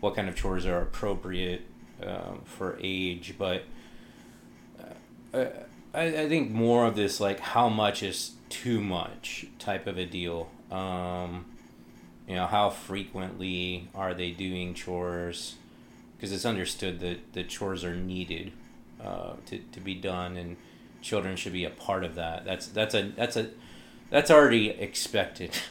what 0.00 0.14
kind 0.16 0.28
of 0.28 0.34
chores 0.36 0.66
are 0.66 0.80
appropriate 0.82 1.62
um, 2.04 2.42
for 2.44 2.78
age, 2.82 3.34
but. 3.38 3.64
Uh, 5.32 5.44
I, 5.92 6.02
I 6.02 6.28
think 6.28 6.50
more 6.52 6.86
of 6.86 6.94
this 6.96 7.18
like 7.20 7.40
how 7.40 7.68
much 7.68 8.02
is 8.02 8.32
too 8.48 8.80
much 8.80 9.46
type 9.58 9.86
of 9.86 9.98
a 9.98 10.06
deal. 10.06 10.48
Um, 10.70 11.46
you 12.28 12.36
know, 12.36 12.46
how 12.46 12.70
frequently 12.70 13.88
are 13.94 14.14
they 14.14 14.30
doing 14.30 14.74
chores? 14.74 15.56
Because 16.16 16.32
it's 16.32 16.44
understood 16.44 17.00
that 17.00 17.32
the 17.32 17.42
chores 17.42 17.84
are 17.84 17.96
needed. 17.96 18.52
uh, 19.02 19.34
to 19.46 19.58
to 19.72 19.80
be 19.80 19.94
done, 19.94 20.36
and 20.36 20.56
children 21.00 21.36
should 21.36 21.52
be 21.52 21.64
a 21.64 21.70
part 21.70 22.04
of 22.04 22.14
that. 22.16 22.44
That's 22.44 22.66
that's 22.66 22.94
a 22.94 23.12
that's 23.16 23.36
a 23.36 23.50
that's 24.10 24.30
already 24.30 24.70
expected. 24.70 25.50
Yeah. 25.52 25.60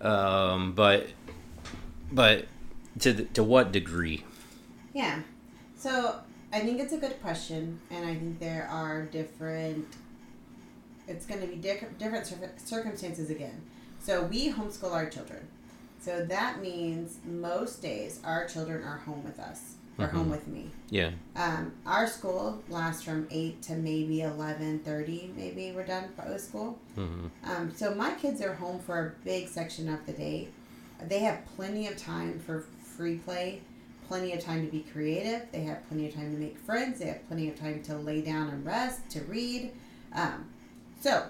Um, 0.00 0.72
but 0.74 1.06
but 2.10 2.46
to 3.00 3.12
the, 3.12 3.24
to 3.24 3.42
what 3.42 3.72
degree? 3.72 4.24
Yeah. 4.94 5.20
So 5.76 6.20
I 6.52 6.60
think 6.60 6.80
it's 6.80 6.92
a 6.92 6.98
good 6.98 7.20
question, 7.22 7.80
and 7.90 8.06
I 8.06 8.14
think 8.14 8.38
there 8.38 8.68
are 8.70 9.02
different. 9.02 9.86
It's 11.08 11.26
going 11.26 11.40
to 11.40 11.46
be 11.46 11.56
dic- 11.56 11.98
different 11.98 12.26
cir- 12.26 12.52
circumstances 12.58 13.30
again. 13.30 13.60
So 14.00 14.22
we 14.24 14.52
homeschool 14.52 14.92
our 14.92 15.08
children. 15.08 15.48
So 16.00 16.24
that 16.26 16.60
means 16.60 17.18
most 17.24 17.80
days 17.82 18.20
our 18.24 18.46
children 18.46 18.82
are 18.82 18.98
home 18.98 19.22
with 19.24 19.38
us 19.38 19.74
or 19.98 20.06
home 20.08 20.26
Mhm. 20.26 20.30
with 20.30 20.48
me. 20.48 20.70
Yeah. 20.90 21.10
Um, 21.36 21.72
our 21.86 22.06
school 22.08 22.62
lasts 22.68 23.02
from 23.02 23.28
eight 23.30 23.62
to 23.62 23.74
maybe 23.76 24.22
eleven 24.22 24.80
thirty. 24.80 25.32
Maybe 25.36 25.70
we're 25.72 25.86
done 25.86 26.08
with 26.28 26.40
school. 26.40 26.78
hmm 26.96 27.26
Um, 27.44 27.72
so 27.74 27.94
my 27.94 28.12
kids 28.14 28.40
are 28.40 28.54
home 28.54 28.80
for 28.80 28.98
a 29.06 29.24
big 29.24 29.48
section 29.48 29.88
of 29.88 30.04
the 30.06 30.12
day. 30.12 30.48
They 31.08 31.20
have 31.20 31.44
plenty 31.56 31.86
of 31.86 31.96
time 31.96 32.40
for 32.40 32.64
play, 33.18 33.60
plenty 34.08 34.32
of 34.32 34.40
time 34.40 34.64
to 34.64 34.70
be 34.70 34.80
creative. 34.80 35.50
They 35.52 35.62
have 35.62 35.86
plenty 35.88 36.06
of 36.08 36.14
time 36.14 36.32
to 36.32 36.38
make 36.38 36.58
friends. 36.58 36.98
They 36.98 37.06
have 37.06 37.26
plenty 37.28 37.48
of 37.48 37.58
time 37.58 37.82
to 37.84 37.96
lay 37.96 38.20
down 38.20 38.48
and 38.48 38.64
rest, 38.64 39.08
to 39.10 39.20
read. 39.22 39.72
Um, 40.14 40.46
so, 41.00 41.24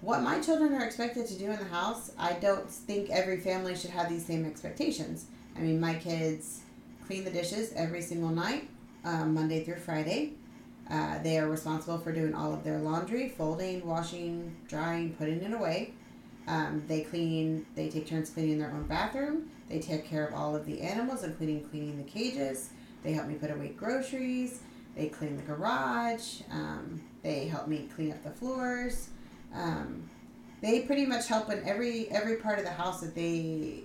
what 0.00 0.22
my 0.22 0.40
children 0.40 0.74
are 0.74 0.84
expected 0.84 1.26
to 1.28 1.38
do 1.38 1.50
in 1.50 1.58
the 1.58 1.64
house, 1.64 2.12
I 2.18 2.34
don't 2.34 2.68
think 2.68 3.10
every 3.10 3.38
family 3.38 3.74
should 3.74 3.90
have 3.90 4.08
these 4.08 4.24
same 4.24 4.44
expectations. 4.44 5.26
I 5.56 5.60
mean, 5.60 5.80
my 5.80 5.94
kids 5.94 6.60
clean 7.06 7.24
the 7.24 7.30
dishes 7.30 7.72
every 7.74 8.02
single 8.02 8.30
night, 8.30 8.68
um, 9.04 9.34
Monday 9.34 9.64
through 9.64 9.76
Friday. 9.76 10.32
Uh, 10.90 11.18
they 11.22 11.38
are 11.38 11.48
responsible 11.48 11.98
for 11.98 12.12
doing 12.12 12.34
all 12.34 12.52
of 12.52 12.64
their 12.64 12.78
laundry, 12.78 13.28
folding, 13.30 13.86
washing, 13.86 14.54
drying, 14.68 15.14
putting 15.14 15.42
it 15.42 15.52
away. 15.52 15.92
Um, 16.46 16.82
they 16.86 17.00
clean. 17.00 17.64
They 17.74 17.88
take 17.88 18.06
turns 18.06 18.30
cleaning 18.30 18.58
their 18.58 18.70
own 18.70 18.84
bathroom. 18.84 19.50
They 19.68 19.78
take 19.78 20.06
care 20.06 20.26
of 20.26 20.34
all 20.34 20.54
of 20.54 20.66
the 20.66 20.80
animals, 20.80 21.24
including 21.24 21.64
cleaning 21.68 21.96
the 21.96 22.10
cages. 22.10 22.70
They 23.02 23.12
help 23.12 23.26
me 23.26 23.34
put 23.34 23.50
away 23.50 23.68
groceries. 23.68 24.60
They 24.96 25.08
clean 25.08 25.36
the 25.36 25.42
garage. 25.42 26.42
Um, 26.50 27.02
they 27.22 27.46
help 27.46 27.66
me 27.68 27.88
clean 27.94 28.12
up 28.12 28.22
the 28.22 28.30
floors. 28.30 29.08
Um, 29.52 30.08
they 30.60 30.80
pretty 30.80 31.04
much 31.04 31.28
help 31.28 31.50
in 31.50 31.62
every 31.66 32.08
every 32.10 32.36
part 32.36 32.58
of 32.58 32.64
the 32.64 32.70
house 32.70 33.00
that 33.00 33.14
they 33.14 33.82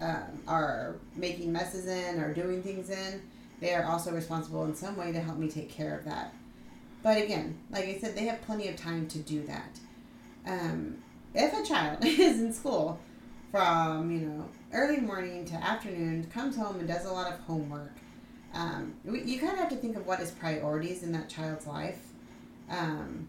um, 0.00 0.42
are 0.46 0.96
making 1.16 1.52
messes 1.52 1.86
in 1.86 2.20
or 2.20 2.32
doing 2.32 2.62
things 2.62 2.90
in. 2.90 3.22
They 3.60 3.74
are 3.74 3.84
also 3.84 4.12
responsible 4.12 4.64
in 4.64 4.74
some 4.74 4.96
way 4.96 5.12
to 5.12 5.20
help 5.20 5.38
me 5.38 5.48
take 5.48 5.70
care 5.70 5.96
of 5.96 6.04
that. 6.04 6.34
But 7.02 7.20
again, 7.20 7.58
like 7.70 7.84
I 7.84 7.98
said, 7.98 8.16
they 8.16 8.24
have 8.26 8.42
plenty 8.42 8.68
of 8.68 8.76
time 8.76 9.08
to 9.08 9.18
do 9.18 9.44
that. 9.46 9.78
Um, 10.46 10.98
if 11.34 11.52
a 11.52 11.66
child 11.66 11.98
is 12.04 12.40
in 12.40 12.52
school 12.52 13.00
from 13.50 14.10
you 14.10 14.20
know 14.20 14.48
early 14.72 14.98
morning 14.98 15.44
to 15.46 15.54
afternoon, 15.54 16.26
comes 16.32 16.56
home 16.56 16.78
and 16.78 16.88
does 16.88 17.04
a 17.04 17.12
lot 17.12 17.32
of 17.32 17.40
homework, 17.40 17.92
um, 18.54 18.94
you 19.04 19.38
kind 19.38 19.52
of 19.52 19.58
have 19.58 19.68
to 19.70 19.76
think 19.76 19.96
of 19.96 20.06
what 20.06 20.20
is 20.20 20.30
priorities 20.30 21.02
in 21.02 21.12
that 21.12 21.28
child's 21.28 21.66
life. 21.66 21.98
Um, 22.70 23.28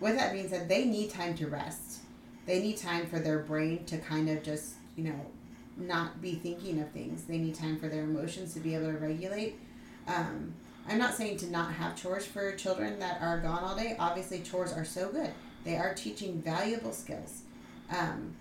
with 0.00 0.16
that 0.16 0.32
being 0.32 0.48
said, 0.48 0.68
they 0.68 0.84
need 0.84 1.10
time 1.10 1.34
to 1.36 1.46
rest. 1.46 2.00
They 2.46 2.60
need 2.60 2.76
time 2.76 3.06
for 3.06 3.18
their 3.18 3.40
brain 3.40 3.84
to 3.86 3.98
kind 3.98 4.28
of 4.28 4.42
just 4.42 4.74
you 4.96 5.04
know 5.04 5.26
not 5.76 6.20
be 6.20 6.34
thinking 6.34 6.80
of 6.80 6.90
things. 6.90 7.24
They 7.24 7.38
need 7.38 7.54
time 7.54 7.78
for 7.78 7.88
their 7.88 8.02
emotions 8.02 8.54
to 8.54 8.60
be 8.60 8.74
able 8.74 8.92
to 8.92 8.98
regulate. 8.98 9.58
Um, 10.06 10.54
I'm 10.88 10.98
not 10.98 11.14
saying 11.14 11.38
to 11.38 11.50
not 11.50 11.72
have 11.72 11.96
chores 11.96 12.24
for 12.24 12.54
children 12.54 12.98
that 13.00 13.20
are 13.20 13.40
gone 13.40 13.64
all 13.64 13.76
day. 13.76 13.96
Obviously, 13.98 14.40
chores 14.40 14.72
are 14.72 14.84
so 14.84 15.08
good. 15.10 15.30
They 15.64 15.76
are 15.76 15.94
teaching 15.94 16.40
valuable 16.40 16.92
skills. 16.92 17.42
Um, 17.90 18.36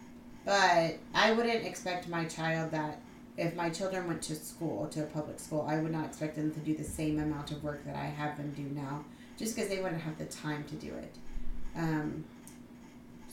but 0.45 0.99
I 1.13 1.31
wouldn't 1.31 1.65
expect 1.65 2.07
my 2.07 2.25
child 2.25 2.71
that 2.71 3.01
if 3.37 3.55
my 3.55 3.69
children 3.69 4.07
went 4.07 4.21
to 4.23 4.35
school, 4.35 4.87
to 4.87 5.03
a 5.03 5.07
public 5.07 5.39
school, 5.39 5.65
I 5.67 5.79
would 5.79 5.91
not 5.91 6.05
expect 6.05 6.35
them 6.35 6.53
to 6.53 6.59
do 6.59 6.75
the 6.75 6.83
same 6.83 7.19
amount 7.19 7.51
of 7.51 7.63
work 7.63 7.83
that 7.85 7.95
I 7.95 8.05
have 8.05 8.37
them 8.37 8.53
do 8.55 8.63
now, 8.63 9.03
just 9.37 9.55
because 9.55 9.69
they 9.69 9.81
wouldn't 9.81 10.01
have 10.01 10.17
the 10.17 10.25
time 10.25 10.63
to 10.65 10.75
do 10.75 10.93
it. 10.93 11.15
Um, 11.75 12.23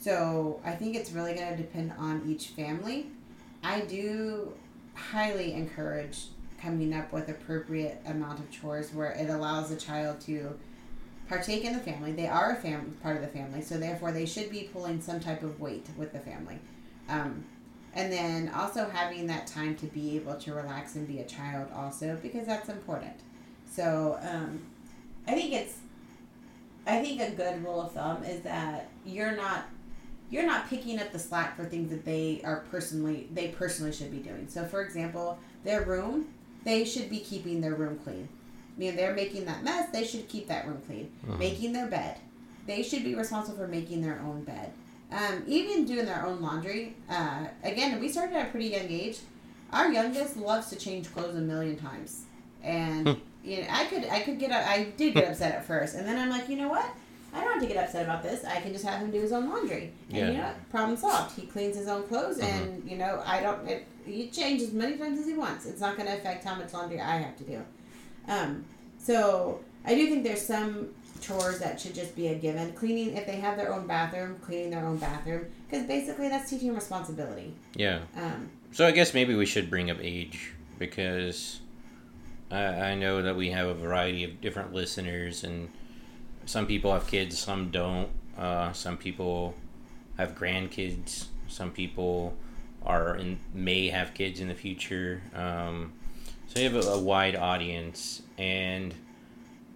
so 0.00 0.60
I 0.64 0.72
think 0.72 0.96
it's 0.96 1.12
really 1.12 1.34
going 1.34 1.50
to 1.50 1.56
depend 1.56 1.92
on 1.96 2.22
each 2.26 2.48
family. 2.48 3.06
I 3.62 3.82
do 3.82 4.52
highly 4.94 5.52
encourage 5.52 6.26
coming 6.60 6.92
up 6.94 7.12
with 7.12 7.28
appropriate 7.28 8.00
amount 8.06 8.40
of 8.40 8.50
chores 8.50 8.92
where 8.92 9.12
it 9.12 9.30
allows 9.30 9.68
the 9.68 9.76
child 9.76 10.20
to 10.22 10.58
partake 11.28 11.64
in 11.64 11.72
the 11.72 11.78
family. 11.78 12.12
They 12.12 12.26
are 12.26 12.52
a 12.52 12.56
fam- 12.56 12.96
part 13.02 13.16
of 13.16 13.22
the 13.22 13.28
family, 13.28 13.62
so 13.62 13.78
therefore 13.78 14.10
they 14.10 14.26
should 14.26 14.50
be 14.50 14.68
pulling 14.72 15.00
some 15.00 15.20
type 15.20 15.42
of 15.42 15.60
weight 15.60 15.86
with 15.96 16.12
the 16.12 16.18
family. 16.18 16.58
Um, 17.08 17.44
and 17.94 18.10
then 18.10 18.50
also 18.54 18.88
having 18.88 19.26
that 19.26 19.46
time 19.46 19.76
to 19.76 19.86
be 19.86 20.16
able 20.16 20.34
to 20.36 20.54
relax 20.54 20.94
and 20.96 21.06
be 21.06 21.18
a 21.20 21.24
child 21.24 21.68
also 21.74 22.18
because 22.22 22.46
that's 22.46 22.68
important. 22.68 23.12
So 23.70 24.18
um, 24.22 24.60
I 25.26 25.32
think 25.32 25.52
it's 25.52 25.76
I 26.86 27.00
think 27.00 27.20
a 27.20 27.30
good 27.30 27.62
rule 27.64 27.82
of 27.82 27.92
thumb 27.92 28.24
is 28.24 28.40
that 28.42 28.88
you're 29.04 29.36
not 29.36 29.64
you're 30.30 30.46
not 30.46 30.68
picking 30.70 30.98
up 30.98 31.12
the 31.12 31.18
slack 31.18 31.54
for 31.56 31.64
things 31.64 31.90
that 31.90 32.04
they 32.04 32.40
are 32.44 32.64
personally 32.70 33.28
they 33.32 33.48
personally 33.48 33.92
should 33.92 34.10
be 34.10 34.18
doing. 34.18 34.46
So 34.48 34.64
for 34.64 34.82
example, 34.82 35.38
their 35.64 35.82
room, 35.84 36.26
they 36.64 36.84
should 36.84 37.10
be 37.10 37.18
keeping 37.20 37.60
their 37.60 37.74
room 37.74 37.98
clean. 38.02 38.28
I 38.74 38.80
mean, 38.80 38.96
they're 38.96 39.14
making 39.14 39.44
that 39.44 39.62
mess, 39.62 39.90
they 39.90 40.04
should 40.04 40.28
keep 40.28 40.48
that 40.48 40.66
room 40.66 40.80
clean. 40.86 41.10
Mhm. 41.26 41.38
Making 41.38 41.72
their 41.74 41.88
bed. 41.88 42.16
They 42.66 42.82
should 42.82 43.04
be 43.04 43.14
responsible 43.14 43.58
for 43.58 43.68
making 43.68 44.00
their 44.00 44.18
own 44.20 44.44
bed. 44.44 44.72
Um, 45.12 45.42
even 45.46 45.84
doing 45.84 46.06
their 46.06 46.24
own 46.24 46.40
laundry. 46.40 46.96
Uh, 47.08 47.44
again, 47.62 48.00
we 48.00 48.08
started 48.08 48.34
at 48.36 48.48
a 48.48 48.50
pretty 48.50 48.68
young 48.68 48.86
age. 48.88 49.18
Our 49.72 49.92
youngest 49.92 50.36
loves 50.36 50.68
to 50.70 50.76
change 50.76 51.12
clothes 51.12 51.36
a 51.36 51.40
million 51.40 51.76
times, 51.76 52.22
and 52.62 53.08
Hmm. 53.08 53.14
you 53.44 53.58
know, 53.60 53.66
I 53.70 53.84
could 53.86 54.04
I 54.06 54.20
could 54.20 54.38
get 54.38 54.52
I 54.52 54.84
did 54.96 55.14
get 55.14 55.28
upset 55.30 55.54
at 55.54 55.64
first, 55.64 55.94
and 55.96 56.06
then 56.06 56.18
I'm 56.18 56.30
like, 56.30 56.48
you 56.48 56.56
know 56.56 56.68
what? 56.68 56.86
I 57.34 57.40
don't 57.40 57.54
have 57.54 57.62
to 57.62 57.68
get 57.68 57.82
upset 57.82 58.04
about 58.04 58.22
this. 58.22 58.44
I 58.44 58.60
can 58.60 58.72
just 58.74 58.84
have 58.84 59.00
him 59.00 59.10
do 59.10 59.18
his 59.20 59.32
own 59.32 59.48
laundry, 59.48 59.92
and 60.10 60.16
Yeah. 60.18 60.26
you 60.30 60.36
know, 60.38 60.44
what? 60.44 60.70
problem 60.70 60.96
solved. 60.98 61.38
He 61.38 61.46
cleans 61.46 61.76
his 61.76 61.88
own 61.88 62.02
clothes, 62.04 62.38
and 62.38 62.82
you 62.88 62.96
know, 62.98 63.22
I 63.24 63.40
don't. 63.40 63.66
It, 63.68 63.86
he 64.04 64.28
changes 64.28 64.68
as 64.68 64.74
many 64.74 64.96
times 64.98 65.18
as 65.20 65.26
he 65.26 65.34
wants. 65.34 65.64
It's 65.66 65.80
not 65.80 65.96
going 65.96 66.08
to 66.08 66.14
affect 66.16 66.44
how 66.44 66.54
much 66.56 66.72
laundry 66.74 67.00
I 67.00 67.16
have 67.18 67.36
to 67.38 67.44
do. 67.44 67.62
Um, 68.28 68.64
so 68.98 69.60
I 69.86 69.94
do 69.94 70.06
think 70.08 70.24
there's 70.24 70.42
some 70.46 70.88
chores 71.22 71.58
that 71.60 71.80
should 71.80 71.94
just 71.94 72.14
be 72.14 72.28
a 72.28 72.34
given. 72.34 72.72
Cleaning, 72.72 73.16
if 73.16 73.26
they 73.26 73.36
have 73.36 73.56
their 73.56 73.72
own 73.72 73.86
bathroom, 73.86 74.36
cleaning 74.40 74.70
their 74.70 74.84
own 74.84 74.98
bathroom, 74.98 75.46
because 75.68 75.86
basically 75.86 76.28
that's 76.28 76.50
teaching 76.50 76.74
responsibility. 76.74 77.54
Yeah. 77.74 78.00
Um, 78.16 78.50
So 78.72 78.86
I 78.86 78.90
guess 78.90 79.14
maybe 79.14 79.34
we 79.34 79.46
should 79.46 79.70
bring 79.70 79.90
up 79.90 79.98
age 80.00 80.52
because 80.78 81.60
I, 82.50 82.62
I 82.64 82.94
know 82.94 83.22
that 83.22 83.36
we 83.36 83.50
have 83.50 83.68
a 83.68 83.74
variety 83.74 84.24
of 84.24 84.40
different 84.40 84.72
listeners, 84.72 85.44
and 85.44 85.70
some 86.46 86.66
people 86.66 86.92
have 86.92 87.06
kids, 87.06 87.38
some 87.38 87.70
don't. 87.70 88.08
Uh, 88.36 88.72
some 88.72 88.96
people 88.96 89.54
have 90.18 90.34
grandkids. 90.34 91.26
Some 91.48 91.70
people 91.70 92.34
are 92.84 93.16
in 93.16 93.38
may 93.54 93.88
have 93.88 94.14
kids 94.14 94.40
in 94.40 94.48
the 94.48 94.54
future. 94.54 95.22
Um, 95.34 95.92
so 96.46 96.60
you 96.60 96.70
have 96.70 96.84
a, 96.84 96.88
a 96.88 96.98
wide 96.98 97.36
audience, 97.36 98.22
and 98.38 98.94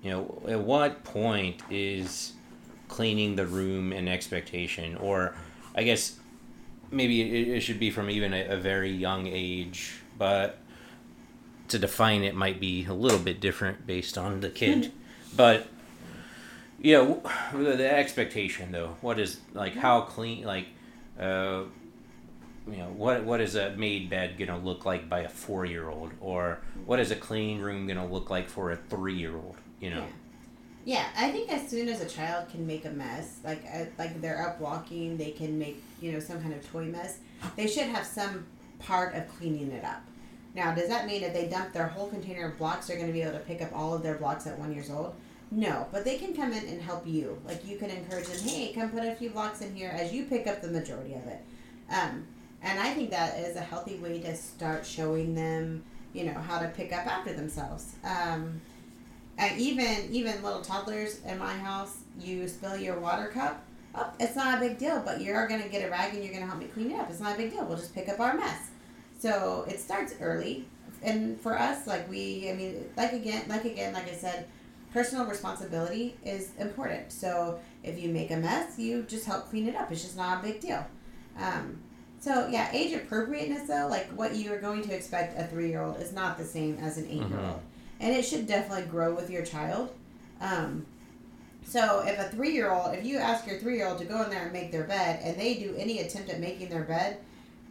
you 0.06 0.12
know 0.12 0.40
at 0.46 0.60
what 0.60 1.02
point 1.02 1.60
is 1.68 2.32
cleaning 2.86 3.34
the 3.34 3.44
room 3.44 3.92
an 3.92 4.06
expectation, 4.06 4.96
or 4.98 5.34
I 5.74 5.82
guess 5.82 6.16
maybe 6.92 7.22
it, 7.22 7.56
it 7.56 7.60
should 7.60 7.80
be 7.80 7.90
from 7.90 8.08
even 8.08 8.32
a, 8.32 8.50
a 8.50 8.56
very 8.56 8.92
young 8.92 9.26
age, 9.26 9.94
but 10.16 10.58
to 11.68 11.80
define 11.80 12.22
it 12.22 12.36
might 12.36 12.60
be 12.60 12.84
a 12.84 12.94
little 12.94 13.18
bit 13.18 13.40
different 13.40 13.84
based 13.84 14.16
on 14.16 14.38
the 14.42 14.48
kid. 14.48 14.92
but 15.36 15.66
yeah, 16.80 16.98
w- 16.98 17.20
the, 17.52 17.76
the 17.76 17.92
expectation 17.92 18.70
though, 18.70 18.96
what 19.00 19.18
is 19.18 19.40
like 19.54 19.74
how 19.74 20.02
clean 20.02 20.44
like 20.44 20.66
uh 21.18 21.64
you 22.70 22.76
know 22.76 22.90
what 22.96 23.24
what 23.24 23.40
is 23.40 23.56
a 23.56 23.70
made 23.70 24.08
bed 24.08 24.38
gonna 24.38 24.56
look 24.56 24.84
like 24.84 25.08
by 25.08 25.22
a 25.22 25.28
four 25.28 25.64
year 25.64 25.88
old 25.88 26.12
or 26.20 26.60
what 26.84 27.00
is 27.00 27.10
a 27.10 27.16
clean 27.16 27.60
room 27.60 27.88
gonna 27.88 28.06
look 28.06 28.30
like 28.30 28.48
for 28.48 28.70
a 28.70 28.76
three 28.76 29.16
year 29.16 29.34
old 29.34 29.56
you 29.80 29.90
know 29.90 30.04
Yeah, 30.84 31.04
I 31.16 31.32
think 31.32 31.52
as 31.52 31.68
soon 31.68 31.88
as 31.88 32.00
a 32.00 32.06
child 32.06 32.48
can 32.48 32.64
make 32.64 32.84
a 32.84 32.90
mess, 32.90 33.40
like 33.44 33.64
uh, 33.74 33.86
like 33.98 34.20
they're 34.20 34.46
up 34.46 34.60
walking, 34.60 35.16
they 35.16 35.32
can 35.32 35.58
make 35.58 35.82
you 36.00 36.12
know 36.12 36.20
some 36.20 36.40
kind 36.40 36.54
of 36.54 36.64
toy 36.70 36.84
mess. 36.84 37.18
They 37.56 37.66
should 37.66 37.86
have 37.86 38.06
some 38.06 38.46
part 38.78 39.14
of 39.14 39.28
cleaning 39.36 39.72
it 39.72 39.84
up. 39.84 40.02
Now, 40.54 40.74
does 40.74 40.88
that 40.88 41.06
mean 41.06 41.22
if 41.22 41.34
they 41.34 41.48
dump 41.48 41.72
their 41.72 41.86
whole 41.88 42.08
container 42.08 42.46
of 42.46 42.56
blocks, 42.56 42.86
they're 42.86 42.96
going 42.96 43.08
to 43.08 43.12
be 43.12 43.22
able 43.22 43.32
to 43.32 43.40
pick 43.40 43.60
up 43.60 43.70
all 43.74 43.92
of 43.94 44.02
their 44.02 44.14
blocks 44.14 44.46
at 44.46 44.58
one 44.58 44.72
years 44.72 44.90
old? 44.90 45.14
No, 45.50 45.86
but 45.92 46.04
they 46.04 46.16
can 46.16 46.34
come 46.34 46.52
in 46.52 46.66
and 46.66 46.80
help 46.80 47.06
you. 47.06 47.38
Like 47.44 47.66
you 47.66 47.76
can 47.76 47.90
encourage 47.90 48.26
them, 48.26 48.48
hey, 48.48 48.72
come 48.72 48.90
put 48.90 49.04
a 49.04 49.14
few 49.14 49.30
blocks 49.30 49.60
in 49.60 49.74
here 49.74 49.90
as 49.90 50.12
you 50.12 50.24
pick 50.24 50.46
up 50.46 50.62
the 50.62 50.68
majority 50.68 51.14
of 51.14 51.26
it. 51.26 51.40
Um, 51.90 52.26
and 52.62 52.80
I 52.80 52.94
think 52.94 53.10
that 53.10 53.38
is 53.38 53.56
a 53.56 53.60
healthy 53.60 53.96
way 53.96 54.18
to 54.20 54.34
start 54.34 54.86
showing 54.86 55.34
them, 55.34 55.84
you 56.14 56.24
know, 56.24 56.32
how 56.32 56.58
to 56.58 56.68
pick 56.68 56.92
up 56.92 57.06
after 57.06 57.32
themselves. 57.34 57.94
Um, 58.02 58.60
uh, 59.38 59.50
even 59.56 60.08
even 60.10 60.42
little 60.42 60.62
toddlers 60.62 61.20
in 61.24 61.38
my 61.38 61.54
house, 61.54 61.98
you 62.18 62.48
spill 62.48 62.76
your 62.76 62.98
water 62.98 63.28
cup. 63.28 63.62
Oh, 63.94 64.10
it's 64.20 64.36
not 64.36 64.58
a 64.58 64.60
big 64.60 64.78
deal, 64.78 65.02
but 65.04 65.20
you're 65.20 65.46
gonna 65.46 65.68
get 65.68 65.86
a 65.86 65.90
rag 65.90 66.14
and 66.14 66.24
you're 66.24 66.32
gonna 66.32 66.46
help 66.46 66.58
me 66.58 66.66
clean 66.66 66.90
it 66.90 66.98
up. 66.98 67.10
It's 67.10 67.20
not 67.20 67.34
a 67.34 67.38
big 67.38 67.50
deal. 67.50 67.64
We'll 67.64 67.78
just 67.78 67.94
pick 67.94 68.08
up 68.08 68.20
our 68.20 68.34
mess. 68.34 68.70
So 69.18 69.64
it 69.68 69.80
starts 69.80 70.14
early, 70.20 70.66
and 71.02 71.40
for 71.40 71.58
us, 71.58 71.86
like 71.86 72.08
we, 72.10 72.50
I 72.50 72.54
mean, 72.54 72.84
like 72.96 73.12
again, 73.12 73.44
like 73.48 73.64
again, 73.64 73.92
like 73.92 74.08
I 74.08 74.14
said, 74.14 74.46
personal 74.92 75.26
responsibility 75.26 76.16
is 76.24 76.50
important. 76.58 77.12
So 77.12 77.58
if 77.82 78.00
you 78.00 78.08
make 78.08 78.30
a 78.30 78.36
mess, 78.36 78.78
you 78.78 79.02
just 79.02 79.26
help 79.26 79.50
clean 79.50 79.68
it 79.68 79.76
up. 79.76 79.90
It's 79.92 80.02
just 80.02 80.16
not 80.16 80.40
a 80.40 80.46
big 80.46 80.60
deal. 80.60 80.86
Um, 81.38 81.78
so 82.20 82.48
yeah, 82.48 82.70
age 82.72 82.92
appropriateness 82.92 83.68
though, 83.68 83.88
like 83.88 84.08
what 84.08 84.34
you 84.34 84.52
are 84.52 84.58
going 84.58 84.82
to 84.82 84.94
expect 84.94 85.38
a 85.38 85.46
three 85.46 85.68
year 85.68 85.82
old 85.82 86.00
is 86.00 86.12
not 86.12 86.38
the 86.38 86.44
same 86.44 86.78
as 86.78 86.98
an 86.98 87.06
eight 87.06 87.28
year 87.28 87.40
old, 87.40 87.60
and 88.00 88.14
it 88.14 88.24
should 88.24 88.46
definitely 88.46 88.86
grow 88.86 89.14
with 89.14 89.30
your 89.30 89.44
child. 89.44 89.94
Um, 90.40 90.86
so 91.64 92.02
if 92.06 92.18
a 92.18 92.28
three 92.28 92.52
year 92.52 92.70
old, 92.70 92.94
if 92.94 93.04
you 93.04 93.18
ask 93.18 93.46
your 93.46 93.58
three 93.58 93.76
year 93.76 93.88
old 93.88 93.98
to 93.98 94.04
go 94.04 94.22
in 94.22 94.30
there 94.30 94.44
and 94.44 94.52
make 94.52 94.70
their 94.70 94.84
bed, 94.84 95.20
and 95.22 95.36
they 95.38 95.54
do 95.54 95.74
any 95.76 96.00
attempt 96.00 96.30
at 96.30 96.40
making 96.40 96.68
their 96.68 96.84
bed, 96.84 97.18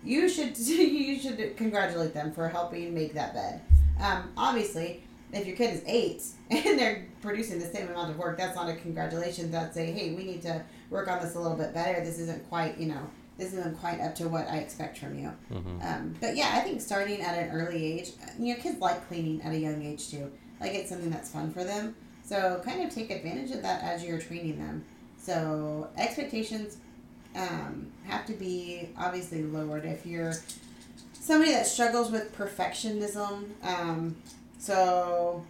you 0.03 0.27
should 0.27 0.57
you 0.57 1.19
should 1.19 1.55
congratulate 1.57 2.13
them 2.13 2.31
for 2.31 2.49
helping 2.49 2.93
make 2.93 3.13
that 3.13 3.33
bed. 3.33 3.61
Um, 4.01 4.31
obviously, 4.35 5.01
if 5.31 5.47
your 5.47 5.55
kid 5.55 5.73
is 5.73 5.83
eight 5.85 6.23
and 6.51 6.77
they're 6.77 7.05
producing 7.21 7.59
the 7.59 7.65
same 7.65 7.87
amount 7.87 8.11
of 8.11 8.17
work, 8.17 8.37
that's 8.37 8.55
not 8.55 8.69
a 8.69 8.75
congratulations. 8.75 9.51
That's 9.51 9.77
a 9.77 9.85
hey, 9.85 10.13
we 10.13 10.23
need 10.23 10.41
to 10.43 10.63
work 10.89 11.07
on 11.07 11.21
this 11.21 11.35
a 11.35 11.39
little 11.39 11.57
bit 11.57 11.73
better. 11.73 12.03
This 12.03 12.19
isn't 12.19 12.47
quite 12.49 12.77
you 12.77 12.87
know 12.87 13.09
isn't 13.37 13.77
quite 13.79 13.99
up 13.99 14.15
to 14.15 14.29
what 14.29 14.47
I 14.49 14.57
expect 14.57 14.97
from 14.97 15.17
you. 15.19 15.31
Mm-hmm. 15.51 15.81
Um, 15.81 16.15
but 16.21 16.35
yeah, 16.35 16.51
I 16.53 16.61
think 16.61 16.81
starting 16.81 17.21
at 17.21 17.37
an 17.37 17.51
early 17.51 17.99
age, 17.99 18.11
you 18.39 18.55
know, 18.55 18.61
kids 18.61 18.79
like 18.79 19.07
cleaning 19.07 19.41
at 19.41 19.51
a 19.51 19.57
young 19.57 19.83
age 19.83 20.09
too. 20.09 20.31
Like 20.59 20.73
it's 20.73 20.89
something 20.89 21.09
that's 21.09 21.29
fun 21.29 21.51
for 21.51 21.63
them. 21.63 21.95
So 22.23 22.61
kind 22.63 22.81
of 22.81 22.93
take 22.93 23.11
advantage 23.11 23.51
of 23.51 23.61
that 23.61 23.83
as 23.83 24.03
you're 24.03 24.19
training 24.19 24.57
them. 24.57 24.83
So 25.17 25.89
expectations 25.97 26.77
um, 27.35 27.87
have 28.05 28.25
to 28.27 28.33
be 28.33 28.89
obviously 28.97 29.43
lowered 29.43 29.85
if 29.85 30.05
you're 30.05 30.33
somebody 31.13 31.51
that 31.51 31.67
struggles 31.67 32.11
with 32.11 32.35
perfectionism. 32.37 33.49
Um, 33.63 34.15
so 34.59 35.45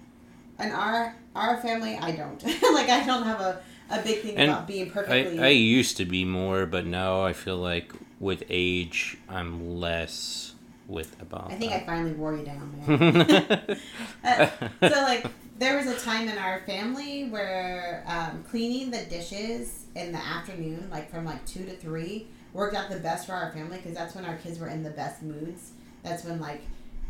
in 0.60 0.72
our 0.72 1.16
our 1.36 1.58
family, 1.58 1.98
I 1.98 2.12
don't 2.12 2.44
like 2.74 2.90
I 2.90 3.06
don't 3.06 3.24
have 3.24 3.42
a, 3.42 3.62
a 3.90 4.02
big 4.02 4.20
thing 4.22 4.38
And 4.38 4.52
about 4.52 4.68
being 4.68 4.90
perfectly. 4.90 5.40
I, 5.40 5.48
I 5.48 5.50
used 5.50 5.98
to 5.98 6.06
be 6.06 6.26
more, 6.26 6.66
but 6.66 6.86
now 6.86 7.24
I 7.24 7.34
feel 7.34 7.58
like 7.58 7.92
with 8.20 8.44
age, 8.50 9.18
I'm 9.30 9.80
less 9.80 10.54
with 10.88 11.20
about 11.22 11.52
I 11.52 11.56
think 11.56 11.72
I 11.72 11.80
finally 11.80 12.14
wore 12.14 12.36
you 12.36 12.44
down, 12.44 12.86
man. 12.88 13.78
Uh, 14.24 14.50
so 14.82 15.02
like 15.02 15.26
there 15.60 15.78
was 15.78 15.86
a 15.88 15.98
time 16.00 16.28
in 16.28 16.38
our 16.38 16.62
family 16.62 17.30
where 17.30 18.04
um, 18.08 18.44
cleaning 18.50 18.92
the 18.92 19.04
dishes 19.06 19.86
in 19.96 20.12
the 20.12 20.18
afternoon 20.18 20.88
like 20.92 21.10
from 21.10 21.26
like 21.26 21.46
two 21.46 21.64
to 21.64 21.76
three 21.76 22.28
worked 22.54 22.76
out 22.76 22.90
the 22.90 23.00
best 23.00 23.28
for 23.28 23.34
our 23.34 23.52
family 23.52 23.78
because 23.78 23.94
that's 23.94 24.16
when 24.16 24.26
our 24.26 24.36
kids 24.38 24.60
were 24.60 24.68
in 24.68 24.84
the 24.84 24.90
best 24.90 25.22
moods 25.22 25.72
that's 26.04 26.24
when 26.24 26.40
like 26.40 26.62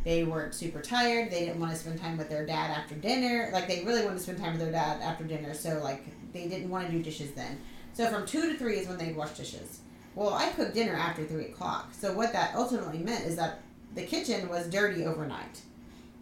they 0.04 0.24
weren't 0.24 0.54
super 0.54 0.82
tired 0.82 1.32
they 1.32 1.46
didn't 1.46 1.60
want 1.60 1.72
to 1.72 1.78
spend 1.78 2.00
time 2.00 2.18
with 2.18 2.30
their 2.30 2.46
dad 2.46 2.70
after 2.70 2.96
dinner 2.96 3.50
like 3.54 3.68
they 3.68 3.84
really 3.84 4.04
wanted 4.04 4.18
to 4.18 4.24
spend 4.24 4.38
time 4.38 4.52
with 4.52 4.62
their 4.62 4.72
dad 4.72 5.02
after 5.02 5.24
dinner 5.24 5.54
so 5.54 5.80
like 5.84 6.04
they 6.36 6.48
didn't 6.48 6.70
want 6.70 6.86
to 6.86 6.92
do 6.92 7.02
dishes 7.02 7.32
then 7.32 7.60
so 7.94 8.08
from 8.10 8.26
two 8.26 8.52
to 8.52 8.58
three 8.58 8.78
is 8.78 8.88
when 8.88 8.98
they'd 8.98 9.16
wash 9.16 9.32
dishes 9.32 9.80
well 10.14 10.34
i 10.34 10.50
cooked 10.50 10.74
dinner 10.76 10.94
after 10.94 11.26
three 11.26 11.46
o'clock 11.46 11.90
so 11.94 12.14
what 12.14 12.32
that 12.34 12.56
ultimately 12.56 13.00
meant 13.00 13.26
is 13.26 13.36
that 13.36 13.62
the 13.96 14.04
kitchen 14.04 14.48
was 14.50 14.70
dirty 14.70 15.06
overnight 15.06 15.62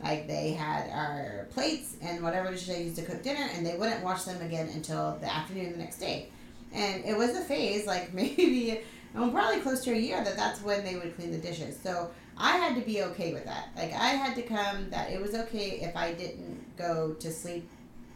like 0.04 0.28
they 0.28 0.52
had 0.52 0.90
our 0.90 1.48
plates 1.52 1.96
and 2.02 2.22
whatever 2.22 2.52
dishes 2.52 2.68
they 2.68 2.84
used 2.84 2.98
to 2.98 3.04
cook 3.04 3.24
dinner, 3.24 3.48
and 3.54 3.66
they 3.66 3.78
wouldn't 3.78 4.04
wash 4.04 4.24
them 4.24 4.42
again 4.42 4.70
until 4.74 5.18
the 5.22 5.34
afternoon 5.34 5.72
the 5.72 5.78
next 5.78 5.98
day. 5.98 6.28
And 6.74 7.06
it 7.06 7.16
was 7.16 7.32
a 7.32 7.42
phase, 7.42 7.88
like 7.88 8.14
maybe, 8.14 8.82
well, 9.14 9.32
probably 9.32 9.62
close 9.62 9.84
to 9.86 9.92
a 9.92 9.98
year, 9.98 10.22
that 10.24 10.36
that's 10.36 10.62
when 10.62 10.84
they 10.84 10.96
would 10.96 11.16
clean 11.16 11.32
the 11.32 11.38
dishes. 11.38 11.80
So 11.82 12.12
I 12.38 12.58
had 12.58 12.76
to 12.76 12.82
be 12.82 13.04
okay 13.04 13.34
with 13.34 13.46
that. 13.46 13.70
Like 13.78 13.94
I 13.94 14.10
had 14.10 14.36
to 14.36 14.42
come 14.42 14.90
that 14.90 15.12
it 15.12 15.22
was 15.22 15.36
okay 15.36 15.80
if 15.82 15.96
I 15.96 16.14
didn't 16.14 16.76
go 16.78 17.14
to 17.14 17.32
sleep 17.32 17.70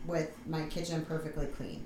with 0.07 0.31
my 0.47 0.63
kitchen 0.67 1.05
perfectly 1.05 1.45
clean. 1.47 1.83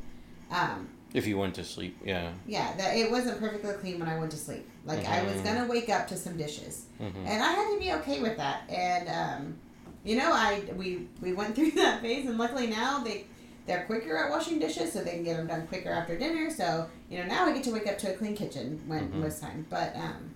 Um, 0.52 0.90
If 1.14 1.28
you 1.28 1.38
went 1.38 1.56
to 1.56 1.64
sleep, 1.64 1.98
yeah. 2.06 2.32
yeah, 2.46 2.74
that 2.78 2.96
it 2.96 3.12
wasn't 3.12 3.40
perfectly 3.40 3.74
clean 3.82 4.00
when 4.00 4.08
I 4.08 4.18
went 4.18 4.32
to 4.32 4.38
sleep. 4.38 4.70
Like 4.86 5.06
I 5.06 5.24
was 5.24 5.34
Mhm. 5.36 5.44
gonna 5.46 5.66
wake 5.68 5.90
up 5.90 6.08
to 6.10 6.18
some 6.18 6.38
dishes 6.38 6.86
hmm 7.00 7.08
and 7.26 7.44
I 7.44 7.52
had 7.52 7.74
to 7.74 7.80
be 7.80 7.92
okay 7.94 8.22
with 8.22 8.38
that. 8.38 8.62
And 8.70 9.10
um, 9.10 9.56
you 10.04 10.16
know, 10.18 10.32
I 10.32 10.64
we 10.78 11.08
we 11.22 11.34
went 11.34 11.56
through 11.56 11.72
that 11.72 12.02
phase, 12.02 12.26
and 12.28 12.38
luckily 12.38 12.68
now 12.68 13.00
they 13.04 13.26
they're 13.68 13.86
quicker 13.86 14.18
at 14.18 14.30
washing 14.32 14.58
dishes, 14.60 14.92
so 14.94 15.04
they 15.04 15.12
can 15.12 15.24
get 15.24 15.38
them 15.38 15.48
done 15.48 15.68
quicker 15.68 15.90
after 15.92 16.18
dinner. 16.18 16.50
So 16.50 16.88
you 17.10 17.18
know, 17.20 17.26
now 17.26 17.46
I 17.46 17.52
get 17.54 17.64
to 17.66 17.72
wake 17.72 17.88
up 17.88 17.98
to 18.00 18.14
a 18.14 18.18
clean 18.18 18.36
kitchen 18.36 18.82
when 18.88 19.10
Mhm. 19.12 19.16
most 19.16 19.42
time. 19.42 19.66
But 19.70 19.96
um, 19.96 20.32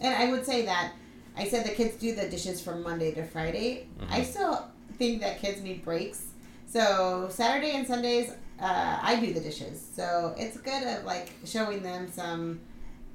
and 0.00 0.14
I 0.14 0.30
would 0.30 0.44
say 0.46 0.64
that 0.66 0.92
I 1.36 1.48
said 1.48 1.64
the 1.64 1.70
kids 1.74 1.96
do 1.96 2.14
the 2.14 2.28
dishes 2.28 2.60
from 2.60 2.82
Monday 2.82 3.12
to 3.12 3.24
Friday. 3.24 3.88
I 4.08 4.20
Mhm. 4.20 4.24
still 4.26 4.64
think 4.98 5.20
that 5.22 5.40
kids 5.40 5.62
need 5.62 5.84
breaks. 5.84 6.24
So 6.70 7.26
Saturday 7.30 7.72
and 7.72 7.84
Sundays, 7.84 8.30
uh, 8.60 8.98
I 9.02 9.18
do 9.18 9.32
the 9.32 9.40
dishes. 9.40 9.84
So 9.92 10.34
it's 10.38 10.56
good 10.56 10.84
of 10.84 11.04
like 11.04 11.32
showing 11.44 11.82
them 11.82 12.10
some 12.10 12.60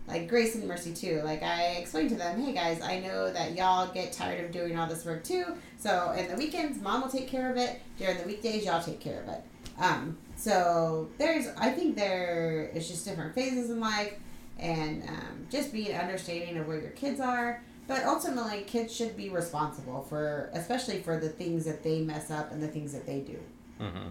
like 0.07 0.27
grace 0.27 0.55
and 0.55 0.67
mercy 0.67 0.93
too. 0.93 1.21
Like 1.23 1.41
I 1.41 1.77
explained 1.77 2.09
to 2.09 2.15
them, 2.15 2.41
hey 2.41 2.51
guys, 2.53 2.81
I 2.81 2.99
know 2.99 3.31
that 3.31 3.55
y'all 3.55 3.91
get 3.93 4.11
tired 4.11 4.43
of 4.43 4.51
doing 4.51 4.77
all 4.77 4.87
this 4.87 5.05
work 5.05 5.23
too. 5.23 5.45
So 5.77 6.11
in 6.11 6.27
the 6.27 6.35
weekends, 6.35 6.81
mom 6.81 7.01
will 7.01 7.09
take 7.09 7.29
care 7.29 7.49
of 7.49 7.55
it. 7.55 7.81
During 7.97 8.17
the 8.17 8.25
weekdays, 8.25 8.65
y'all 8.65 8.83
take 8.83 8.99
care 8.99 9.21
of 9.21 9.29
it. 9.29 9.41
Um, 9.79 10.17
so 10.35 11.09
there's, 11.17 11.47
I 11.57 11.69
think 11.69 11.95
there 11.95 12.69
is 12.73 12.89
just 12.89 13.05
different 13.05 13.33
phases 13.33 13.69
in 13.69 13.79
life, 13.79 14.13
and 14.59 15.03
um, 15.03 15.47
just 15.49 15.71
being 15.71 15.95
understanding 15.95 16.57
of 16.57 16.67
where 16.67 16.79
your 16.79 16.91
kids 16.91 17.19
are. 17.19 17.61
But 17.87 18.03
ultimately, 18.03 18.63
kids 18.63 18.95
should 18.95 19.15
be 19.15 19.29
responsible 19.29 20.01
for, 20.01 20.49
especially 20.53 21.01
for 21.01 21.19
the 21.19 21.29
things 21.29 21.65
that 21.65 21.83
they 21.83 22.01
mess 22.01 22.31
up 22.31 22.51
and 22.51 22.61
the 22.61 22.67
things 22.67 22.93
that 22.93 23.05
they 23.05 23.19
do. 23.19 23.37
hmm 23.77 24.09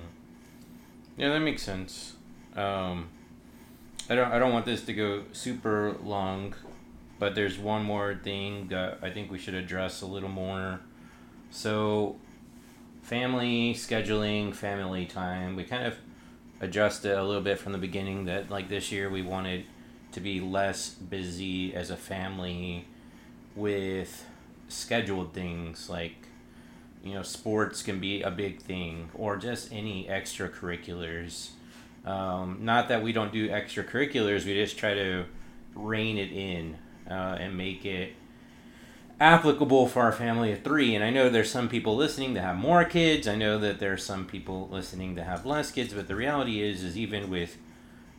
Yeah, 1.17 1.31
that 1.31 1.41
makes 1.41 1.63
sense. 1.63 2.15
Um, 2.55 3.09
I 4.09 4.15
don't. 4.15 4.31
I 4.31 4.39
don't 4.39 4.53
want 4.53 4.65
this 4.65 4.85
to 4.85 4.93
go 4.93 5.25
super 5.33 5.97
long, 6.05 6.55
but 7.19 7.35
there's 7.35 7.59
one 7.59 7.85
more 7.85 8.15
thing 8.15 8.69
that 8.69 8.99
I 9.03 9.11
think 9.11 9.31
we 9.31 9.39
should 9.39 9.55
address 9.55 10.03
a 10.03 10.07
little 10.07 10.29
more. 10.29 10.81
So, 11.51 12.17
family 13.03 13.75
scheduling, 13.75 14.55
family 14.55 15.07
time. 15.07 15.57
We 15.57 15.65
kind 15.65 15.87
of 15.87 15.97
adjusted 16.61 17.19
a 17.19 17.25
little 17.25 17.43
bit 17.43 17.59
from 17.59 17.73
the 17.73 17.79
beginning 17.79 18.27
that 18.27 18.51
like 18.51 18.69
this 18.69 18.93
year 18.93 19.11
we 19.11 19.23
wanted 19.23 19.65
to 20.13 20.21
be 20.21 20.41
less 20.41 20.91
busy 20.91 21.75
as 21.75 21.91
a 21.91 21.97
family 21.97 22.87
with 23.57 24.27
scheduled 24.69 25.33
things 25.33 25.89
like 25.89 26.29
you 27.03 27.15
know 27.15 27.23
sports 27.23 27.83
can 27.83 28.01
be 28.01 28.23
a 28.23 28.31
big 28.31 28.61
thing 28.61 29.11
or 29.15 29.37
just 29.37 29.73
any 29.73 30.07
extracurriculars. 30.07 31.51
Um, 32.05 32.59
not 32.61 32.89
that 32.89 33.03
we 33.03 33.13
don't 33.13 33.33
do 33.33 33.49
extracurriculars 33.49 34.45
we 34.45 34.55
just 34.55 34.77
try 34.77 34.95
to 34.95 35.25
rein 35.75 36.19
it 36.19 36.33
in 36.33 36.77
uh, 37.09 37.37
and 37.41 37.57
make 37.57 37.85
it 37.87 38.13
applicable 39.21 39.87
for 39.89 40.03
our 40.03 40.13
family 40.13 40.53
of 40.53 40.63
three. 40.63 40.95
And 40.95 41.05
i 41.05 41.11
know 41.11 41.29
there's 41.29 41.51
some 41.51 41.69
people 41.69 41.97
listening 41.97 42.35
that 42.35 42.43
have 42.43 42.57
more 42.57 42.85
kids. 42.85 43.29
I 43.29 43.37
know 43.37 43.59
that 43.59 43.79
there's 43.79 44.05
some 44.05 44.27
people 44.27 44.69
listening 44.71 45.15
that 45.15 45.25
have 45.25 45.47
less 45.47 45.71
kids 45.71 45.95
but 45.95 46.09
the 46.09 46.17
reality 46.17 46.63
is 46.63 46.83
is 46.83 46.97
even 46.97 47.31
with 47.31 47.57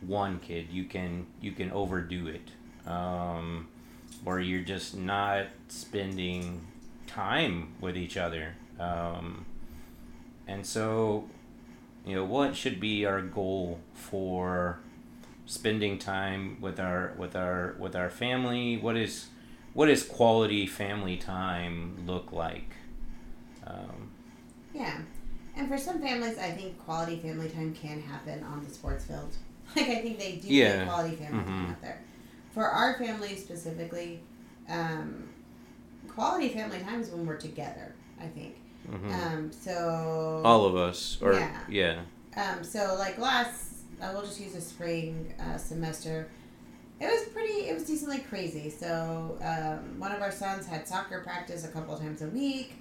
one 0.00 0.38
kid 0.38 0.68
you 0.70 0.84
can 0.84 1.26
you 1.40 1.52
can 1.52 1.70
overdo 1.70 2.26
it. 2.28 2.50
Um, 2.90 3.68
where 4.26 4.40
you're 4.40 4.62
just 4.62 4.96
not 4.96 5.46
spending 5.68 6.66
time 7.08 7.74
with 7.80 7.96
each 7.96 8.18
other 8.18 8.54
um, 8.80 9.46
and 10.46 10.64
so 10.66 11.28
you 12.06 12.14
know 12.14 12.24
what 12.24 12.56
should 12.56 12.80
be 12.80 13.06
our 13.06 13.22
goal 13.22 13.80
for 13.94 14.78
spending 15.46 15.98
time 15.98 16.58
with 16.60 16.80
our 16.80 17.14
with 17.18 17.36
our 17.36 17.76
with 17.78 17.96
our 17.96 18.10
family 18.10 18.76
what 18.76 18.96
is 18.96 19.28
what 19.74 19.86
does 19.86 20.02
quality 20.04 20.66
family 20.66 21.16
time 21.16 21.96
look 22.06 22.32
like 22.32 22.70
um, 23.66 24.10
Yeah. 24.74 24.98
And 25.56 25.68
for 25.68 25.78
some 25.78 26.00
families, 26.00 26.38
I 26.38 26.50
think 26.52 26.78
quality 26.84 27.18
family 27.18 27.48
time 27.48 27.74
can 27.74 28.00
happen 28.02 28.42
on 28.44 28.64
the 28.64 28.70
sports 28.70 29.04
field. 29.04 29.30
Like, 29.76 29.88
I 29.88 29.96
think 30.02 30.18
they 30.18 30.36
do 30.36 30.48
Yeah. 30.48 30.78
get 30.78 30.88
quality 30.88 31.16
family 31.16 31.44
time 31.44 31.66
Mhm. 31.66 31.70
out 31.70 31.82
there. 31.82 32.02
For 32.56 32.64
our 32.64 32.94
family 32.96 33.36
specifically, 33.36 34.20
um, 34.70 35.28
quality 36.08 36.48
family 36.48 36.78
times 36.80 37.10
when 37.10 37.26
we're 37.26 37.36
together, 37.36 37.94
I 38.18 38.28
think. 38.28 38.56
mhm. 38.90 39.12
Um, 39.12 39.52
so. 39.52 40.40
all 40.42 40.64
of 40.64 40.74
us 40.74 41.18
or 41.20 41.34
Yeah. 41.34 41.60
yeah 41.68 42.00
Um, 42.34 42.64
so 42.64 42.96
like 42.98 43.18
last, 43.18 43.82
uh, 44.00 44.08
we'll 44.14 44.22
just 44.22 44.40
use 44.40 44.54
the 44.54 44.62
spring 44.62 45.34
uh, 45.38 45.58
semester. 45.58 46.28
It 46.98 47.04
was 47.04 47.28
pretty. 47.28 47.68
It 47.68 47.74
was 47.74 47.84
decently 47.84 48.20
crazy. 48.20 48.70
So 48.70 49.36
um, 49.42 49.98
one 50.00 50.12
of 50.12 50.22
our 50.22 50.32
sons 50.32 50.66
had 50.66 50.88
soccer 50.88 51.20
practice 51.20 51.62
a 51.66 51.68
couple 51.68 51.94
times 51.98 52.22
a 52.22 52.28
week. 52.28 52.76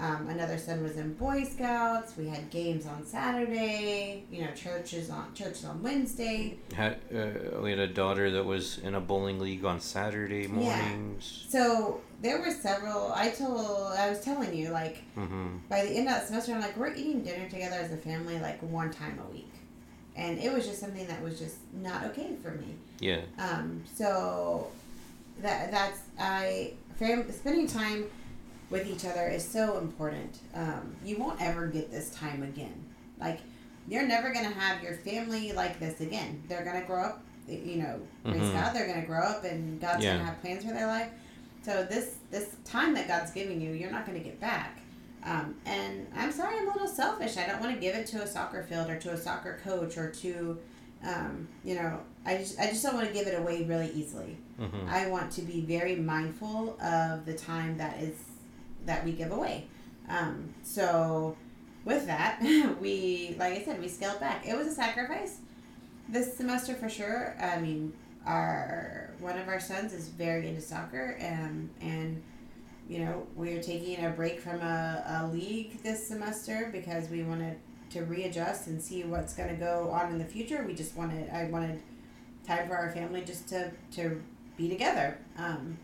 Um, 0.00 0.28
another 0.28 0.58
son 0.58 0.82
was 0.84 0.96
in 0.96 1.14
Boy 1.14 1.42
Scouts. 1.44 2.16
We 2.16 2.28
had 2.28 2.50
games 2.50 2.86
on 2.86 3.04
Saturday. 3.04 4.24
You 4.30 4.42
know, 4.44 4.52
churches 4.52 5.10
on 5.10 5.34
churches 5.34 5.64
on 5.64 5.82
Wednesday. 5.82 6.56
Had, 6.74 6.98
uh, 7.12 7.60
we 7.60 7.70
had 7.70 7.80
a 7.80 7.88
daughter 7.88 8.30
that 8.30 8.44
was 8.44 8.78
in 8.78 8.94
a 8.94 9.00
bowling 9.00 9.40
league 9.40 9.64
on 9.64 9.80
Saturday 9.80 10.46
mornings. 10.46 11.46
Yeah. 11.46 11.50
So 11.50 12.00
there 12.22 12.38
were 12.40 12.50
several. 12.52 13.12
I 13.12 13.30
told 13.30 13.58
I 13.98 14.08
was 14.10 14.20
telling 14.20 14.54
you 14.54 14.70
like 14.70 15.02
Mm-hmm. 15.16 15.56
by 15.68 15.82
the 15.84 15.90
end 15.90 16.06
of 16.08 16.14
that 16.14 16.26
semester, 16.28 16.52
I'm 16.52 16.60
like 16.60 16.76
we're 16.76 16.94
eating 16.94 17.22
dinner 17.22 17.48
together 17.48 17.76
as 17.76 17.90
a 17.92 17.96
family 17.96 18.38
like 18.38 18.60
one 18.62 18.92
time 18.92 19.18
a 19.28 19.32
week, 19.32 19.50
and 20.14 20.38
it 20.38 20.52
was 20.52 20.64
just 20.64 20.78
something 20.78 21.06
that 21.08 21.20
was 21.22 21.40
just 21.40 21.56
not 21.72 22.04
okay 22.04 22.36
for 22.40 22.52
me. 22.52 22.76
Yeah. 23.00 23.22
Um, 23.36 23.82
so 23.96 24.68
that 25.42 25.72
that's 25.72 26.00
I 26.20 26.74
fam- 27.00 27.30
spending 27.32 27.66
time 27.66 28.04
with 28.70 28.86
each 28.86 29.04
other 29.04 29.26
is 29.28 29.46
so 29.46 29.78
important. 29.78 30.38
Um, 30.54 30.94
you 31.04 31.16
won't 31.18 31.40
ever 31.40 31.66
get 31.66 31.90
this 31.90 32.10
time 32.10 32.42
again. 32.42 32.84
Like 33.20 33.40
you're 33.88 34.06
never 34.06 34.32
gonna 34.32 34.50
have 34.50 34.82
your 34.82 34.94
family 34.94 35.52
like 35.52 35.80
this 35.80 36.00
again. 36.00 36.42
They're 36.48 36.64
gonna 36.64 36.84
grow 36.84 37.04
up, 37.04 37.22
you 37.48 37.76
know, 37.76 38.00
praise 38.24 38.42
Mhm. 38.42 38.52
God. 38.52 38.74
They're 38.74 38.86
gonna 38.86 39.06
grow 39.06 39.22
up, 39.22 39.44
and 39.44 39.80
God's 39.80 40.04
Yeah. 40.04 40.12
gonna 40.14 40.26
have 40.26 40.40
plans 40.42 40.64
for 40.64 40.72
their 40.72 40.86
life. 40.86 41.08
So 41.62 41.84
this 41.84 42.16
this 42.30 42.50
time 42.64 42.94
that 42.94 43.08
God's 43.08 43.30
giving 43.30 43.60
you, 43.60 43.72
you're 43.72 43.90
not 43.90 44.04
gonna 44.06 44.18
get 44.20 44.38
back. 44.40 44.78
Um, 45.24 45.56
and 45.66 46.06
I'm 46.14 46.30
sorry, 46.30 46.56
I'm 46.58 46.68
a 46.68 46.72
little 46.72 46.86
selfish. 46.88 47.36
I 47.36 47.46
don't 47.46 47.60
want 47.60 47.74
to 47.74 47.80
give 47.80 47.94
it 47.96 48.06
to 48.08 48.22
a 48.22 48.26
soccer 48.26 48.62
field 48.62 48.88
or 48.88 48.96
to 49.00 49.10
a 49.10 49.16
soccer 49.16 49.58
coach 49.64 49.98
or 49.98 50.10
to, 50.10 50.58
um, 51.02 51.48
you 51.64 51.74
know, 51.74 51.98
I 52.24 52.36
just 52.36 52.58
I 52.60 52.66
just 52.68 52.82
don't 52.84 52.94
want 52.94 53.08
to 53.08 53.12
give 53.12 53.26
it 53.26 53.36
away 53.38 53.64
really 53.64 53.90
easily. 53.92 54.36
Mm-hmm. 54.60 54.88
I 54.88 55.08
want 55.08 55.32
to 55.32 55.42
be 55.42 55.62
very 55.62 55.96
mindful 55.96 56.78
of 56.80 57.26
the 57.26 57.34
time 57.34 57.76
that 57.78 57.98
is 58.00 58.14
that 58.88 59.04
we 59.04 59.12
give 59.12 59.30
away. 59.30 59.68
Um, 60.08 60.52
so 60.64 61.36
with 61.84 62.06
that, 62.06 62.40
we 62.80 63.36
like 63.38 63.52
I 63.54 63.62
said, 63.64 63.80
we 63.80 63.88
scaled 63.88 64.18
back. 64.18 64.46
It 64.46 64.56
was 64.56 64.66
a 64.66 64.74
sacrifice 64.74 65.38
this 66.08 66.36
semester 66.36 66.74
for 66.74 66.88
sure. 66.88 67.36
I 67.40 67.60
mean, 67.60 67.92
our 68.26 69.10
one 69.20 69.38
of 69.38 69.48
our 69.48 69.60
sons 69.60 69.92
is 69.92 70.08
very 70.08 70.48
into 70.48 70.60
soccer, 70.60 71.18
um, 71.20 71.70
and 71.80 72.22
you 72.88 73.00
know 73.00 73.26
we're 73.36 73.62
taking 73.62 74.04
a 74.04 74.10
break 74.10 74.40
from 74.40 74.60
a, 74.60 75.22
a 75.22 75.26
league 75.28 75.82
this 75.82 76.06
semester 76.06 76.70
because 76.72 77.08
we 77.08 77.22
wanted 77.22 77.56
to 77.90 78.02
readjust 78.02 78.66
and 78.66 78.82
see 78.82 79.04
what's 79.04 79.34
going 79.34 79.48
to 79.48 79.54
go 79.54 79.90
on 79.90 80.10
in 80.10 80.18
the 80.18 80.24
future. 80.24 80.64
We 80.66 80.74
just 80.74 80.96
wanted 80.96 81.30
I 81.30 81.44
wanted 81.44 81.80
time 82.46 82.68
for 82.68 82.76
our 82.76 82.90
family 82.92 83.22
just 83.22 83.48
to 83.48 83.70
to 83.92 84.20
be 84.56 84.68
together. 84.68 85.18
Um, 85.36 85.78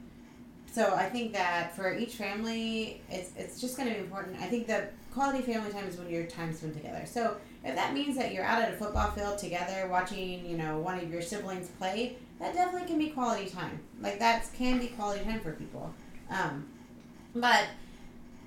so 0.74 0.92
I 0.92 1.08
think 1.08 1.32
that 1.34 1.76
for 1.76 1.94
each 1.94 2.14
family, 2.16 3.00
it's, 3.08 3.30
it's 3.36 3.60
just 3.60 3.76
going 3.76 3.88
to 3.88 3.94
be 3.94 4.00
important. 4.00 4.40
I 4.40 4.46
think 4.46 4.66
the 4.66 4.88
quality 5.12 5.40
family 5.40 5.70
time 5.70 5.86
is 5.86 5.96
when 5.96 6.10
your 6.10 6.24
time 6.24 6.52
spent 6.52 6.74
together. 6.74 7.04
So 7.06 7.36
if 7.62 7.76
that 7.76 7.94
means 7.94 8.16
that 8.16 8.32
you're 8.32 8.44
out 8.44 8.60
at 8.60 8.74
a 8.74 8.76
football 8.76 9.12
field 9.12 9.38
together 9.38 9.86
watching, 9.88 10.44
you 10.44 10.56
know, 10.56 10.80
one 10.80 10.98
of 10.98 11.08
your 11.12 11.22
siblings 11.22 11.68
play, 11.78 12.16
that 12.40 12.54
definitely 12.54 12.88
can 12.88 12.98
be 12.98 13.10
quality 13.10 13.48
time. 13.48 13.78
Like 14.00 14.18
that 14.18 14.48
can 14.58 14.80
be 14.80 14.88
quality 14.88 15.22
time 15.22 15.38
for 15.38 15.52
people. 15.52 15.94
Um, 16.28 16.66
but 17.36 17.66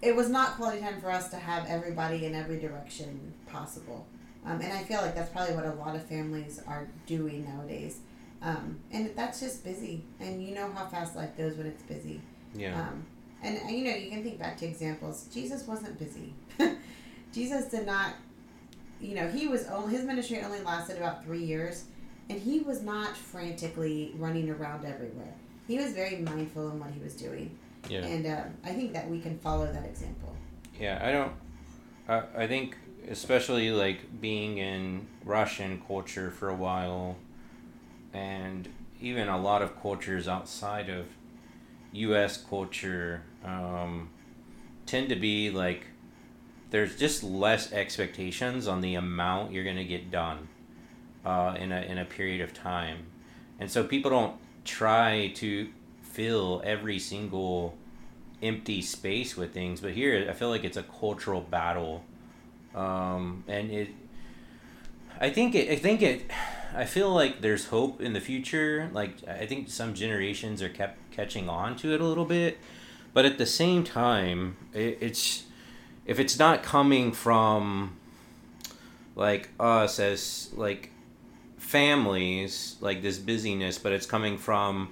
it 0.01 0.13
was 0.13 0.27
not 0.27 0.57
quality 0.57 0.81
time 0.81 0.99
for 0.99 1.09
us 1.09 1.29
to 1.29 1.37
have 1.37 1.65
everybody 1.67 2.25
in 2.25 2.35
every 2.35 2.59
direction 2.59 3.33
possible. 3.47 4.05
Um, 4.45 4.59
and 4.59 4.73
I 4.73 4.83
feel 4.83 4.99
like 4.99 5.15
that's 5.15 5.31
probably 5.31 5.55
what 5.55 5.65
a 5.65 5.73
lot 5.75 5.95
of 5.95 6.03
families 6.03 6.61
are 6.67 6.89
doing 7.05 7.45
nowadays. 7.45 7.99
Um, 8.41 8.79
and 8.91 9.11
that's 9.15 9.39
just 9.39 9.63
busy. 9.63 10.03
And 10.19 10.43
you 10.43 10.53
know 10.53 10.71
how 10.71 10.85
fast 10.85 11.15
life 11.15 11.35
goes 11.37 11.55
when 11.57 11.67
it's 11.67 11.83
busy. 11.83 12.21
Yeah. 12.53 12.79
Um, 12.79 13.05
and 13.43 13.59
you 13.69 13.85
know, 13.85 13.95
you 13.95 14.09
can 14.09 14.23
think 14.23 14.39
back 14.39 14.57
to 14.57 14.65
examples. 14.65 15.27
Jesus 15.33 15.67
wasn't 15.67 15.97
busy. 15.99 16.33
Jesus 17.31 17.65
did 17.65 17.85
not, 17.85 18.13
you 18.99 19.15
know, 19.15 19.27
he 19.27 19.47
was 19.47 19.65
only 19.67 19.93
his 19.93 20.05
ministry 20.05 20.41
only 20.43 20.61
lasted 20.61 20.97
about 20.97 21.23
three 21.23 21.43
years, 21.43 21.85
and 22.29 22.39
he 22.39 22.59
was 22.59 22.81
not 22.81 23.15
frantically 23.15 24.13
running 24.17 24.49
around 24.49 24.85
everywhere. 24.85 25.33
He 25.67 25.77
was 25.77 25.91
very 25.91 26.17
mindful 26.17 26.71
in 26.71 26.79
what 26.79 26.91
he 26.91 26.99
was 26.99 27.13
doing, 27.13 27.55
yeah. 27.89 28.05
and 28.05 28.25
uh, 28.25 28.43
I 28.63 28.71
think 28.71 28.93
that 28.93 29.09
we 29.09 29.19
can 29.19 29.37
follow 29.37 29.71
that 29.71 29.85
example. 29.85 30.35
Yeah, 30.79 30.99
I 31.01 31.11
don't. 31.11 31.33
I, 32.07 32.43
I 32.43 32.47
think 32.47 32.77
especially 33.09 33.71
like 33.71 34.19
being 34.19 34.57
in 34.57 35.07
Russian 35.23 35.81
culture 35.87 36.31
for 36.31 36.49
a 36.49 36.55
while, 36.55 37.17
and 38.17 38.67
even 38.99 39.27
a 39.27 39.39
lot 39.39 39.61
of 39.61 39.79
cultures 39.79 40.27
outside 40.27 40.89
of 40.89 41.05
U.S. 41.93 42.37
culture 42.37 43.21
um, 43.45 44.09
tend 44.85 45.09
to 45.09 45.15
be 45.15 45.51
like 45.51 45.85
there's 46.71 46.97
just 46.97 47.23
less 47.23 47.71
expectations 47.71 48.67
on 48.67 48.81
the 48.81 48.95
amount 48.95 49.53
you're 49.53 49.63
gonna 49.63 49.83
get 49.83 50.09
done 50.11 50.47
uh, 51.25 51.55
in 51.59 51.71
a 51.71 51.81
in 51.81 51.97
a 51.97 52.05
period 52.05 52.41
of 52.41 52.53
time, 52.53 53.05
and 53.59 53.69
so 53.69 53.83
people 53.83 54.09
don't 54.11 54.35
try 54.65 55.31
to 55.35 55.69
fill 56.01 56.61
every 56.65 56.99
single 56.99 57.77
empty 58.41 58.81
space 58.81 59.37
with 59.37 59.53
things. 59.53 59.79
But 59.79 59.91
here, 59.91 60.27
I 60.29 60.33
feel 60.33 60.49
like 60.49 60.63
it's 60.63 60.77
a 60.77 60.83
cultural 60.83 61.41
battle, 61.41 62.03
um, 62.73 63.43
and 63.47 63.71
it. 63.71 63.89
I 65.19 65.29
think 65.29 65.55
it. 65.55 65.69
I 65.69 65.75
think 65.75 66.01
it. 66.01 66.29
I 66.73 66.85
feel 66.85 67.09
like 67.09 67.41
there's 67.41 67.67
hope 67.67 68.01
in 68.01 68.13
the 68.13 68.21
future. 68.21 68.89
Like 68.93 69.27
I 69.27 69.45
think 69.45 69.69
some 69.69 69.93
generations 69.93 70.61
are 70.61 70.69
kept 70.69 71.11
catching 71.11 71.49
on 71.49 71.75
to 71.77 71.93
it 71.93 72.01
a 72.01 72.05
little 72.05 72.25
bit, 72.25 72.57
but 73.13 73.25
at 73.25 73.37
the 73.37 73.45
same 73.45 73.83
time, 73.83 74.57
it, 74.73 74.97
it's 75.01 75.43
if 76.05 76.19
it's 76.19 76.39
not 76.39 76.63
coming 76.63 77.11
from 77.11 77.97
like 79.15 79.49
us 79.59 79.99
as 79.99 80.49
like 80.55 80.91
families 81.57 82.77
like 82.79 83.01
this 83.01 83.17
busyness 83.17 83.77
but 83.77 83.91
it's 83.91 84.05
coming 84.05 84.37
from 84.37 84.89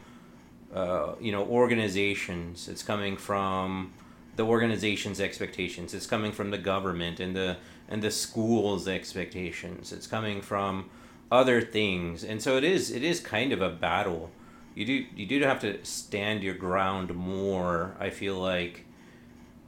uh, 0.73 1.13
you 1.21 1.31
know 1.31 1.45
organizations 1.45 2.67
it's 2.67 2.83
coming 2.83 3.15
from 3.15 3.93
the 4.35 4.43
organization's 4.43 5.21
expectations 5.21 5.93
it's 5.93 6.07
coming 6.07 6.31
from 6.33 6.51
the 6.51 6.57
government 6.57 7.19
and 7.21 7.35
the 7.35 7.55
and 7.87 8.01
the 8.01 8.11
school's 8.11 8.87
expectations 8.87 9.93
it's 9.93 10.07
coming 10.07 10.41
from 10.41 10.89
other 11.31 11.61
things. 11.61 12.23
And 12.23 12.41
so 12.41 12.57
it 12.57 12.63
is 12.63 12.91
it 12.91 13.03
is 13.03 13.19
kind 13.19 13.51
of 13.51 13.61
a 13.61 13.69
battle. 13.69 14.31
You 14.73 14.85
do 14.85 15.05
you 15.15 15.25
do 15.25 15.41
have 15.43 15.59
to 15.61 15.83
stand 15.85 16.43
your 16.43 16.55
ground 16.55 17.15
more 17.15 17.95
i 17.97 18.09
feel 18.09 18.37
like 18.37 18.85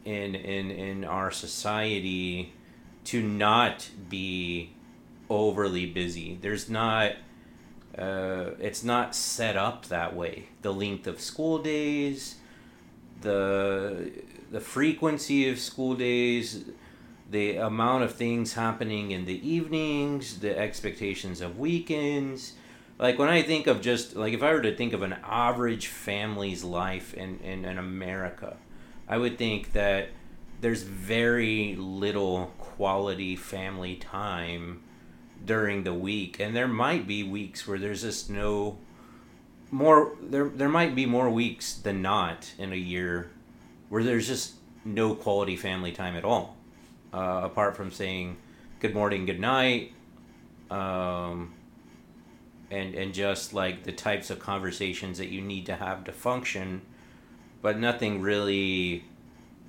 in 0.03 0.36
in 0.36 0.70
in 0.70 1.05
our 1.05 1.32
society 1.32 2.53
to 3.05 3.22
not 3.22 3.89
be 4.10 4.72
overly 5.30 5.86
busy. 5.86 6.38
There's 6.41 6.70
not 6.70 7.14
uh, 7.97 8.51
it's 8.60 8.84
not 8.84 9.16
set 9.16 9.55
up 9.58 9.88
that 9.88 10.16
way. 10.16 10.49
The 10.62 10.74
length 10.74 11.08
of 11.08 11.20
school 11.22 11.60
days 11.60 12.36
the 13.22 14.12
the 14.51 14.60
frequency 14.60 15.49
of 15.49 15.60
school 15.60 15.95
days 15.95 16.66
the 17.30 17.57
amount 17.57 18.03
of 18.03 18.15
things 18.15 18.53
happening 18.53 19.11
in 19.11 19.25
the 19.25 19.47
evenings 19.47 20.39
the 20.39 20.57
expectations 20.57 21.41
of 21.41 21.59
weekends. 21.59 22.53
Like 22.99 23.19
when 23.19 23.30
i 23.30 23.43
think 23.43 23.67
of 23.67 23.82
just 23.82 24.15
like 24.15 24.34
if 24.34 24.41
i 24.41 24.51
were 24.51 24.61
to 24.61 24.75
think 24.75 24.93
of 24.93 25.03
an 25.03 25.17
average 25.23 25.88
family's 25.88 26.63
life 26.63 27.13
in, 27.13 27.39
in, 27.41 27.63
in 27.63 27.78
america 27.78 28.57
i 29.07 29.15
would 29.15 29.38
think 29.38 29.73
that 29.73 30.09
there's 30.61 30.82
very 30.82 31.75
little 31.75 32.53
quality 32.57 33.36
family 33.36 33.95
time 33.95 34.82
during 35.45 35.84
the 35.84 35.93
week. 35.93 36.39
And 36.39 36.55
there 36.55 36.67
might 36.67 37.07
be 37.07 37.23
weeks 37.23 37.67
where 37.67 37.78
there's 37.78 38.01
just 38.01 38.30
no 38.30 38.78
more 39.69 40.15
there 40.21 40.47
there 40.47 40.69
might 40.69 40.95
be 40.95 41.05
more 41.05 41.30
weeks 41.30 41.73
than 41.73 42.01
not 42.01 42.53
in 42.57 42.71
a 42.71 42.78
year 42.78 43.30
where 43.89 44.03
there's 44.03 44.28
just 44.28 44.53
no 44.86 45.13
quality 45.13 45.57
family 45.57 45.91
time 45.91 46.15
at 46.15 46.23
all 46.23 46.55
uh, 47.18 47.41
apart 47.43 47.76
from 47.76 47.91
saying 47.91 48.38
good 48.80 48.93
morning 48.93 49.26
good 49.26 49.39
night 49.39 49.91
um, 50.70 51.53
and 52.70 52.93
and 52.95 53.13
just 53.13 53.53
like 53.53 53.84
the 53.84 53.91
types 53.91 54.30
of 54.30 54.39
conversations 54.39 55.18
that 55.18 55.30
you 55.30 55.41
need 55.41 55.65
to 55.65 55.76
have 55.76 56.03
to 56.03 56.11
function 56.11 56.82
but 57.61 57.78
nothing 57.80 58.22
really 58.22 59.03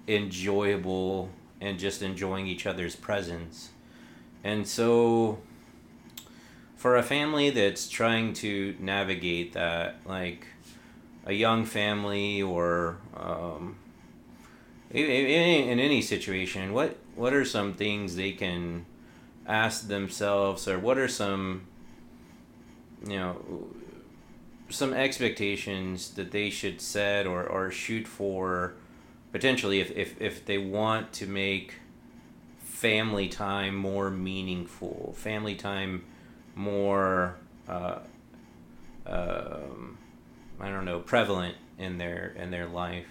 enjoyable 0.07 1.30
and 1.61 1.78
just 1.78 2.03
enjoying 2.03 2.46
each 2.46 2.66
other's 2.66 2.96
presence. 2.96 3.70
And 4.44 4.66
so 4.66 5.38
for 6.76 6.96
a 6.96 7.03
family 7.03 7.51
that's 7.51 7.88
trying 7.88 8.32
to 8.34 8.76
navigate 8.78 9.53
that 9.53 9.96
like 10.07 10.46
a 11.26 11.32
young 11.32 11.64
family 11.64 12.40
or 12.40 12.99
um, 13.16 13.76
in, 14.90 15.05
in 15.05 15.80
any 15.80 16.01
situation 16.01 16.72
what 16.72 16.96
what 17.18 17.32
are 17.32 17.44
some 17.44 17.74
things 17.74 18.16
they 18.16 18.32
can 18.32 18.86
ask 19.46 19.88
themselves 19.88 20.68
or 20.68 20.78
what 20.78 20.98
are 20.98 21.08
some 21.08 21.66
you 23.06 23.16
know 23.16 23.68
some 24.70 24.92
expectations 24.92 26.10
that 26.10 26.30
they 26.30 26.50
should 26.50 26.80
set 26.80 27.26
or, 27.26 27.44
or 27.44 27.70
shoot 27.70 28.06
for 28.06 28.74
potentially 29.32 29.80
if, 29.80 29.90
if 29.96 30.20
if 30.20 30.44
they 30.44 30.58
want 30.58 31.12
to 31.12 31.26
make 31.26 31.74
family 32.78 33.28
time 33.28 33.74
more 33.74 34.08
meaningful, 34.08 35.12
family 35.16 35.56
time 35.56 36.04
more 36.54 37.36
uh, 37.68 37.98
um, 39.04 39.98
I 40.60 40.68
don't 40.68 40.84
know 40.84 41.00
prevalent 41.00 41.56
in 41.78 41.98
their 41.98 42.34
in 42.36 42.50
their 42.50 42.66
life. 42.66 43.08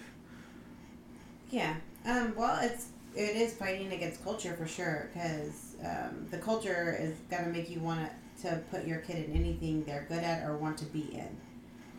Yeah. 1.50 1.74
Um, 2.06 2.34
well, 2.36 2.58
it's 2.62 2.86
it 3.14 3.36
is 3.36 3.54
fighting 3.54 3.92
against 3.92 4.22
culture 4.24 4.54
for 4.54 4.66
sure 4.66 5.10
because 5.12 5.76
um, 5.84 6.26
the 6.30 6.38
culture 6.38 6.96
is 7.00 7.14
gonna 7.30 7.48
make 7.48 7.68
you 7.70 7.80
want 7.80 8.10
to 8.42 8.60
put 8.70 8.86
your 8.86 8.98
kid 8.98 9.28
in 9.28 9.34
anything 9.34 9.84
they're 9.84 10.06
good 10.08 10.22
at 10.22 10.44
or 10.48 10.56
want 10.56 10.78
to 10.78 10.84
be 10.86 11.12
in, 11.12 11.36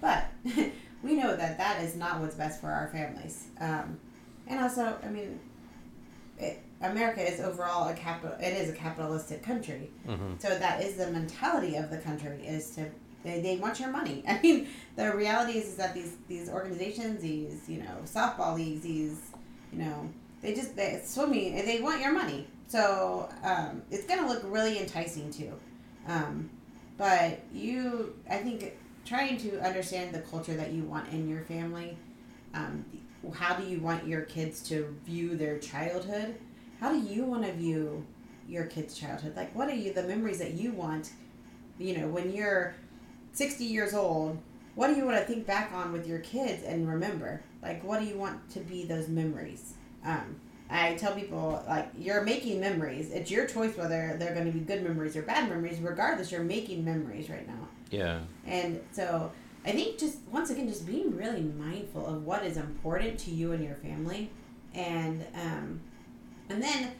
but 0.01 0.25
we 1.03 1.13
know 1.15 1.35
that 1.35 1.57
that 1.57 1.83
is 1.83 1.95
not 1.95 2.19
what's 2.21 2.35
best 2.35 2.61
for 2.61 2.67
our 2.71 2.87
families. 2.89 3.47
Um, 3.59 3.99
and 4.47 4.59
also, 4.61 4.97
I 5.03 5.07
mean, 5.09 5.39
it, 6.37 6.61
America 6.81 7.21
is 7.21 7.41
overall 7.41 7.89
a 7.89 7.93
capital. 7.93 8.37
It 8.39 8.53
is 8.55 8.69
a 8.69 8.73
capitalistic 8.73 9.43
country, 9.43 9.89
Mm-hmm. 10.07 10.33
so 10.39 10.57
that 10.57 10.81
is 10.81 10.95
the 10.95 11.07
mentality 11.11 11.75
of 11.75 11.89
the 11.89 11.97
country 11.97 12.41
is 12.45 12.71
to 12.71 12.85
they, 13.23 13.41
they 13.41 13.57
want 13.57 13.81
your 13.81 13.89
money. 13.89 14.23
I 14.27 14.39
mean, 14.41 14.67
the 14.95 15.13
reality 15.13 15.57
is, 15.59 15.65
is 15.67 15.75
that 15.75 15.93
these 15.93 16.15
these 16.29 16.49
organizations, 16.49 17.21
these 17.21 17.67
you 17.67 17.79
know 17.79 17.97
softball 18.05 18.55
leagues, 18.55 18.81
these 18.81 19.19
you 19.73 19.79
know 19.79 20.09
they 20.41 20.53
just 20.53 20.75
they 20.75 21.01
swimming 21.03 21.55
they 21.65 21.81
want 21.81 22.01
your 22.01 22.11
money. 22.11 22.47
So 22.67 23.29
um, 23.43 23.81
it's 23.89 24.05
gonna 24.05 24.27
look 24.27 24.41
really 24.45 24.79
enticing 24.79 25.31
too. 25.31 25.53
Um, 26.07 26.49
but 26.97 27.39
you, 27.53 28.15
I 28.29 28.37
think, 28.37 28.73
trying 29.05 29.37
to 29.37 29.59
understand 29.61 30.13
the 30.13 30.19
culture 30.19 30.55
that 30.55 30.71
you 30.71 30.83
want 30.83 31.11
in 31.11 31.27
your 31.27 31.41
family. 31.41 31.97
Um, 32.53 32.85
how 33.33 33.55
do 33.55 33.65
you 33.65 33.79
want 33.79 34.07
your 34.07 34.21
kids 34.21 34.61
to 34.69 34.95
view 35.05 35.35
their 35.35 35.57
childhood? 35.59 36.35
How 36.79 36.91
do 36.91 36.99
you 36.99 37.23
want 37.23 37.43
to 37.45 37.53
view 37.53 38.05
your 38.47 38.65
kids' 38.65 38.97
childhood? 38.97 39.35
Like, 39.35 39.53
what 39.55 39.67
are 39.67 39.75
you 39.75 39.93
the 39.93 40.03
memories 40.03 40.39
that 40.39 40.53
you 40.53 40.71
want? 40.71 41.11
You 41.77 41.97
know, 41.97 42.07
when 42.07 42.33
you're 42.33 42.75
sixty 43.31 43.65
years 43.65 43.93
old, 43.93 44.37
what 44.75 44.87
do 44.87 44.95
you 44.95 45.05
want 45.05 45.17
to 45.17 45.25
think 45.25 45.45
back 45.45 45.71
on 45.73 45.91
with 45.91 46.07
your 46.07 46.19
kids 46.19 46.63
and 46.63 46.87
remember? 46.87 47.41
Like, 47.61 47.83
what 47.83 47.99
do 47.99 48.05
you 48.05 48.17
want 48.17 48.49
to 48.51 48.59
be 48.59 48.85
those 48.85 49.07
memories? 49.07 49.73
Um, 50.03 50.39
I 50.69 50.93
tell 50.95 51.13
people 51.15 51.63
like 51.67 51.89
you're 51.97 52.21
making 52.23 52.59
memories. 52.59 53.09
It's 53.11 53.31
your 53.31 53.45
choice 53.47 53.75
whether 53.75 54.15
they're 54.19 54.33
going 54.35 54.45
to 54.45 54.51
be 54.51 54.59
good 54.59 54.83
memories 54.83 55.15
or 55.15 55.23
bad 55.23 55.49
memories. 55.49 55.79
Regardless, 55.79 56.31
you're 56.31 56.43
making 56.43 56.85
memories 56.85 57.29
right 57.29 57.47
now. 57.47 57.67
Yeah. 57.89 58.19
And 58.45 58.79
so 58.91 59.31
I 59.65 59.71
think 59.71 59.97
just 59.97 60.19
once 60.31 60.51
again, 60.51 60.67
just 60.67 60.85
being 60.85 61.15
really 61.15 61.41
mindful 61.41 62.05
of 62.05 62.25
what 62.25 62.45
is 62.45 62.57
important 62.57 63.17
to 63.19 63.31
you 63.31 63.51
and 63.53 63.63
your 63.63 63.75
family, 63.75 64.29
and 64.75 65.25
um, 65.33 65.81
and 66.49 66.61
then 66.61 66.91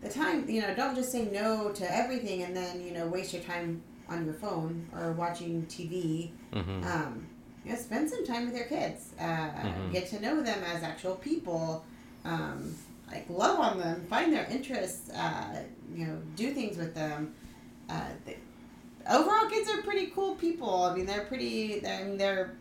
the 0.00 0.08
time 0.08 0.48
you 0.50 0.60
know 0.60 0.74
don't 0.74 0.96
just 0.96 1.12
say 1.12 1.26
no 1.26 1.70
to 1.70 1.96
everything 1.96 2.42
and 2.42 2.56
then 2.56 2.84
you 2.84 2.92
know 2.92 3.06
waste 3.06 3.32
your 3.32 3.42
time 3.42 3.80
on 4.08 4.24
your 4.24 4.34
phone 4.34 4.88
or 4.92 5.12
watching 5.12 5.64
TV. 5.66 6.30
Mm-hmm. 6.52 6.84
Um, 6.84 7.26
you 7.64 7.70
know, 7.70 7.78
spend 7.78 8.10
some 8.10 8.26
time 8.26 8.46
with 8.46 8.56
your 8.56 8.66
kids. 8.66 9.12
Uh, 9.18 9.22
Mhm. 9.22 9.92
Get 9.92 10.08
to 10.08 10.20
know 10.20 10.42
them 10.42 10.64
as 10.64 10.82
actual 10.82 11.14
people. 11.14 11.84
Um, 12.24 12.74
like 13.10 13.26
love 13.28 13.58
on 13.58 13.78
them, 13.78 14.06
find 14.08 14.32
their 14.32 14.46
interests. 14.50 15.10
Uh, 15.10 15.62
you 15.94 16.06
know, 16.06 16.18
do 16.36 16.52
things 16.52 16.76
with 16.78 16.94
them. 16.94 17.34
Uh, 17.90 18.06
they, 18.24 18.38
overall, 19.10 19.48
kids 19.50 19.68
are 19.70 19.82
pretty 19.82 20.06
cool 20.06 20.34
people. 20.36 20.84
I 20.84 20.94
mean, 20.94 21.04
they're 21.06 21.24
pretty. 21.24 21.80
They're, 21.80 22.00
I 22.00 22.04
mean, 22.04 22.16
they're 22.16 22.54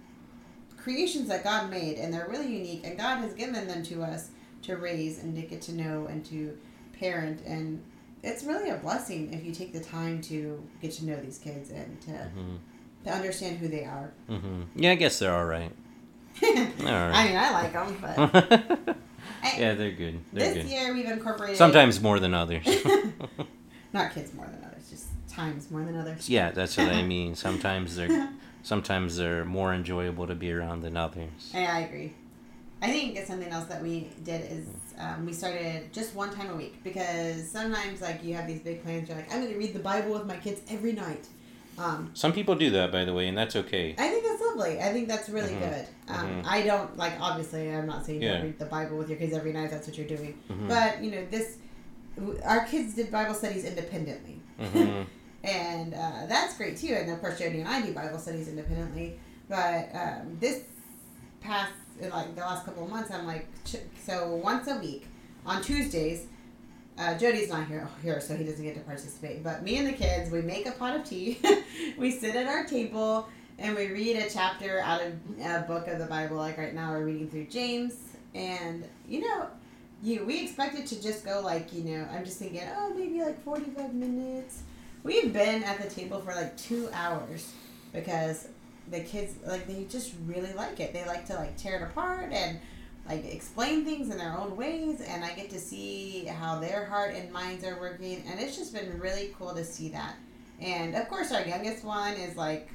creations 0.78 1.28
that 1.30 1.44
God 1.44 1.70
made, 1.70 1.98
and 1.98 2.14
they're 2.14 2.28
really 2.30 2.52
unique. 2.54 2.86
And 2.86 2.98
God 2.98 3.18
has 3.20 3.34
given 3.34 3.68
them 3.68 3.84
to 3.84 4.04
us 4.04 4.30
to 4.64 4.78
raise 4.78 5.22
and 5.24 5.36
to 5.36 5.42
get 5.44 5.62
to 5.64 5.74
know 5.74 6.08
and 6.08 6.26
to 6.26 6.58
parent. 7.00 7.42
And 7.46 7.82
it's 8.24 8.44
really 8.44 8.70
a 8.72 8.78
blessing 8.78 9.32
if 9.34 9.46
you 9.46 9.52
take 9.54 9.74
the 9.74 9.80
time 9.80 10.22
to 10.24 10.62
get 10.82 10.92
to 10.94 11.06
know 11.06 11.16
these 11.18 11.38
kids 11.38 11.70
and 11.70 12.00
to 12.02 12.12
Mm-hmm. 12.12 12.56
to 13.06 13.10
understand 13.12 13.58
who 13.58 13.68
they 13.68 13.84
are. 13.86 14.12
Mm-hmm. 14.30 14.62
Yeah, 14.76 14.92
I 14.92 14.96
guess 14.96 15.18
they're 15.20 15.34
all 15.34 15.46
right. 15.46 15.72
All 16.44 16.50
I 16.88 17.26
mean, 17.28 17.38
I 17.38 17.52
like 17.52 17.74
them, 17.74 17.98
but 18.02 18.98
yeah, 19.58 19.74
they're 19.74 19.92
good. 19.92 20.20
They're 20.34 20.54
this 20.54 20.64
good. 20.64 20.72
year 20.72 20.94
we've 20.94 21.06
incorporated 21.06 21.58
Sometimes 21.58 22.02
more 22.02 22.20
than 22.20 22.34
others. 22.34 22.66
not 23.94 24.14
kids 24.14 24.34
more 24.34 24.46
than 24.46 24.64
others, 24.64 24.90
just 24.90 25.08
times 25.28 25.70
more 25.72 25.84
than 25.84 25.96
others. 25.98 26.30
yeah, 26.30 26.52
that's 26.52 26.78
what 26.78 26.88
I 26.90 27.04
mean. 27.16 27.36
Sometimes 27.36 27.96
they're 27.96 28.30
sometimes 28.64 29.18
they're 29.18 29.46
more 29.46 29.74
enjoyable 29.74 30.28
to 30.28 30.36
be 30.36 30.52
around 30.52 30.82
than 30.82 30.98
others. 30.98 31.52
Yeah, 31.54 31.74
I 31.74 31.80
agree. 31.82 32.14
I 32.84 32.88
think 32.88 33.16
it's 33.16 33.28
something 33.28 33.50
else 33.50 33.66
that 33.66 33.82
we 33.84 34.10
did 34.24 34.52
is 34.52 34.66
um, 34.98 35.26
we 35.26 35.34
started 35.34 35.94
just 35.94 36.16
one 36.16 36.34
time 36.34 36.50
a 36.50 36.56
week 36.56 36.84
because 36.84 37.48
sometimes 37.50 38.02
like 38.02 38.24
you 38.24 38.34
have 38.34 38.48
these 38.48 38.60
big 38.62 38.82
plans. 38.84 39.08
You're 39.08 39.18
like, 39.18 39.32
I'm 39.32 39.42
going 39.42 39.54
to 39.54 39.58
read 39.60 39.74
the 39.74 39.80
Bible 39.80 40.14
with 40.14 40.26
my 40.26 40.38
kids 40.38 40.62
every 40.68 40.94
night. 40.94 41.28
Um, 41.78 42.12
Some 42.14 42.34
people 42.34 42.56
do 42.56 42.70
that, 42.72 42.92
by 42.92 43.06
the 43.06 43.14
way, 43.14 43.28
and 43.28 43.38
that's 43.38 43.56
okay. 43.56 43.96
I 43.98 44.08
think 44.10 44.24
that's 44.26 44.42
lovely. 44.42 44.80
I 44.80 44.92
think 44.94 45.08
that's 45.08 45.30
really 45.30 45.54
Mhm. 45.54 45.60
good. 45.60 45.88
Um, 46.10 46.28
Mhm. 46.28 46.46
I 46.46 46.62
don't 46.64 46.98
like 46.98 47.14
obviously. 47.20 47.74
I'm 47.74 47.88
not 47.88 48.06
saying 48.06 48.22
Yeah. 48.22 48.34
don't 48.34 48.44
read 48.44 48.60
the 48.60 48.66
Bible 48.66 48.98
with 48.98 49.10
your 49.10 49.18
kids 49.18 49.34
every 49.34 49.54
night. 49.54 49.72
That's 49.72 49.88
what 49.88 49.98
you're 49.98 50.08
doing. 50.08 50.38
Mhm. 50.50 50.68
But 50.68 51.04
you 51.04 51.12
know 51.12 51.26
this, 51.32 51.58
our 52.46 52.66
kids 52.66 52.94
did 52.96 53.10
Bible 53.12 53.34
studies 53.34 53.64
independently. 53.66 54.40
Mhm. 54.60 55.06
and 55.44 55.94
uh, 55.94 56.26
that's 56.28 56.56
great 56.58 56.78
too. 56.78 56.94
And 56.94 57.10
of 57.10 57.20
course, 57.22 57.40
Jodie 57.40 57.60
and 57.62 57.68
I 57.68 57.82
do 57.82 57.94
Bible 57.94 58.20
studies 58.20 58.48
independently. 58.48 59.18
But 59.50 59.90
um, 59.96 60.38
this 60.40 60.62
past, 61.42 61.72
like 62.00 62.36
the 62.36 62.42
last 62.42 62.66
couple 62.66 62.84
of 62.84 62.90
months, 62.92 63.10
I'm 63.12 63.26
like, 63.26 63.48
ch- 63.66 63.78
so 64.06 64.36
once 64.36 64.68
a 64.68 64.78
week 64.78 65.06
on 65.46 65.62
Tuesdays. 65.64 66.28
Uh, 67.02 67.18
Jodie's 67.18 67.50
not 67.50 67.66
here, 67.66 67.88
here, 68.04 68.22
so 68.22 68.36
he 68.36 68.44
doesn't 68.44 68.64
get 68.64 68.76
to 68.76 68.82
participate. 68.82 69.44
But 69.44 69.64
me 69.64 69.78
and 69.78 69.88
the 69.88 69.94
kids, 69.94 70.30
we 70.30 70.44
make 70.44 70.68
a 70.68 70.72
pot 70.72 70.96
of 70.96 71.04
tea. 71.04 71.40
we 71.98 72.12
sit 72.12 72.36
at 72.36 72.46
our 72.46 72.64
table 72.64 73.28
and 73.58 73.76
we 73.76 73.88
read 73.88 74.18
a 74.18 74.30
chapter 74.30 74.82
out 74.82 75.02
of 75.02 75.14
a 75.44 75.66
book 75.68 75.88
of 75.88 75.98
the 75.98 76.06
Bible. 76.06 76.38
Like 76.38 76.60
right 76.60 76.76
now, 76.76 76.92
we're 76.92 77.06
reading 77.06 77.28
through 77.28 77.46
James, 77.46 77.96
and 78.36 78.88
you 79.08 79.22
know, 79.22 79.48
you 80.04 80.24
we 80.26 80.44
expected 80.44 80.86
to 80.86 81.02
just 81.02 81.26
go 81.26 81.42
like 81.44 81.74
you 81.74 81.84
know. 81.86 82.08
I'm 82.14 82.24
just 82.24 82.38
thinking, 82.38 82.62
oh, 82.78 82.94
maybe 82.94 83.24
like 83.24 83.44
45 83.44 83.96
minutes. 83.96 84.62
We've 85.02 85.34
been 85.34 85.64
at 85.64 85.82
the 85.82 85.90
table 85.90 86.20
for 86.20 86.36
like 86.36 86.56
two 86.56 86.88
hours 86.94 87.52
because 87.94 88.48
the 88.92 89.00
kids 89.00 89.34
like 89.44 89.66
they 89.66 89.88
just 89.90 90.14
really 90.28 90.54
like 90.54 90.80
it. 90.80 90.94
They 90.94 91.04
like 91.06 91.26
to 91.26 91.34
like 91.34 91.58
tear 91.58 91.78
it 91.78 91.82
apart 91.82 92.32
and 92.32 92.60
like 93.08 93.26
explain 93.26 93.84
things 93.84 94.10
in 94.12 94.18
their 94.18 94.38
own 94.38 94.56
ways 94.56 95.02
and 95.02 95.24
I 95.26 95.34
get 95.34 95.50
to 95.52 95.60
see 95.60 96.26
how 96.26 96.60
their 96.60 96.86
heart 96.86 97.16
and 97.16 97.32
minds 97.32 97.64
are 97.66 97.80
working 97.80 98.24
and 98.28 98.40
it's 98.40 98.56
just 98.58 98.74
been 98.74 99.00
really 99.00 99.34
cool 99.38 99.54
to 99.56 99.64
see 99.64 99.90
that. 99.90 100.16
And 100.60 100.96
of 100.96 101.08
course 101.10 101.32
our 101.32 101.42
youngest 101.46 101.84
one 101.84 102.14
is 102.14 102.36
like 102.38 102.70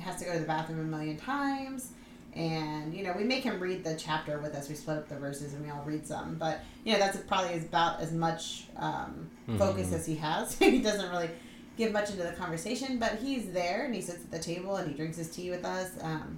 has 0.00 0.16
to 0.16 0.24
go 0.24 0.32
to 0.32 0.38
the 0.40 0.44
bathroom 0.46 0.80
a 0.80 0.82
million 0.82 1.16
times 1.16 1.90
and 2.34 2.92
you 2.92 3.02
know 3.02 3.14
we 3.16 3.24
make 3.24 3.42
him 3.42 3.58
read 3.58 3.82
the 3.82 3.94
chapter 3.96 4.38
with 4.40 4.54
us 4.54 4.68
we 4.68 4.74
split 4.74 4.98
up 4.98 5.08
the 5.08 5.16
verses 5.16 5.54
and 5.54 5.64
we 5.64 5.70
all 5.70 5.82
read 5.86 6.06
some 6.06 6.34
but 6.34 6.60
you 6.84 6.92
know 6.92 6.98
that's 6.98 7.16
probably 7.22 7.56
about 7.56 7.98
as 8.00 8.12
much 8.12 8.64
um, 8.76 9.30
focus 9.56 9.88
Mhm. 9.88 9.92
as 9.94 10.04
he 10.06 10.16
has 10.16 10.54
he 10.58 10.82
doesn't 10.82 11.10
really 11.10 11.30
give 11.78 11.92
much 11.92 12.10
into 12.10 12.22
the 12.24 12.32
conversation 12.32 12.98
but 12.98 13.14
he's 13.20 13.52
there 13.52 13.84
and 13.86 13.94
he 13.94 14.02
sits 14.02 14.22
at 14.24 14.30
the 14.30 14.38
table 14.38 14.76
and 14.76 14.86
he 14.90 14.94
drinks 14.94 15.16
his 15.16 15.30
tea 15.30 15.48
with 15.50 15.64
us 15.64 15.92
um, 16.02 16.36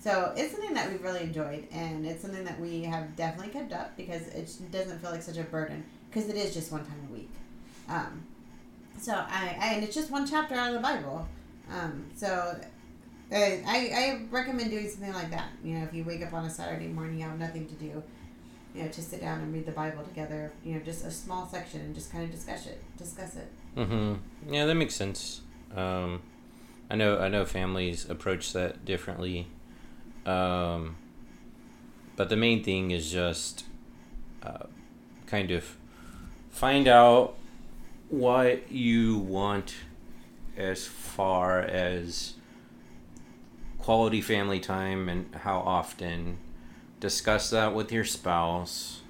so 0.00 0.32
it's 0.36 0.52
something 0.52 0.74
that 0.74 0.90
we've 0.90 1.02
really 1.02 1.20
enjoyed 1.20 1.66
and 1.72 2.06
it's 2.06 2.22
something 2.22 2.44
that 2.44 2.58
we 2.58 2.82
have 2.82 3.14
definitely 3.16 3.52
kept 3.52 3.72
up 3.72 3.96
because 3.96 4.26
it 4.28 4.50
doesn't 4.72 4.98
feel 5.00 5.10
like 5.10 5.22
such 5.22 5.36
a 5.36 5.44
burden 5.44 5.84
because 6.08 6.28
it 6.28 6.36
is 6.36 6.54
just 6.54 6.72
one 6.72 6.84
time 6.84 7.08
a 7.08 7.12
week 7.12 7.30
um, 7.88 8.24
so 8.98 9.12
I, 9.12 9.56
I 9.60 9.74
and 9.74 9.84
it's 9.84 9.94
just 9.94 10.10
one 10.10 10.26
chapter 10.26 10.54
out 10.54 10.68
of 10.68 10.74
the 10.74 10.80
bible 10.80 11.28
um, 11.70 12.06
so 12.16 12.56
I, 13.32 13.62
I 13.66 14.20
recommend 14.30 14.70
doing 14.70 14.88
something 14.88 15.12
like 15.12 15.30
that. 15.30 15.50
You 15.62 15.78
know, 15.78 15.84
if 15.84 15.94
you 15.94 16.04
wake 16.04 16.24
up 16.24 16.32
on 16.32 16.44
a 16.44 16.50
Saturday 16.50 16.88
morning, 16.88 17.20
you 17.20 17.24
have 17.24 17.38
nothing 17.38 17.66
to 17.66 17.74
do, 17.74 18.02
you 18.74 18.82
know, 18.82 18.88
to 18.88 19.02
sit 19.02 19.20
down 19.20 19.40
and 19.40 19.52
read 19.52 19.66
the 19.66 19.72
Bible 19.72 20.02
together. 20.02 20.52
You 20.64 20.74
know, 20.74 20.80
just 20.80 21.04
a 21.04 21.10
small 21.10 21.46
section 21.46 21.80
and 21.80 21.94
just 21.94 22.10
kind 22.10 22.24
of 22.24 22.30
discuss 22.32 22.66
it. 22.66 22.82
Discuss 22.96 23.36
it. 23.36 23.48
Mm-hmm. 23.76 24.52
Yeah, 24.52 24.66
that 24.66 24.74
makes 24.74 24.96
sense. 24.96 25.42
Um, 25.74 26.22
I 26.90 26.96
know 26.96 27.18
I 27.18 27.28
know 27.28 27.44
families 27.44 28.08
approach 28.10 28.52
that 28.52 28.84
differently, 28.84 29.46
um, 30.26 30.96
but 32.16 32.28
the 32.28 32.36
main 32.36 32.62
thing 32.62 32.90
is 32.90 33.10
just 33.10 33.64
uh, 34.42 34.66
kind 35.26 35.50
of 35.50 35.76
find 36.50 36.88
out 36.88 37.36
what 38.08 38.70
you 38.70 39.18
want 39.18 39.74
as 40.56 40.86
far 40.86 41.60
as 41.60 42.34
quality 43.78 44.20
family 44.20 44.60
time 44.60 45.08
and 45.08 45.34
how 45.34 45.60
often. 45.60 46.38
Discuss 47.00 47.48
that 47.50 47.74
with 47.74 47.90
your 47.90 48.04
spouse. 48.04 49.00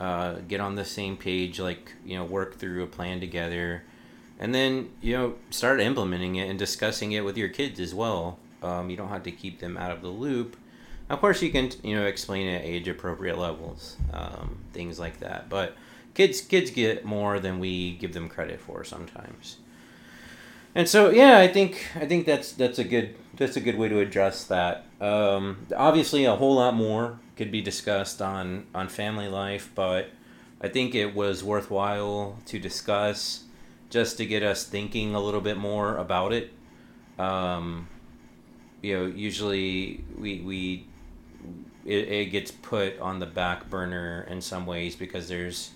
Uh, 0.00 0.40
get 0.48 0.60
on 0.60 0.74
the 0.74 0.84
same 0.84 1.16
page, 1.16 1.60
like 1.60 1.92
you 2.04 2.16
know, 2.16 2.24
work 2.24 2.58
through 2.58 2.82
a 2.82 2.86
plan 2.86 3.20
together, 3.20 3.84
and 4.40 4.52
then 4.52 4.90
you 5.00 5.16
know, 5.16 5.34
start 5.50 5.80
implementing 5.80 6.34
it 6.34 6.50
and 6.50 6.58
discussing 6.58 7.12
it 7.12 7.24
with 7.24 7.38
your 7.38 7.48
kids 7.48 7.78
as 7.78 7.94
well. 7.94 8.40
Um, 8.64 8.90
you 8.90 8.96
don't 8.96 9.08
have 9.08 9.22
to 9.24 9.30
keep 9.32 9.60
them 9.60 9.76
out 9.76 9.90
of 9.90 10.00
the 10.02 10.08
loop, 10.08 10.56
Of 11.10 11.20
course, 11.20 11.42
you 11.42 11.50
can 11.50 11.70
you 11.82 11.94
know 11.94 12.06
explain 12.06 12.48
at 12.48 12.64
age 12.64 12.88
appropriate 12.88 13.38
levels, 13.38 13.96
um, 14.12 14.58
things 14.72 14.98
like 14.98 15.20
that. 15.20 15.48
But 15.50 15.76
kids 16.14 16.40
kids 16.40 16.70
get 16.70 17.04
more 17.04 17.38
than 17.40 17.58
we 17.58 17.92
give 17.96 18.14
them 18.14 18.28
credit 18.28 18.60
for 18.60 18.84
sometimes. 18.84 19.58
And 20.74 20.88
so 20.88 21.10
yeah, 21.10 21.38
I 21.38 21.48
think 21.48 21.86
I 21.94 22.06
think 22.06 22.26
that's 22.26 22.52
that's 22.52 22.78
a 22.78 22.84
good 22.84 23.14
that's 23.36 23.56
a 23.56 23.60
good 23.60 23.76
way 23.78 23.88
to 23.88 24.00
address 24.00 24.44
that. 24.44 24.86
Um, 25.00 25.66
obviously, 25.76 26.24
a 26.24 26.36
whole 26.36 26.56
lot 26.56 26.74
more 26.74 27.18
could 27.36 27.50
be 27.52 27.60
discussed 27.60 28.22
on 28.22 28.66
on 28.74 28.88
family 28.88 29.28
life, 29.28 29.70
but 29.74 30.08
I 30.60 30.68
think 30.68 30.94
it 30.94 31.14
was 31.14 31.44
worthwhile 31.44 32.38
to 32.46 32.58
discuss 32.58 33.44
just 33.90 34.16
to 34.16 34.26
get 34.26 34.42
us 34.42 34.64
thinking 34.64 35.14
a 35.14 35.20
little 35.20 35.40
bit 35.42 35.58
more 35.58 35.96
about 35.96 36.32
it. 36.32 36.52
Um, 37.18 37.88
you 38.84 38.98
know, 38.98 39.06
usually 39.06 40.04
we 40.18 40.40
we 40.40 40.86
it, 41.86 42.08
it 42.08 42.24
gets 42.26 42.50
put 42.50 42.98
on 43.00 43.18
the 43.18 43.26
back 43.26 43.70
burner 43.70 44.26
in 44.28 44.42
some 44.42 44.66
ways 44.66 44.94
because 44.94 45.26
there's 45.26 45.70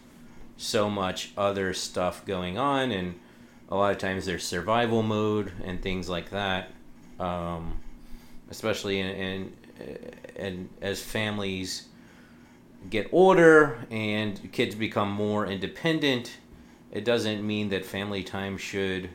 so 0.59 0.91
much 0.91 1.33
other 1.37 1.73
stuff 1.73 2.27
going 2.27 2.59
on 2.59 2.91
and 2.91 3.19
a 3.71 3.77
lot 3.77 3.93
of 3.93 3.99
times 3.99 4.27
there's 4.27 4.45
survival 4.45 5.03
mode 5.03 5.53
and 5.65 5.81
things 5.81 6.09
like 6.09 6.31
that. 6.31 6.71
Um, 7.19 7.81
especially 8.51 9.01
in, 9.01 9.07
in, 9.07 9.53
in 10.37 10.69
as 10.83 11.03
families 11.03 11.89
get 12.91 13.09
older 13.11 13.87
and 13.91 14.53
kids 14.53 14.75
become 14.75 15.11
more 15.11 15.47
independent 15.47 16.39
it 16.93 17.05
doesn't 17.05 17.47
mean 17.47 17.71
that 17.71 17.85
family 17.85 18.23
time 18.23 18.57
should 18.57 19.11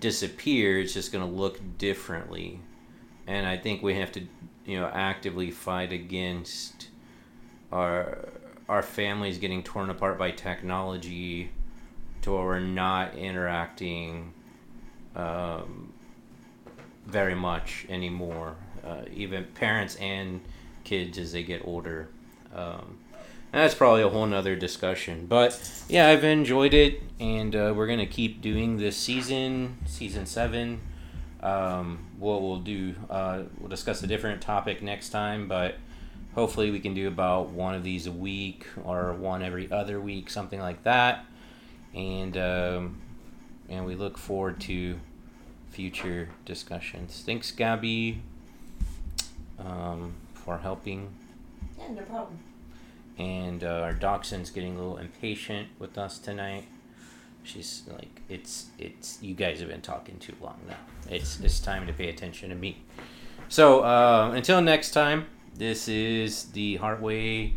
disappear. 0.00 0.78
It's 0.78 0.94
just 0.94 1.12
going 1.12 1.26
to 1.28 1.30
look 1.30 1.60
differently 1.76 2.60
and 3.26 3.46
i 3.46 3.56
think 3.56 3.82
we 3.82 3.94
have 3.94 4.12
to 4.12 4.20
you 4.66 4.78
know 4.78 4.90
actively 4.92 5.50
fight 5.50 5.92
against 5.92 6.88
our 7.72 8.28
our 8.68 8.82
families 8.82 9.38
getting 9.38 9.62
torn 9.62 9.90
apart 9.90 10.18
by 10.18 10.30
technology 10.30 11.50
to 12.22 12.32
where 12.32 12.44
we're 12.44 12.58
not 12.58 13.14
interacting 13.14 14.32
um, 15.14 15.92
very 17.06 17.34
much 17.34 17.86
anymore. 17.88 18.56
Uh, 18.82 19.02
even 19.14 19.44
parents 19.54 19.96
and 19.96 20.40
kids 20.84 21.18
as 21.18 21.32
they 21.32 21.42
get 21.42 21.62
older. 21.66 22.08
Um, 22.54 22.98
that's 23.52 23.74
probably 23.74 24.02
a 24.02 24.08
whole 24.08 24.26
nother 24.26 24.56
discussion. 24.56 25.26
But 25.26 25.84
yeah 25.88 26.08
i've 26.08 26.24
enjoyed 26.24 26.74
it. 26.74 27.02
And 27.20 27.54
uh, 27.54 27.72
we're 27.76 27.86
gonna 27.86 28.06
keep 28.06 28.40
doing 28.40 28.78
this 28.78 28.96
season 28.96 29.78
season 29.86 30.26
seven 30.26 30.80
um, 31.44 31.98
what 32.18 32.42
we'll 32.42 32.58
do, 32.58 32.94
uh, 33.10 33.42
we'll 33.58 33.68
discuss 33.68 34.02
a 34.02 34.06
different 34.06 34.40
topic 34.40 34.82
next 34.82 35.10
time, 35.10 35.46
but 35.46 35.76
hopefully 36.34 36.70
we 36.70 36.80
can 36.80 36.94
do 36.94 37.06
about 37.06 37.50
one 37.50 37.74
of 37.74 37.84
these 37.84 38.06
a 38.06 38.12
week 38.12 38.66
or 38.82 39.12
one 39.12 39.42
every 39.42 39.70
other 39.70 40.00
week, 40.00 40.30
something 40.30 40.58
like 40.58 40.82
that. 40.84 41.26
And 41.94 42.36
um, 42.36 43.00
and 43.68 43.86
we 43.86 43.94
look 43.94 44.18
forward 44.18 44.60
to 44.62 44.98
future 45.70 46.30
discussions. 46.44 47.22
Thanks, 47.24 47.50
Gabby, 47.50 48.22
um, 49.58 50.14
for 50.32 50.58
helping. 50.58 51.14
Yeah, 51.78 51.92
no 51.92 52.02
problem. 52.02 52.38
And 53.18 53.62
uh, 53.62 53.82
our 53.82 53.94
dachshund's 53.94 54.50
getting 54.50 54.74
a 54.74 54.78
little 54.78 54.96
impatient 54.96 55.68
with 55.78 55.96
us 55.98 56.18
tonight. 56.18 56.64
She's 57.44 57.82
like, 57.92 58.22
it's 58.28 58.66
it's 58.78 59.18
you 59.22 59.34
guys 59.34 59.60
have 59.60 59.68
been 59.68 59.82
talking 59.82 60.18
too 60.18 60.34
long 60.40 60.58
now. 60.66 60.76
It's 61.08 61.40
it's 61.40 61.60
time 61.60 61.86
to 61.86 61.92
pay 61.92 62.08
attention 62.08 62.48
to 62.50 62.56
me. 62.56 62.82
So 63.48 63.80
uh, 63.80 64.32
until 64.34 64.60
next 64.60 64.92
time, 64.92 65.26
this 65.56 65.86
is 65.86 66.46
the 66.46 66.78
Heartway 66.78 67.52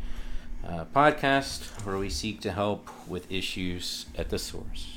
uh, 0.67 0.85
podcast 0.93 1.85
where 1.85 1.97
we 1.97 2.09
seek 2.09 2.41
to 2.41 2.51
help 2.51 2.89
with 3.07 3.31
issues 3.31 4.05
at 4.17 4.29
the 4.29 4.37
source. 4.37 4.96